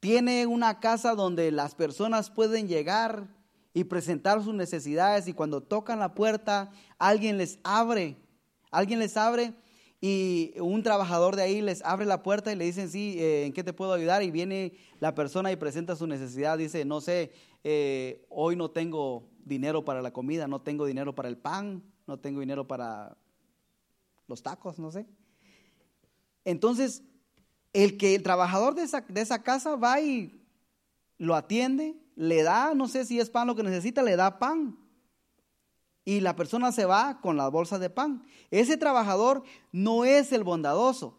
tiene 0.00 0.48
una 0.48 0.80
casa 0.80 1.14
donde 1.14 1.52
las 1.52 1.76
personas 1.76 2.28
pueden 2.28 2.66
llegar 2.66 3.28
y 3.72 3.84
presentar 3.84 4.42
sus 4.42 4.52
necesidades 4.52 5.28
y 5.28 5.32
cuando 5.32 5.60
tocan 5.60 6.00
la 6.00 6.12
puerta, 6.12 6.72
alguien 6.98 7.38
les 7.38 7.60
abre, 7.62 8.16
alguien 8.72 8.98
les 8.98 9.16
abre 9.16 9.54
y 10.00 10.54
un 10.58 10.82
trabajador 10.82 11.36
de 11.36 11.42
ahí 11.42 11.60
les 11.60 11.84
abre 11.84 12.06
la 12.06 12.22
puerta 12.22 12.50
y 12.50 12.56
le 12.56 12.64
dicen, 12.64 12.88
sí, 12.88 13.16
eh, 13.18 13.44
¿en 13.44 13.52
qué 13.52 13.62
te 13.62 13.74
puedo 13.74 13.92
ayudar? 13.92 14.22
Y 14.22 14.30
viene 14.30 14.72
la 14.98 15.14
persona 15.14 15.52
y 15.52 15.56
presenta 15.56 15.94
su 15.94 16.06
necesidad, 16.06 16.56
dice, 16.56 16.86
no 16.86 17.02
sé, 17.02 17.32
eh, 17.64 18.24
hoy 18.30 18.56
no 18.56 18.70
tengo 18.70 19.28
dinero 19.44 19.84
para 19.84 20.00
la 20.00 20.12
comida, 20.12 20.48
no 20.48 20.62
tengo 20.62 20.86
dinero 20.86 21.14
para 21.14 21.28
el 21.28 21.36
pan, 21.36 21.82
no 22.06 22.18
tengo 22.18 22.40
dinero 22.40 22.66
para 22.66 23.18
los 24.26 24.42
tacos, 24.42 24.78
no 24.78 24.90
sé. 24.90 25.06
Entonces, 26.46 27.02
el 27.74 27.98
que 27.98 28.14
el 28.14 28.22
trabajador 28.22 28.74
de 28.74 28.84
esa, 28.84 29.02
de 29.02 29.20
esa 29.20 29.42
casa 29.42 29.76
va 29.76 30.00
y 30.00 30.42
lo 31.18 31.34
atiende, 31.34 31.94
le 32.16 32.42
da, 32.42 32.72
no 32.74 32.88
sé 32.88 33.04
si 33.04 33.20
es 33.20 33.28
pan 33.28 33.46
lo 33.46 33.54
que 33.54 33.62
necesita, 33.62 34.02
le 34.02 34.16
da 34.16 34.38
pan. 34.38 34.78
Y 36.04 36.20
la 36.20 36.36
persona 36.36 36.72
se 36.72 36.86
va 36.86 37.20
con 37.20 37.36
las 37.36 37.50
bolsas 37.50 37.80
de 37.80 37.90
pan. 37.90 38.24
Ese 38.50 38.76
trabajador 38.76 39.42
no 39.72 40.04
es 40.04 40.32
el 40.32 40.44
bondadoso. 40.44 41.18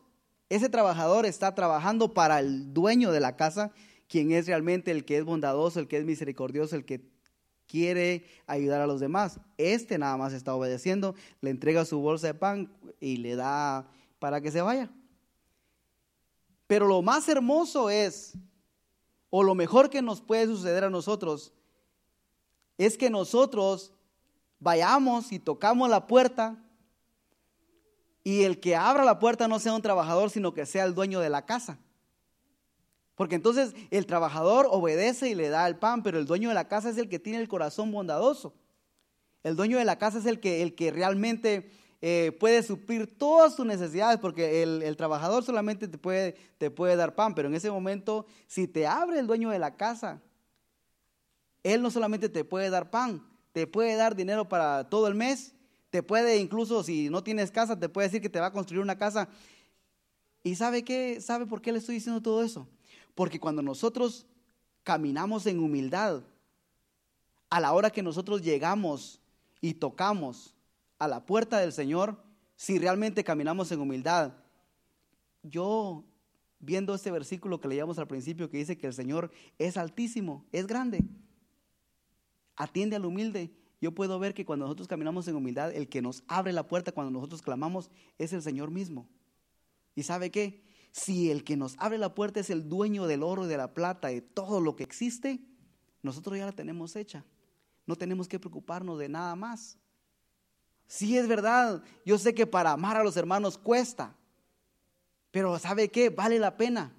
Ese 0.50 0.70
trabajador 0.70 1.26
está 1.26 1.56
trabajando 1.56 2.14
para 2.14 2.40
el 2.40 2.74
dueño 2.74 3.12
de 3.12 3.22
la 3.22 3.38
casa, 3.38 3.72
quien 4.08 4.32
es 4.32 4.48
realmente 4.48 4.92
el 4.92 5.06
que 5.06 5.18
es 5.18 5.24
bondadoso, 5.24 5.80
el 5.80 5.88
que 5.88 5.98
es 5.98 6.04
misericordioso, 6.04 6.76
el 6.76 6.84
que 6.84 7.10
quiere 7.68 8.26
ayudar 8.48 8.82
a 8.82 8.88
los 8.88 9.00
demás. 9.00 9.40
Este 9.58 9.98
nada 9.98 10.18
más 10.18 10.34
está 10.34 10.54
obedeciendo, 10.54 11.16
le 11.40 11.52
entrega 11.52 11.86
su 11.86 12.00
bolsa 12.00 12.28
de 12.28 12.34
pan 12.34 12.70
y 13.00 13.18
le 13.18 13.38
da 13.38 13.90
para 14.20 14.42
que 14.42 14.52
se 14.52 14.62
vaya. 14.62 14.92
Pero 16.68 16.88
lo 16.88 17.02
más 17.02 17.30
hermoso 17.30 17.90
es, 17.90 18.34
o 19.30 19.44
lo 19.44 19.56
mejor 19.56 19.90
que 19.90 20.02
nos 20.02 20.22
puede 20.22 20.48
suceder 20.48 20.84
a 20.84 20.90
nosotros, 20.90 21.54
es 22.78 22.98
que 22.98 23.10
nosotros 23.10 23.94
vayamos 24.62 25.34
y 25.34 25.40
tocamos 25.40 25.90
la 25.90 26.08
puerta 26.08 26.56
y 28.24 28.44
el 28.44 28.60
que 28.60 28.76
abra 28.76 29.04
la 29.04 29.20
puerta 29.20 29.48
no 29.48 29.60
sea 29.60 29.74
un 29.74 29.82
trabajador, 29.82 30.30
sino 30.30 30.54
que 30.54 30.66
sea 30.66 30.86
el 30.86 30.94
dueño 30.94 31.20
de 31.20 31.30
la 31.30 31.46
casa. 31.46 31.80
Porque 33.16 33.36
entonces 33.36 33.74
el 33.90 34.06
trabajador 34.06 34.68
obedece 34.70 35.30
y 35.30 35.36
le 35.36 35.50
da 35.50 35.68
el 35.68 35.78
pan, 35.78 36.04
pero 36.04 36.20
el 36.20 36.26
dueño 36.26 36.50
de 36.50 36.56
la 36.56 36.68
casa 36.68 36.90
es 36.90 36.98
el 36.98 37.10
que 37.10 37.20
tiene 37.20 37.40
el 37.40 37.50
corazón 37.50 37.92
bondadoso. 37.92 38.54
El 39.44 39.56
dueño 39.56 39.80
de 39.80 39.86
la 39.86 39.98
casa 39.98 40.20
es 40.20 40.28
el 40.28 40.40
que, 40.40 40.62
el 40.62 40.76
que 40.76 40.92
realmente 40.92 41.72
eh, 42.00 42.38
puede 42.40 42.62
suplir 42.62 43.18
todas 43.18 43.56
tus 43.56 43.66
necesidades, 43.66 44.20
porque 44.20 44.62
el, 44.62 44.96
trabajador 44.96 45.44
solamente 45.44 45.88
te 45.88 45.98
puede, 45.98 46.34
te 46.60 46.70
puede 46.70 46.96
dar 46.96 47.16
pan, 47.16 47.34
pero 47.34 47.48
en 47.48 47.56
ese 47.56 47.72
momento, 47.72 48.28
si 48.46 48.68
te 48.68 48.86
abre 48.86 49.18
el 49.18 49.26
dueño 49.26 49.50
de 49.50 49.60
la 49.60 49.76
casa, 49.76 50.22
él 51.64 51.82
no 51.82 51.90
solamente 51.90 52.30
te 52.30 52.44
puede 52.44 52.70
dar 52.70 52.92
pan, 52.92 53.31
te 53.52 53.68
puede 53.68 53.96
dar 53.96 54.16
dinero 54.16 54.48
para 54.48 54.90
todo 54.90 55.08
el 55.08 55.16
mes, 55.16 55.54
te 55.90 56.04
puede 56.04 56.38
incluso, 56.38 56.84
si 56.84 57.10
no 57.10 57.24
tienes 57.24 57.52
casa, 57.52 57.78
te 57.78 57.90
puede 57.90 58.08
decir 58.08 58.22
que 58.22 58.30
te 58.30 58.40
va 58.40 58.48
a 58.48 58.54
construir 58.54 58.82
una 58.82 58.98
casa. 58.98 59.28
¿Y 60.44 60.56
sabe 60.56 60.84
qué? 60.84 61.20
¿Sabe 61.22 61.46
por 61.46 61.62
qué 61.62 61.72
le 61.72 61.80
estoy 61.80 61.96
diciendo 61.96 62.22
todo 62.22 62.44
eso? 62.44 62.68
Porque 63.14 63.40
cuando 63.40 63.62
nosotros 63.62 64.26
caminamos 64.84 65.46
en 65.46 65.60
humildad, 65.60 66.24
a 67.50 67.60
la 67.60 67.74
hora 67.74 67.90
que 67.90 68.02
nosotros 68.02 68.42
llegamos 68.42 69.20
y 69.60 69.74
tocamos 69.74 70.56
a 70.98 71.08
la 71.08 71.26
puerta 71.26 71.60
del 71.60 71.74
Señor 71.74 72.18
si 72.56 72.80
realmente 72.80 73.24
caminamos 73.24 73.72
en 73.72 73.82
humildad. 73.82 74.34
Yo, 75.44 76.06
viendo 76.60 76.96
este 76.96 77.12
versículo 77.12 77.60
que 77.60 77.68
leíamos 77.68 78.00
al 78.00 78.08
principio 78.08 78.50
que 78.50 78.58
dice 78.58 78.78
que 78.78 78.88
el 78.88 78.94
Señor 78.94 79.32
es 79.60 79.76
altísimo, 79.76 80.46
es 80.54 80.66
grande, 80.66 81.04
atiende 82.56 82.96
al 82.96 83.06
humilde, 83.06 83.52
yo 83.82 83.94
puedo 83.94 84.20
ver 84.20 84.34
que 84.34 84.46
cuando 84.46 84.66
nosotros 84.66 84.88
caminamos 84.88 85.28
en 85.28 85.36
humildad, 85.36 85.74
el 85.74 85.90
que 85.90 86.02
nos 86.02 86.24
abre 86.28 86.54
la 86.54 86.68
puerta 86.68 86.92
cuando 86.92 87.12
nosotros 87.12 87.42
clamamos 87.42 87.90
es 88.20 88.32
el 88.32 88.44
Señor 88.44 88.70
mismo. 88.70 89.10
¿Y 89.96 90.04
sabe 90.04 90.30
qué? 90.30 90.64
Si 90.92 91.32
el 91.32 91.44
que 91.44 91.58
nos 91.58 91.76
abre 91.80 91.98
la 91.98 92.14
puerta 92.14 92.40
es 92.40 92.50
el 92.50 92.70
dueño 92.70 93.08
del 93.08 93.24
oro 93.24 93.46
y 93.46 93.48
de 93.48 93.58
la 93.58 93.74
plata, 93.74 94.10
de 94.10 94.22
todo 94.22 94.62
lo 94.62 94.76
que 94.76 94.84
existe, 94.84 95.40
nosotros 96.04 96.38
ya 96.38 96.46
la 96.46 96.52
tenemos 96.52 96.96
hecha. 96.96 97.26
No 97.88 97.96
tenemos 97.96 98.28
que 98.28 98.40
preocuparnos 98.40 99.00
de 99.00 99.10
nada 99.10 99.36
más. 99.36 99.78
Sí, 100.88 101.18
es 101.18 101.28
verdad. 101.28 101.84
Yo 102.06 102.18
sé 102.18 102.36
que 102.36 102.46
para 102.46 102.72
amar 102.72 102.98
a 102.98 103.04
los 103.04 103.18
hermanos 103.18 103.58
cuesta. 103.58 104.16
Pero 105.32 105.58
¿sabe 105.58 105.90
qué? 105.90 106.10
Vale 106.10 106.38
la 106.38 106.58
pena. 106.58 106.94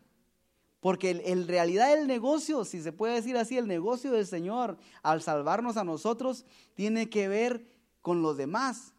Porque 0.82 1.22
en 1.26 1.46
realidad 1.46 1.96
el 1.96 2.08
negocio, 2.08 2.64
si 2.64 2.82
se 2.82 2.90
puede 2.90 3.14
decir 3.14 3.36
así, 3.36 3.56
el 3.56 3.68
negocio 3.68 4.10
del 4.10 4.26
Señor 4.26 4.76
al 5.04 5.22
salvarnos 5.22 5.76
a 5.76 5.84
nosotros 5.84 6.44
tiene 6.74 7.08
que 7.08 7.28
ver 7.28 7.64
con 8.00 8.20
los 8.20 8.36
demás. 8.36 8.92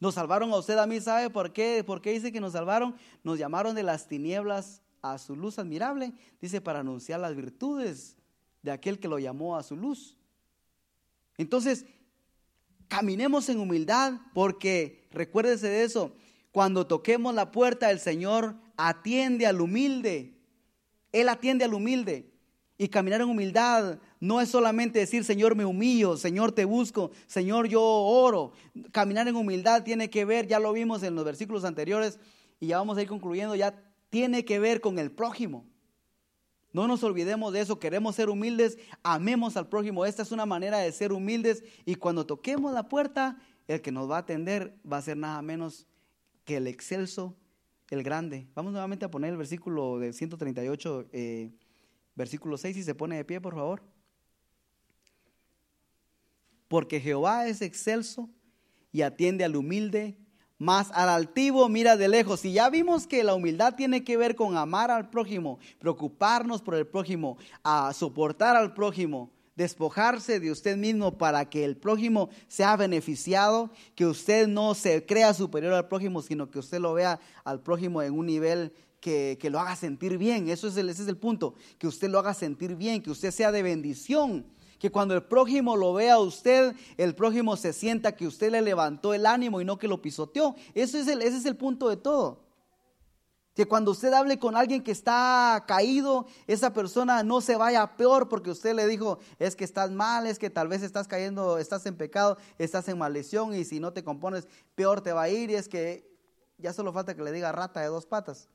Nos 0.00 0.16
salvaron 0.16 0.50
a 0.50 0.56
usted, 0.56 0.76
a 0.78 0.86
mí, 0.88 1.00
¿sabe 1.00 1.30
por 1.30 1.52
qué? 1.52 1.84
¿Por 1.84 2.02
qué 2.02 2.10
dice 2.10 2.32
que 2.32 2.40
nos 2.40 2.54
salvaron? 2.54 2.96
Nos 3.22 3.38
llamaron 3.38 3.76
de 3.76 3.84
las 3.84 4.08
tinieblas 4.08 4.82
a 5.00 5.16
su 5.18 5.36
luz 5.36 5.60
admirable. 5.60 6.12
Dice 6.40 6.60
para 6.60 6.80
anunciar 6.80 7.20
las 7.20 7.36
virtudes 7.36 8.16
de 8.62 8.72
aquel 8.72 8.98
que 8.98 9.06
lo 9.06 9.20
llamó 9.20 9.56
a 9.56 9.62
su 9.62 9.76
luz. 9.76 10.16
Entonces, 11.36 11.86
caminemos 12.88 13.48
en 13.48 13.60
humildad, 13.60 14.14
porque 14.34 15.06
recuérdese 15.12 15.68
de 15.68 15.84
eso, 15.84 16.16
cuando 16.50 16.88
toquemos 16.88 17.32
la 17.32 17.52
puerta, 17.52 17.92
el 17.92 18.00
Señor 18.00 18.56
atiende 18.76 19.46
al 19.46 19.60
humilde. 19.60 20.34
Él 21.12 21.28
atiende 21.28 21.64
al 21.64 21.74
humilde. 21.74 22.30
Y 22.80 22.88
caminar 22.88 23.20
en 23.20 23.28
humildad 23.28 23.98
no 24.20 24.40
es 24.40 24.50
solamente 24.50 25.00
decir, 25.00 25.24
Señor, 25.24 25.56
me 25.56 25.64
humillo, 25.64 26.16
Señor, 26.16 26.52
te 26.52 26.64
busco, 26.64 27.10
Señor, 27.26 27.66
yo 27.66 27.82
oro. 27.82 28.52
Caminar 28.92 29.26
en 29.26 29.34
humildad 29.34 29.82
tiene 29.82 30.10
que 30.10 30.24
ver, 30.24 30.46
ya 30.46 30.60
lo 30.60 30.72
vimos 30.72 31.02
en 31.02 31.16
los 31.16 31.24
versículos 31.24 31.64
anteriores, 31.64 32.20
y 32.60 32.68
ya 32.68 32.78
vamos 32.78 32.96
a 32.96 33.02
ir 33.02 33.08
concluyendo, 33.08 33.56
ya 33.56 33.74
tiene 34.10 34.44
que 34.44 34.60
ver 34.60 34.80
con 34.80 35.00
el 35.00 35.10
prójimo. 35.10 35.66
No 36.72 36.86
nos 36.86 37.02
olvidemos 37.02 37.52
de 37.52 37.60
eso, 37.60 37.78
queremos 37.78 38.14
ser 38.14 38.28
humildes, 38.28 38.78
amemos 39.02 39.56
al 39.56 39.68
prójimo. 39.68 40.04
Esta 40.04 40.22
es 40.22 40.32
una 40.32 40.46
manera 40.46 40.78
de 40.78 40.92
ser 40.92 41.12
humildes 41.12 41.64
y 41.84 41.94
cuando 41.94 42.26
toquemos 42.26 42.72
la 42.72 42.88
puerta, 42.88 43.38
el 43.66 43.80
que 43.80 43.90
nos 43.90 44.10
va 44.10 44.16
a 44.16 44.20
atender 44.20 44.78
va 44.90 44.98
a 44.98 45.02
ser 45.02 45.16
nada 45.16 45.40
menos 45.42 45.86
que 46.44 46.58
el 46.58 46.66
excelso, 46.66 47.34
el 47.90 48.02
grande. 48.02 48.46
Vamos 48.54 48.72
nuevamente 48.72 49.04
a 49.04 49.10
poner 49.10 49.30
el 49.30 49.36
versículo 49.36 49.98
de 49.98 50.12
138, 50.12 51.06
eh, 51.12 51.50
versículo 52.14 52.56
6, 52.56 52.76
y 52.76 52.82
se 52.82 52.94
pone 52.94 53.16
de 53.16 53.24
pie, 53.24 53.40
por 53.40 53.54
favor. 53.54 53.82
Porque 56.68 57.00
Jehová 57.00 57.46
es 57.46 57.62
excelso 57.62 58.28
y 58.92 59.02
atiende 59.02 59.44
al 59.44 59.56
humilde 59.56 60.16
más 60.58 60.90
al 60.92 61.08
altivo 61.08 61.68
mira 61.68 61.96
de 61.96 62.08
lejos. 62.08 62.44
Y 62.44 62.52
ya 62.52 62.68
vimos 62.68 63.06
que 63.06 63.24
la 63.24 63.34
humildad 63.34 63.74
tiene 63.74 64.04
que 64.04 64.16
ver 64.16 64.34
con 64.34 64.56
amar 64.56 64.90
al 64.90 65.08
prójimo, 65.08 65.58
preocuparnos 65.78 66.60
por 66.60 66.74
el 66.74 66.86
prójimo, 66.86 67.38
a 67.62 67.92
soportar 67.92 68.56
al 68.56 68.74
prójimo, 68.74 69.30
despojarse 69.58 70.38
de 70.38 70.52
usted 70.52 70.76
mismo 70.76 71.18
para 71.18 71.50
que 71.50 71.64
el 71.64 71.76
prójimo 71.76 72.30
sea 72.46 72.76
beneficiado, 72.76 73.70
que 73.96 74.06
usted 74.06 74.46
no 74.46 74.72
se 74.76 75.04
crea 75.04 75.34
superior 75.34 75.72
al 75.72 75.88
prójimo, 75.88 76.22
sino 76.22 76.48
que 76.48 76.60
usted 76.60 76.78
lo 76.78 76.94
vea 76.94 77.18
al 77.42 77.60
prójimo 77.60 78.00
en 78.00 78.16
un 78.16 78.26
nivel 78.26 78.72
que, 79.00 79.36
lo 79.50 79.58
haga 79.58 79.74
sentir 79.74 80.16
bien. 80.16 80.48
Eso 80.48 80.68
es 80.68 80.76
el, 80.76 80.88
ese 80.88 81.02
es 81.02 81.08
el 81.08 81.16
punto, 81.16 81.54
que 81.76 81.88
usted 81.88 82.08
lo 82.08 82.20
haga 82.20 82.34
sentir 82.34 82.76
bien, 82.76 83.02
que 83.02 83.10
usted 83.10 83.32
sea 83.32 83.50
de 83.50 83.62
bendición 83.62 84.46
que 84.78 84.92
cuando 84.92 85.14
el 85.14 85.24
prójimo 85.24 85.76
lo 85.76 85.92
vea 85.92 86.14
a 86.14 86.18
usted, 86.20 86.72
el 86.96 87.16
prójimo 87.16 87.56
se 87.56 87.72
sienta 87.72 88.14
que 88.14 88.28
usted 88.28 88.52
le 88.52 88.62
levantó 88.62 89.12
el 89.12 89.26
ánimo 89.26 89.60
y 89.60 89.64
no 89.64 89.76
que 89.76 89.88
lo 89.88 90.00
pisoteó. 90.00 90.54
Eso 90.72 90.98
es 90.98 91.08
el, 91.08 91.20
ese 91.20 91.38
es 91.38 91.46
el 91.46 91.56
punto 91.56 91.88
de 91.88 91.96
todo. 91.96 92.47
Que 93.58 93.66
cuando 93.66 93.90
usted 93.90 94.12
hable 94.12 94.38
con 94.38 94.54
alguien 94.54 94.84
que 94.84 94.92
está 94.92 95.64
caído, 95.66 96.28
esa 96.46 96.72
persona 96.72 97.24
no 97.24 97.40
se 97.40 97.56
vaya 97.56 97.96
peor 97.96 98.28
porque 98.28 98.52
usted 98.52 98.72
le 98.72 98.86
dijo, 98.86 99.18
es 99.40 99.56
que 99.56 99.64
estás 99.64 99.90
mal, 99.90 100.28
es 100.28 100.38
que 100.38 100.48
tal 100.48 100.68
vez 100.68 100.84
estás 100.84 101.08
cayendo, 101.08 101.58
estás 101.58 101.84
en 101.86 101.96
pecado, 101.96 102.38
estás 102.56 102.88
en 102.88 102.96
maldición 102.96 103.52
y 103.56 103.64
si 103.64 103.80
no 103.80 103.92
te 103.92 104.04
compones, 104.04 104.46
peor 104.76 105.00
te 105.00 105.12
va 105.12 105.22
a 105.22 105.28
ir 105.28 105.50
y 105.50 105.56
es 105.56 105.68
que 105.68 106.08
ya 106.58 106.72
solo 106.72 106.92
falta 106.92 107.16
que 107.16 107.22
le 107.24 107.32
diga 107.32 107.50
rata 107.50 107.80
de 107.80 107.88
dos 107.88 108.06
patas. 108.06 108.48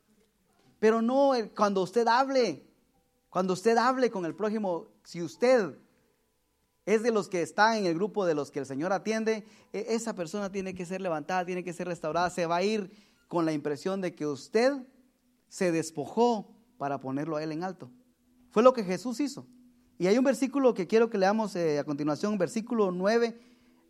Pero 0.79 1.01
no, 1.01 1.33
cuando 1.53 1.81
usted 1.81 2.07
hable, 2.07 2.65
cuando 3.29 3.51
usted 3.51 3.75
hable 3.75 4.09
con 4.09 4.23
el 4.23 4.35
prójimo, 4.35 4.87
si 5.03 5.21
usted 5.21 5.77
es 6.85 7.03
de 7.03 7.11
los 7.11 7.27
que 7.27 7.41
están 7.41 7.75
en 7.75 7.87
el 7.87 7.95
grupo 7.95 8.25
de 8.25 8.35
los 8.35 8.51
que 8.51 8.59
el 8.59 8.65
Señor 8.65 8.93
atiende, 8.93 9.43
e, 9.73 9.85
esa 9.89 10.15
persona 10.15 10.49
tiene 10.49 10.73
que 10.73 10.85
ser 10.85 11.01
levantada, 11.01 11.45
tiene 11.45 11.65
que 11.65 11.73
ser 11.73 11.89
restaurada, 11.89 12.29
se 12.29 12.45
va 12.45 12.55
a 12.55 12.63
ir 12.63 12.89
con 13.27 13.45
la 13.45 13.51
impresión 13.51 13.99
de 13.99 14.15
que 14.15 14.25
usted 14.25 14.71
se 15.53 15.71
despojó 15.71 16.49
para 16.79 16.99
ponerlo 16.99 17.35
a 17.35 17.43
él 17.43 17.51
en 17.51 17.63
alto. 17.63 17.91
Fue 18.49 18.63
lo 18.63 18.73
que 18.73 18.83
Jesús 18.83 19.19
hizo. 19.19 19.45
Y 19.99 20.07
hay 20.07 20.17
un 20.17 20.23
versículo 20.23 20.73
que 20.73 20.87
quiero 20.87 21.11
que 21.11 21.19
leamos 21.19 21.55
eh, 21.55 21.77
a 21.77 21.83
continuación, 21.83 22.39
versículo 22.39 22.91
9, 22.91 23.39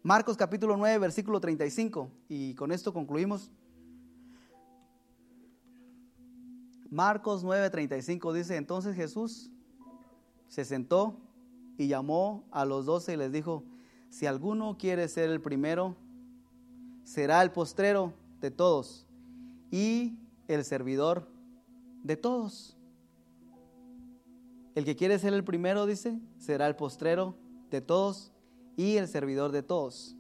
Marcos 0.02 0.36
capítulo 0.36 0.76
9, 0.76 0.98
versículo 0.98 1.40
35. 1.40 2.12
Y 2.28 2.54
con 2.56 2.74
esto 2.74 2.92
concluimos. 2.92 3.50
Marcos 6.90 7.46
9, 7.46 7.70
35 7.70 8.34
dice, 8.34 8.58
entonces 8.58 8.94
Jesús 8.94 9.50
se 10.50 10.66
sentó 10.66 11.16
y 11.78 11.88
llamó 11.88 12.44
a 12.52 12.66
los 12.66 12.86
doce 12.86 13.14
y 13.14 13.18
les 13.18 13.32
dijo, 13.32 13.64
si 14.10 14.26
alguno 14.26 14.78
quiere 14.78 15.08
ser 15.08 15.30
el 15.30 15.40
primero, 15.40 15.96
será 17.06 17.42
el 17.42 17.52
postrero 17.54 18.12
de 18.42 18.52
todos 18.52 19.08
y 19.72 20.20
el 20.50 20.66
servidor 20.66 21.32
de 22.04 22.18
todos. 22.18 22.78
El 24.76 24.86
que 24.86 24.96
quiere 24.96 25.18
ser 25.20 25.34
el 25.34 25.44
primero, 25.44 25.86
dice, 25.86 26.20
será 26.38 26.68
el 26.68 26.76
postrero 26.76 27.36
de 27.70 27.82
todos 27.82 28.32
y 28.76 28.98
el 28.98 29.08
servidor 29.08 29.52
de 29.52 29.64
todos. 29.64 30.16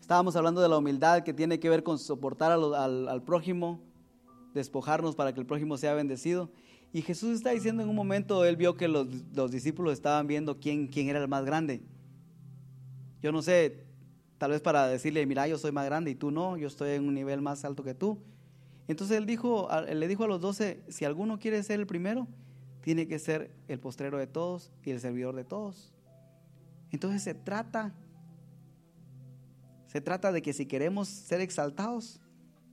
Estábamos 0.00 0.36
hablando 0.36 0.60
de 0.60 0.68
la 0.68 0.78
humildad 0.78 1.22
que 1.22 1.34
tiene 1.34 1.60
que 1.60 1.68
ver 1.68 1.82
con 1.82 1.98
soportar 1.98 2.52
al, 2.52 2.74
al 2.74 3.22
prójimo, 3.22 3.80
despojarnos 4.54 5.14
para 5.14 5.34
que 5.34 5.40
el 5.40 5.46
prójimo 5.46 5.76
sea 5.76 5.94
bendecido. 5.94 6.50
Y 6.92 7.02
Jesús 7.02 7.30
está 7.34 7.50
diciendo 7.50 7.82
en 7.82 7.88
un 7.88 7.94
momento, 7.94 8.44
él 8.44 8.56
vio 8.56 8.76
que 8.76 8.88
los, 8.88 9.08
discípulos 9.50 9.92
estaban 9.92 10.26
viendo 10.26 10.58
quién, 10.58 10.88
quién 10.88 11.08
era 11.08 11.20
el 11.20 11.28
más 11.28 11.44
grande. 11.44 11.82
Yo 13.20 13.32
no 13.32 13.42
sé, 13.42 13.84
tal 14.38 14.52
vez 14.52 14.62
para 14.62 14.86
decirle, 14.86 15.26
mira, 15.26 15.46
yo 15.46 15.58
soy 15.58 15.72
más 15.72 15.84
grande 15.84 16.12
y 16.12 16.14
tú 16.14 16.30
no, 16.30 16.56
yo 16.56 16.68
estoy 16.68 16.90
en 16.90 17.06
un 17.06 17.14
nivel 17.14 17.42
más 17.42 17.64
alto 17.64 17.82
que 17.82 17.94
tú. 17.94 18.18
Entonces 18.88 19.18
él 19.18 19.26
dijo, 19.26 19.68
le 19.86 20.08
dijo 20.08 20.24
a 20.24 20.26
los 20.26 20.40
doce, 20.40 20.82
si 20.88 21.04
alguno 21.04 21.38
quiere 21.38 21.62
ser 21.62 21.78
el 21.78 21.86
primero, 21.86 22.26
tiene 22.80 23.06
que 23.06 23.18
ser 23.18 23.54
el 23.68 23.78
postrero 23.78 24.18
de 24.18 24.26
todos 24.26 24.72
y 24.82 24.90
el 24.90 25.00
servidor 25.00 25.36
de 25.36 25.44
todos. 25.44 25.92
Entonces 26.90 27.22
se 27.22 27.34
trata, 27.34 27.92
se 29.86 30.00
trata 30.00 30.32
de 30.32 30.40
que 30.40 30.54
si 30.54 30.64
queremos 30.64 31.06
ser 31.06 31.42
exaltados, 31.42 32.20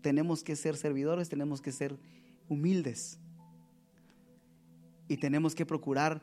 tenemos 0.01 0.41
que 0.41 0.55
ser 0.55 0.77
servidores, 0.77 1.27
tenemos 1.27 1.61
que 1.61 1.73
ser 1.73 1.97
humildes. 2.47 3.19
Y 5.09 5.17
tenemos 5.17 5.53
que 5.53 5.65
procurar 5.65 6.21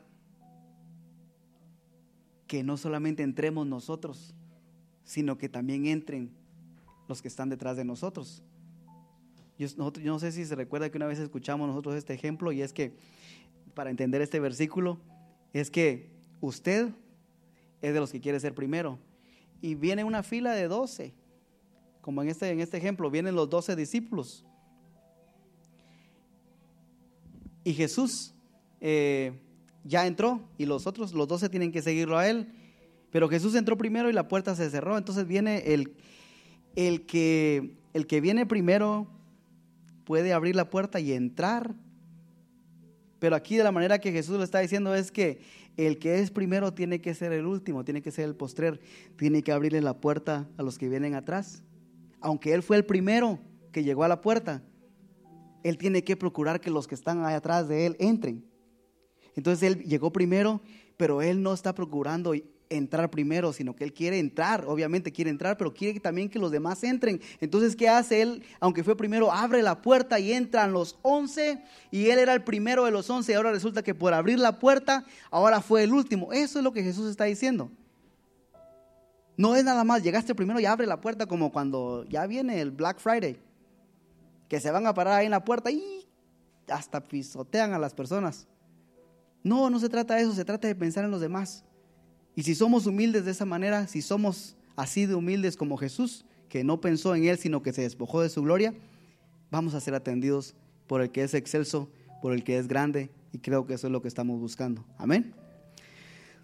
que 2.47 2.63
no 2.63 2.77
solamente 2.77 3.21
entremos 3.21 3.67
nosotros, 3.67 4.33
sino 5.03 5.37
que 5.37 5.49
también 5.49 5.85
entren 5.85 6.31
los 7.07 7.21
que 7.21 7.27
están 7.27 7.49
detrás 7.49 7.77
de 7.77 7.85
nosotros. 7.85 8.43
Yo, 9.57 9.67
no 9.77 10.19
sé 10.19 10.31
si 10.31 10.45
se 10.45 10.55
recuerda 10.55 10.89
que 10.89 10.97
una 10.97 11.05
vez 11.05 11.19
escuchamos 11.19 11.67
nosotros 11.67 11.95
este 11.95 12.13
ejemplo 12.13 12.51
y 12.51 12.61
es 12.61 12.73
que 12.73 12.93
para 13.73 13.89
entender 13.89 14.21
este 14.21 14.39
versículo 14.39 14.99
es 15.53 15.69
que 15.69 16.09
usted 16.41 16.89
es 17.81 17.93
de 17.93 17.99
los 17.99 18.11
que 18.11 18.19
quiere 18.19 18.39
ser 18.39 18.55
primero 18.55 18.97
y 19.61 19.75
viene 19.75 20.03
una 20.03 20.23
fila 20.23 20.53
de 20.53 20.67
doce, 20.67 21.13
como 22.01 22.21
en 22.21 22.29
este, 22.29 22.49
en 22.49 22.59
este 22.59 22.77
ejemplo, 22.77 23.09
vienen 23.09 23.35
los 23.35 23.49
doce 23.49 23.75
discípulos. 23.75 24.45
Y 27.63 27.73
Jesús 27.73 28.33
eh, 28.81 29.31
ya 29.85 30.05
entró 30.05 30.41
y 30.57 30.65
los 30.65 30.85
otros, 30.85 31.13
los 31.13 31.29
doce 31.29 31.47
tienen 31.47 31.71
que 31.71 31.81
seguirlo 31.81 32.17
a 32.17 32.27
él. 32.27 32.51
Pero 33.09 33.29
Jesús 33.29 33.55
entró 33.55 33.77
primero 33.77 34.09
y 34.09 34.13
la 34.13 34.27
puerta 34.27 34.53
se 34.53 34.69
cerró. 34.69 34.97
Entonces 34.97 35.27
viene 35.27 35.73
el, 35.73 35.93
el, 36.75 37.05
que, 37.05 37.77
el 37.93 38.05
que 38.05 38.19
viene 38.19 38.45
primero 38.45 39.07
puede 40.03 40.33
abrir 40.33 40.55
la 40.55 40.69
puerta 40.69 40.99
y 40.99 41.13
entrar. 41.13 41.75
Pero 43.19 43.35
aquí 43.35 43.55
de 43.55 43.63
la 43.63 43.71
manera 43.71 43.99
que 43.99 44.11
Jesús 44.11 44.37
lo 44.37 44.43
está 44.43 44.59
diciendo 44.59 44.93
es 44.95 45.11
que 45.11 45.41
el 45.77 45.97
que 45.97 46.19
es 46.19 46.29
primero 46.29 46.73
tiene 46.73 47.01
que 47.01 47.13
ser 47.13 47.31
el 47.31 47.45
último, 47.45 47.83
tiene 47.83 48.01
que 48.01 48.11
ser 48.11 48.25
el 48.25 48.35
postrer, 48.35 48.79
tiene 49.17 49.41
que 49.43 49.51
abrirle 49.51 49.81
la 49.81 49.99
puerta 49.99 50.47
a 50.57 50.63
los 50.63 50.77
que 50.77 50.89
vienen 50.89 51.15
atrás. 51.15 51.63
Aunque 52.19 52.53
él 52.53 52.63
fue 52.63 52.77
el 52.77 52.85
primero 52.85 53.39
que 53.71 53.83
llegó 53.83 54.03
a 54.03 54.07
la 54.07 54.21
puerta, 54.21 54.61
él 55.63 55.77
tiene 55.77 56.03
que 56.03 56.17
procurar 56.17 56.59
que 56.59 56.69
los 56.69 56.87
que 56.87 56.95
están 56.95 57.25
ahí 57.25 57.33
atrás 57.33 57.67
de 57.67 57.85
él 57.85 57.95
entren. 57.99 58.45
Entonces 59.35 59.63
él 59.63 59.83
llegó 59.83 60.11
primero, 60.11 60.61
pero 60.97 61.21
él 61.21 61.41
no 61.41 61.53
está 61.53 61.73
procurando 61.73 62.33
entrar 62.69 63.09
primero, 63.09 63.53
sino 63.53 63.75
que 63.75 63.83
él 63.83 63.93
quiere 63.93 64.19
entrar, 64.19 64.65
obviamente 64.67 65.11
quiere 65.11 65.29
entrar, 65.29 65.57
pero 65.57 65.73
quiere 65.73 65.99
también 65.99 66.29
que 66.29 66.39
los 66.39 66.51
demás 66.51 66.83
entren. 66.83 67.21
Entonces, 67.39 67.75
¿qué 67.75 67.89
hace 67.89 68.21
él? 68.21 68.43
Aunque 68.59 68.83
fue 68.83 68.97
primero, 68.97 69.31
abre 69.31 69.61
la 69.61 69.81
puerta 69.81 70.19
y 70.19 70.33
entran 70.33 70.73
los 70.73 70.97
once, 71.01 71.63
y 71.91 72.09
él 72.09 72.19
era 72.19 72.33
el 72.33 72.43
primero 72.43 72.85
de 72.85 72.91
los 72.91 73.09
once, 73.09 73.31
y 73.31 73.35
ahora 73.35 73.51
resulta 73.51 73.83
que 73.83 73.95
por 73.95 74.13
abrir 74.13 74.39
la 74.39 74.59
puerta, 74.59 75.05
ahora 75.29 75.61
fue 75.61 75.83
el 75.83 75.93
último. 75.93 76.33
Eso 76.33 76.59
es 76.59 76.63
lo 76.63 76.73
que 76.73 76.83
Jesús 76.83 77.09
está 77.09 77.25
diciendo. 77.25 77.71
No 79.35 79.55
es 79.55 79.63
nada 79.63 79.83
más, 79.83 80.03
llegaste 80.03 80.35
primero 80.35 80.59
y 80.59 80.65
abre 80.65 80.85
la 80.85 81.01
puerta 81.01 81.25
como 81.25 81.51
cuando 81.51 82.05
ya 82.07 82.27
viene 82.27 82.61
el 82.61 82.71
Black 82.71 82.99
Friday, 82.99 83.39
que 84.47 84.59
se 84.59 84.69
van 84.69 84.85
a 84.85 84.93
parar 84.93 85.19
ahí 85.19 85.25
en 85.25 85.31
la 85.31 85.43
puerta 85.43 85.71
y 85.71 86.07
hasta 86.67 87.01
pisotean 87.01 87.73
a 87.73 87.79
las 87.79 87.93
personas. 87.93 88.47
No, 89.43 89.69
no 89.69 89.79
se 89.79 89.89
trata 89.89 90.15
de 90.15 90.21
eso, 90.21 90.33
se 90.33 90.45
trata 90.45 90.67
de 90.67 90.75
pensar 90.75 91.03
en 91.03 91.11
los 91.11 91.19
demás. 91.19 91.65
Y 92.35 92.43
si 92.43 92.55
somos 92.55 92.87
humildes 92.87 93.25
de 93.25 93.31
esa 93.31 93.45
manera, 93.45 93.87
si 93.87 94.01
somos 94.01 94.55
así 94.75 95.05
de 95.05 95.15
humildes 95.15 95.55
como 95.55 95.77
Jesús, 95.77 96.25
que 96.49 96.63
no 96.63 96.81
pensó 96.81 97.15
en 97.15 97.25
Él, 97.25 97.37
sino 97.37 97.63
que 97.63 97.73
se 97.73 97.81
despojó 97.81 98.21
de 98.21 98.29
su 98.29 98.41
gloria, 98.41 98.73
vamos 99.51 99.73
a 99.73 99.79
ser 99.79 99.93
atendidos 99.93 100.55
por 100.87 101.01
el 101.01 101.11
que 101.11 101.23
es 101.23 101.33
excelso, 101.33 101.89
por 102.21 102.33
el 102.33 102.43
que 102.43 102.57
es 102.57 102.67
grande, 102.67 103.09
y 103.31 103.39
creo 103.39 103.65
que 103.65 103.73
eso 103.73 103.87
es 103.87 103.93
lo 103.93 104.01
que 104.01 104.07
estamos 104.07 104.39
buscando. 104.39 104.83
Amén. 104.97 105.33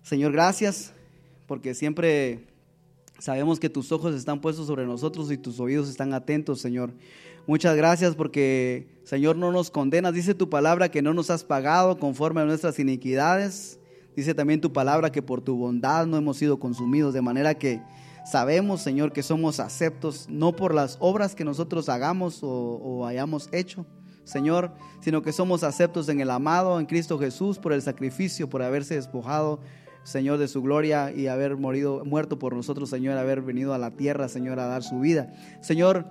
Señor, 0.03 0.31
gracias, 0.31 0.93
porque 1.47 1.73
siempre 1.73 2.45
sabemos 3.19 3.59
que 3.59 3.69
tus 3.69 3.91
ojos 3.91 4.15
están 4.15 4.41
puestos 4.41 4.67
sobre 4.67 4.85
nosotros 4.85 5.31
y 5.31 5.37
tus 5.37 5.59
oídos 5.59 5.89
están 5.89 6.13
atentos, 6.13 6.61
Señor. 6.61 6.91
Muchas 7.47 7.75
gracias 7.75 8.15
porque, 8.15 8.87
Señor, 9.03 9.35
no 9.35 9.51
nos 9.51 9.71
condenas. 9.71 10.13
Dice 10.13 10.35
tu 10.35 10.49
palabra 10.49 10.89
que 10.89 11.01
no 11.01 11.13
nos 11.13 11.29
has 11.29 11.43
pagado 11.43 11.97
conforme 11.97 12.41
a 12.41 12.45
nuestras 12.45 12.77
iniquidades. 12.77 13.78
Dice 14.15 14.33
también 14.33 14.61
tu 14.61 14.73
palabra 14.73 15.11
que 15.11 15.21
por 15.21 15.41
tu 15.41 15.55
bondad 15.55 16.05
no 16.05 16.17
hemos 16.17 16.37
sido 16.37 16.59
consumidos. 16.59 17.13
De 17.13 17.21
manera 17.21 17.53
que 17.55 17.81
sabemos, 18.29 18.81
Señor, 18.81 19.11
que 19.11 19.23
somos 19.23 19.59
aceptos 19.59 20.27
no 20.29 20.55
por 20.55 20.73
las 20.73 20.97
obras 20.99 21.35
que 21.35 21.45
nosotros 21.45 21.89
hagamos 21.89 22.39
o, 22.41 23.05
hayamos 23.05 23.49
hecho, 23.51 23.85
Señor, 24.23 24.73
sino 25.01 25.21
que 25.21 25.31
somos 25.31 25.63
aceptos 25.63 26.09
en 26.09 26.21
el 26.21 26.29
amado, 26.29 26.79
en 26.79 26.85
Cristo 26.85 27.17
Jesús, 27.17 27.57
por 27.57 27.73
el 27.73 27.81
sacrificio, 27.81 28.49
por 28.49 28.61
haberse 28.61 28.95
despojado, 28.95 29.59
Señor, 30.03 30.37
de 30.37 30.47
su 30.47 30.61
gloria 30.61 31.11
y 31.11 31.27
haber 31.27 31.57
morido, 31.57 32.03
muerto 32.05 32.37
por 32.37 32.55
nosotros, 32.55 32.89
Señor, 32.89 33.17
haber 33.17 33.41
venido 33.41 33.73
a 33.73 33.77
la 33.77 33.91
tierra, 33.91 34.27
Señor, 34.29 34.59
a 34.59 34.67
dar 34.67 34.83
su 34.83 34.99
vida. 34.99 35.33
Señor, 35.61 36.05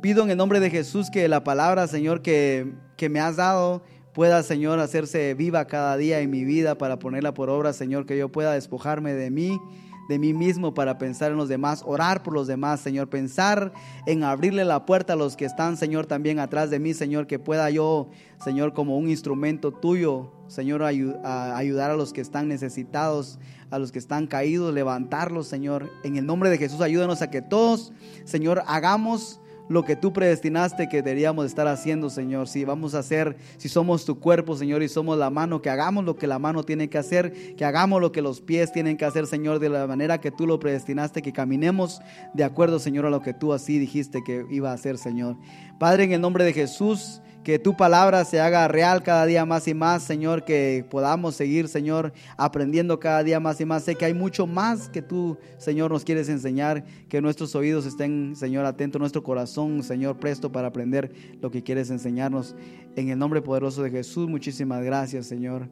pido 0.00 0.22
en 0.22 0.30
el 0.30 0.36
nombre 0.36 0.60
de 0.60 0.70
Jesús 0.70 1.10
que 1.10 1.28
la 1.28 1.44
palabra, 1.44 1.86
Señor, 1.86 2.22
que, 2.22 2.74
que 2.96 3.08
me 3.08 3.20
has 3.20 3.36
dado, 3.36 3.82
pueda, 4.18 4.42
Señor, 4.42 4.80
hacerse 4.80 5.32
viva 5.34 5.68
cada 5.68 5.96
día 5.96 6.18
en 6.18 6.28
mi 6.28 6.44
vida 6.44 6.76
para 6.76 6.98
ponerla 6.98 7.34
por 7.34 7.50
obra, 7.50 7.72
Señor, 7.72 8.04
que 8.04 8.18
yo 8.18 8.32
pueda 8.32 8.50
despojarme 8.50 9.12
de 9.12 9.30
mí 9.30 9.60
de 10.08 10.18
mí 10.18 10.34
mismo 10.34 10.74
para 10.74 10.98
pensar 10.98 11.30
en 11.30 11.36
los 11.36 11.48
demás, 11.48 11.84
orar 11.86 12.24
por 12.24 12.34
los 12.34 12.48
demás, 12.48 12.80
Señor, 12.80 13.08
pensar 13.08 13.72
en 14.06 14.24
abrirle 14.24 14.64
la 14.64 14.86
puerta 14.86 15.12
a 15.12 15.16
los 15.16 15.36
que 15.36 15.44
están, 15.44 15.76
Señor, 15.76 16.06
también 16.06 16.40
atrás 16.40 16.68
de 16.68 16.80
mí, 16.80 16.94
Señor, 16.94 17.28
que 17.28 17.38
pueda 17.38 17.70
yo, 17.70 18.08
Señor, 18.42 18.72
como 18.72 18.98
un 18.98 19.08
instrumento 19.08 19.70
tuyo, 19.70 20.32
Señor, 20.48 20.82
ayudar 20.82 21.90
a 21.92 21.96
los 21.96 22.12
que 22.12 22.20
están 22.20 22.48
necesitados, 22.48 23.38
a 23.70 23.78
los 23.78 23.92
que 23.92 24.00
están 24.00 24.26
caídos, 24.26 24.74
levantarlos, 24.74 25.46
Señor. 25.46 25.92
En 26.02 26.16
el 26.16 26.26
nombre 26.26 26.50
de 26.50 26.58
Jesús, 26.58 26.80
ayúdanos 26.80 27.22
a 27.22 27.30
que 27.30 27.40
todos, 27.40 27.92
Señor, 28.24 28.64
hagamos 28.66 29.40
lo 29.68 29.84
que 29.84 29.96
tú 29.96 30.12
predestinaste 30.12 30.88
que 30.88 31.02
deberíamos 31.02 31.46
estar 31.46 31.68
haciendo, 31.68 32.10
Señor. 32.10 32.48
Si 32.48 32.64
vamos 32.64 32.94
a 32.94 33.00
hacer, 33.00 33.36
si 33.56 33.68
somos 33.68 34.04
tu 34.04 34.18
cuerpo, 34.18 34.56
Señor, 34.56 34.82
y 34.82 34.88
somos 34.88 35.18
la 35.18 35.30
mano, 35.30 35.62
que 35.62 35.70
hagamos 35.70 36.04
lo 36.04 36.16
que 36.16 36.26
la 36.26 36.38
mano 36.38 36.62
tiene 36.62 36.88
que 36.88 36.98
hacer, 36.98 37.56
que 37.56 37.64
hagamos 37.64 38.00
lo 38.00 38.12
que 38.12 38.22
los 38.22 38.40
pies 38.40 38.72
tienen 38.72 38.96
que 38.96 39.04
hacer, 39.04 39.26
Señor, 39.26 39.58
de 39.58 39.68
la 39.68 39.86
manera 39.86 40.20
que 40.20 40.30
tú 40.30 40.46
lo 40.46 40.58
predestinaste, 40.58 41.22
que 41.22 41.32
caminemos 41.32 42.00
de 42.34 42.44
acuerdo, 42.44 42.78
Señor, 42.78 43.06
a 43.06 43.10
lo 43.10 43.20
que 43.20 43.34
tú 43.34 43.52
así 43.52 43.78
dijiste 43.78 44.22
que 44.24 44.46
iba 44.50 44.70
a 44.70 44.74
hacer, 44.74 44.98
Señor. 44.98 45.36
Padre, 45.78 46.04
en 46.04 46.12
el 46.12 46.20
nombre 46.20 46.44
de 46.44 46.52
Jesús, 46.52 47.22
que 47.48 47.58
tu 47.58 47.74
palabra 47.74 48.26
se 48.26 48.42
haga 48.42 48.68
real 48.68 49.02
cada 49.02 49.24
día 49.24 49.46
más 49.46 49.66
y 49.68 49.72
más, 49.72 50.02
Señor, 50.02 50.44
que 50.44 50.84
podamos 50.90 51.34
seguir, 51.34 51.66
Señor, 51.68 52.12
aprendiendo 52.36 53.00
cada 53.00 53.22
día 53.22 53.40
más 53.40 53.58
y 53.58 53.64
más. 53.64 53.84
Sé 53.84 53.94
que 53.94 54.04
hay 54.04 54.12
mucho 54.12 54.46
más 54.46 54.90
que 54.90 55.00
tú, 55.00 55.38
Señor, 55.56 55.90
nos 55.90 56.04
quieres 56.04 56.28
enseñar, 56.28 56.84
que 57.08 57.22
nuestros 57.22 57.54
oídos 57.54 57.86
estén, 57.86 58.36
Señor, 58.36 58.66
atentos, 58.66 59.00
nuestro 59.00 59.22
corazón, 59.22 59.82
Señor, 59.82 60.18
presto 60.18 60.52
para 60.52 60.68
aprender 60.68 61.10
lo 61.40 61.50
que 61.50 61.62
quieres 61.62 61.88
enseñarnos. 61.88 62.54
En 62.96 63.08
el 63.08 63.18
nombre 63.18 63.40
poderoso 63.40 63.82
de 63.82 63.92
Jesús, 63.92 64.28
muchísimas 64.28 64.84
gracias, 64.84 65.24
Señor. 65.24 65.70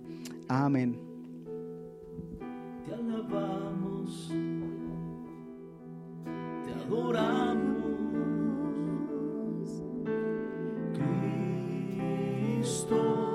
Amén. 0.49 0.99
Te 2.87 2.95
alabamos, 2.95 4.33
te 6.65 6.73
adoramos. 6.73 7.56
Es 12.67 13.26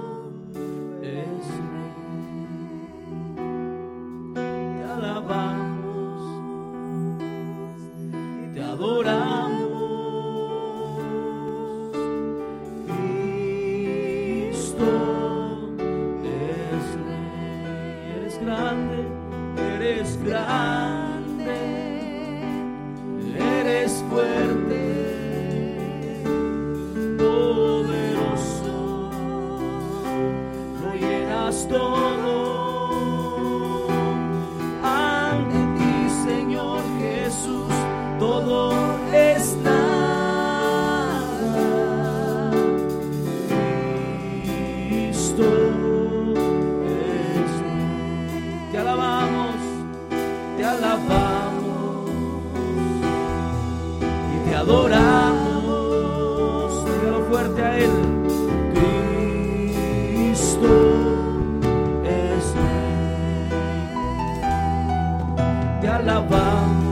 alabamos, 66.01 66.90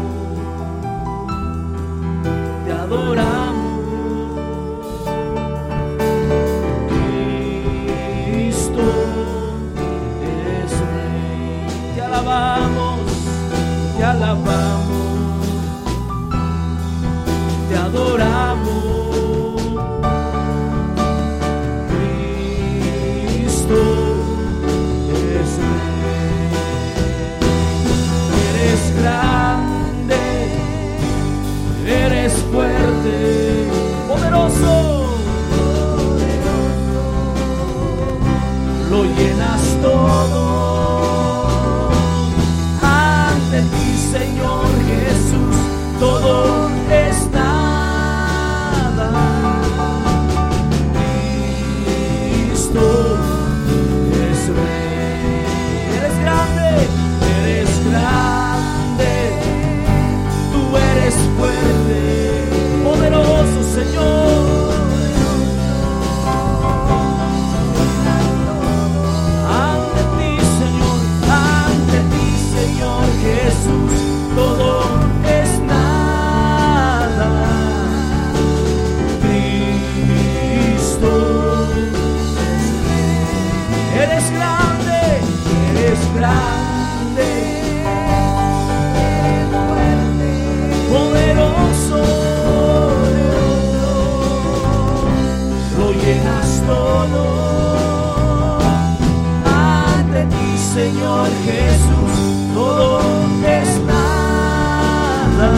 Jesús, 101.59 102.13
todo 102.53 102.99
es 103.45 103.69
nada. 103.85 105.51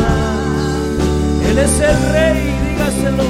Él 1.49 1.57
es 1.57 1.79
el 1.79 1.97
Rey, 2.13 2.39
dígaselo. 2.69 3.27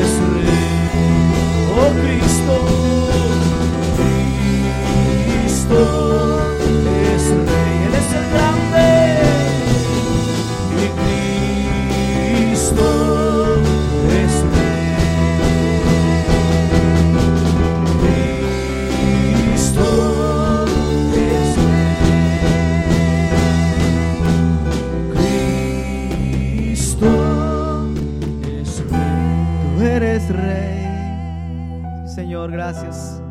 Es 0.00 0.12
Rey, 0.34 0.72
oh 1.78 1.90
Cristo, 2.00 2.54
Cristo. 5.42 6.01
Gracias, 32.50 33.22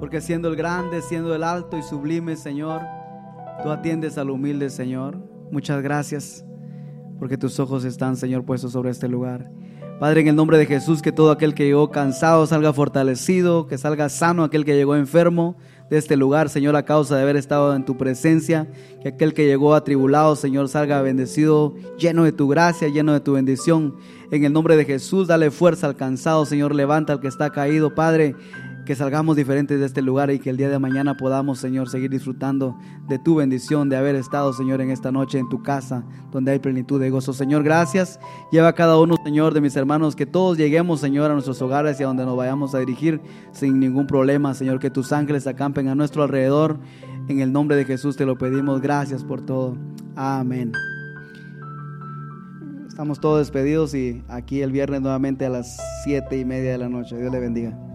porque 0.00 0.20
siendo 0.20 0.48
el 0.48 0.56
grande, 0.56 1.02
siendo 1.02 1.34
el 1.34 1.42
alto 1.42 1.76
y 1.76 1.82
sublime, 1.82 2.36
Señor, 2.36 2.82
tú 3.62 3.70
atiendes 3.70 4.16
al 4.18 4.30
humilde, 4.30 4.70
Señor. 4.70 5.18
Muchas 5.50 5.82
gracias, 5.82 6.44
porque 7.18 7.36
tus 7.36 7.58
ojos 7.60 7.84
están, 7.84 8.16
Señor, 8.16 8.44
puestos 8.44 8.72
sobre 8.72 8.90
este 8.90 9.08
lugar. 9.08 9.50
Padre, 10.00 10.22
en 10.22 10.28
el 10.28 10.36
nombre 10.36 10.58
de 10.58 10.66
Jesús, 10.66 11.02
que 11.02 11.12
todo 11.12 11.30
aquel 11.30 11.54
que 11.54 11.64
llegó 11.64 11.90
cansado 11.90 12.46
salga 12.46 12.72
fortalecido, 12.72 13.66
que 13.66 13.78
salga 13.78 14.08
sano 14.08 14.42
aquel 14.42 14.64
que 14.64 14.74
llegó 14.74 14.96
enfermo 14.96 15.56
de 15.90 15.98
este 15.98 16.16
lugar, 16.16 16.48
Señor, 16.48 16.76
a 16.76 16.84
causa 16.84 17.16
de 17.16 17.22
haber 17.22 17.36
estado 17.36 17.74
en 17.74 17.84
tu 17.84 17.96
presencia. 17.96 18.66
Que 19.02 19.08
aquel 19.08 19.34
que 19.34 19.46
llegó 19.46 19.74
atribulado, 19.74 20.36
Señor, 20.36 20.68
salga 20.68 21.02
bendecido, 21.02 21.74
lleno 21.98 22.24
de 22.24 22.32
tu 22.32 22.48
gracia, 22.48 22.88
lleno 22.88 23.12
de 23.12 23.20
tu 23.20 23.32
bendición. 23.32 23.96
En 24.30 24.44
el 24.44 24.52
nombre 24.52 24.76
de 24.76 24.84
Jesús, 24.84 25.28
dale 25.28 25.50
fuerza 25.50 25.86
al 25.86 25.96
cansado, 25.96 26.46
Señor, 26.46 26.74
levanta 26.74 27.12
al 27.12 27.20
que 27.20 27.28
está 27.28 27.50
caído, 27.50 27.94
Padre 27.94 28.34
que 28.84 28.94
salgamos 28.94 29.36
diferentes 29.36 29.80
de 29.80 29.86
este 29.86 30.02
lugar 30.02 30.30
y 30.30 30.38
que 30.38 30.50
el 30.50 30.56
día 30.56 30.68
de 30.68 30.78
mañana 30.78 31.16
podamos, 31.16 31.58
Señor, 31.58 31.88
seguir 31.88 32.10
disfrutando 32.10 32.76
de 33.08 33.18
tu 33.18 33.36
bendición, 33.36 33.88
de 33.88 33.96
haber 33.96 34.14
estado, 34.14 34.52
Señor, 34.52 34.80
en 34.80 34.90
esta 34.90 35.10
noche 35.10 35.38
en 35.38 35.48
tu 35.48 35.62
casa, 35.62 36.04
donde 36.30 36.52
hay 36.52 36.58
plenitud 36.58 37.00
de 37.00 37.10
gozo. 37.10 37.32
Señor, 37.32 37.62
gracias. 37.62 38.20
Lleva 38.52 38.68
a 38.68 38.72
cada 38.74 38.98
uno, 38.98 39.16
Señor, 39.24 39.54
de 39.54 39.60
mis 39.60 39.74
hermanos, 39.76 40.14
que 40.14 40.26
todos 40.26 40.58
lleguemos, 40.58 41.00
Señor, 41.00 41.30
a 41.30 41.34
nuestros 41.34 41.60
hogares 41.62 41.98
y 41.98 42.02
a 42.02 42.06
donde 42.06 42.24
nos 42.24 42.36
vayamos 42.36 42.74
a 42.74 42.78
dirigir 42.78 43.20
sin 43.52 43.80
ningún 43.80 44.06
problema, 44.06 44.54
Señor, 44.54 44.78
que 44.78 44.90
tus 44.90 45.12
ángeles 45.12 45.46
acampen 45.46 45.88
a 45.88 45.94
nuestro 45.94 46.22
alrededor. 46.22 46.78
En 47.28 47.40
el 47.40 47.52
nombre 47.52 47.76
de 47.76 47.84
Jesús 47.86 48.16
te 48.16 48.26
lo 48.26 48.36
pedimos. 48.36 48.82
Gracias 48.82 49.24
por 49.24 49.40
todo. 49.40 49.76
Amén. 50.14 50.72
Estamos 52.86 53.18
todos 53.18 53.38
despedidos 53.38 53.94
y 53.94 54.22
aquí 54.28 54.62
el 54.62 54.70
viernes 54.70 55.00
nuevamente 55.00 55.46
a 55.46 55.50
las 55.50 55.78
siete 56.04 56.38
y 56.38 56.44
media 56.44 56.72
de 56.72 56.78
la 56.78 56.88
noche. 56.88 57.16
Dios 57.16 57.32
le 57.32 57.40
bendiga. 57.40 57.93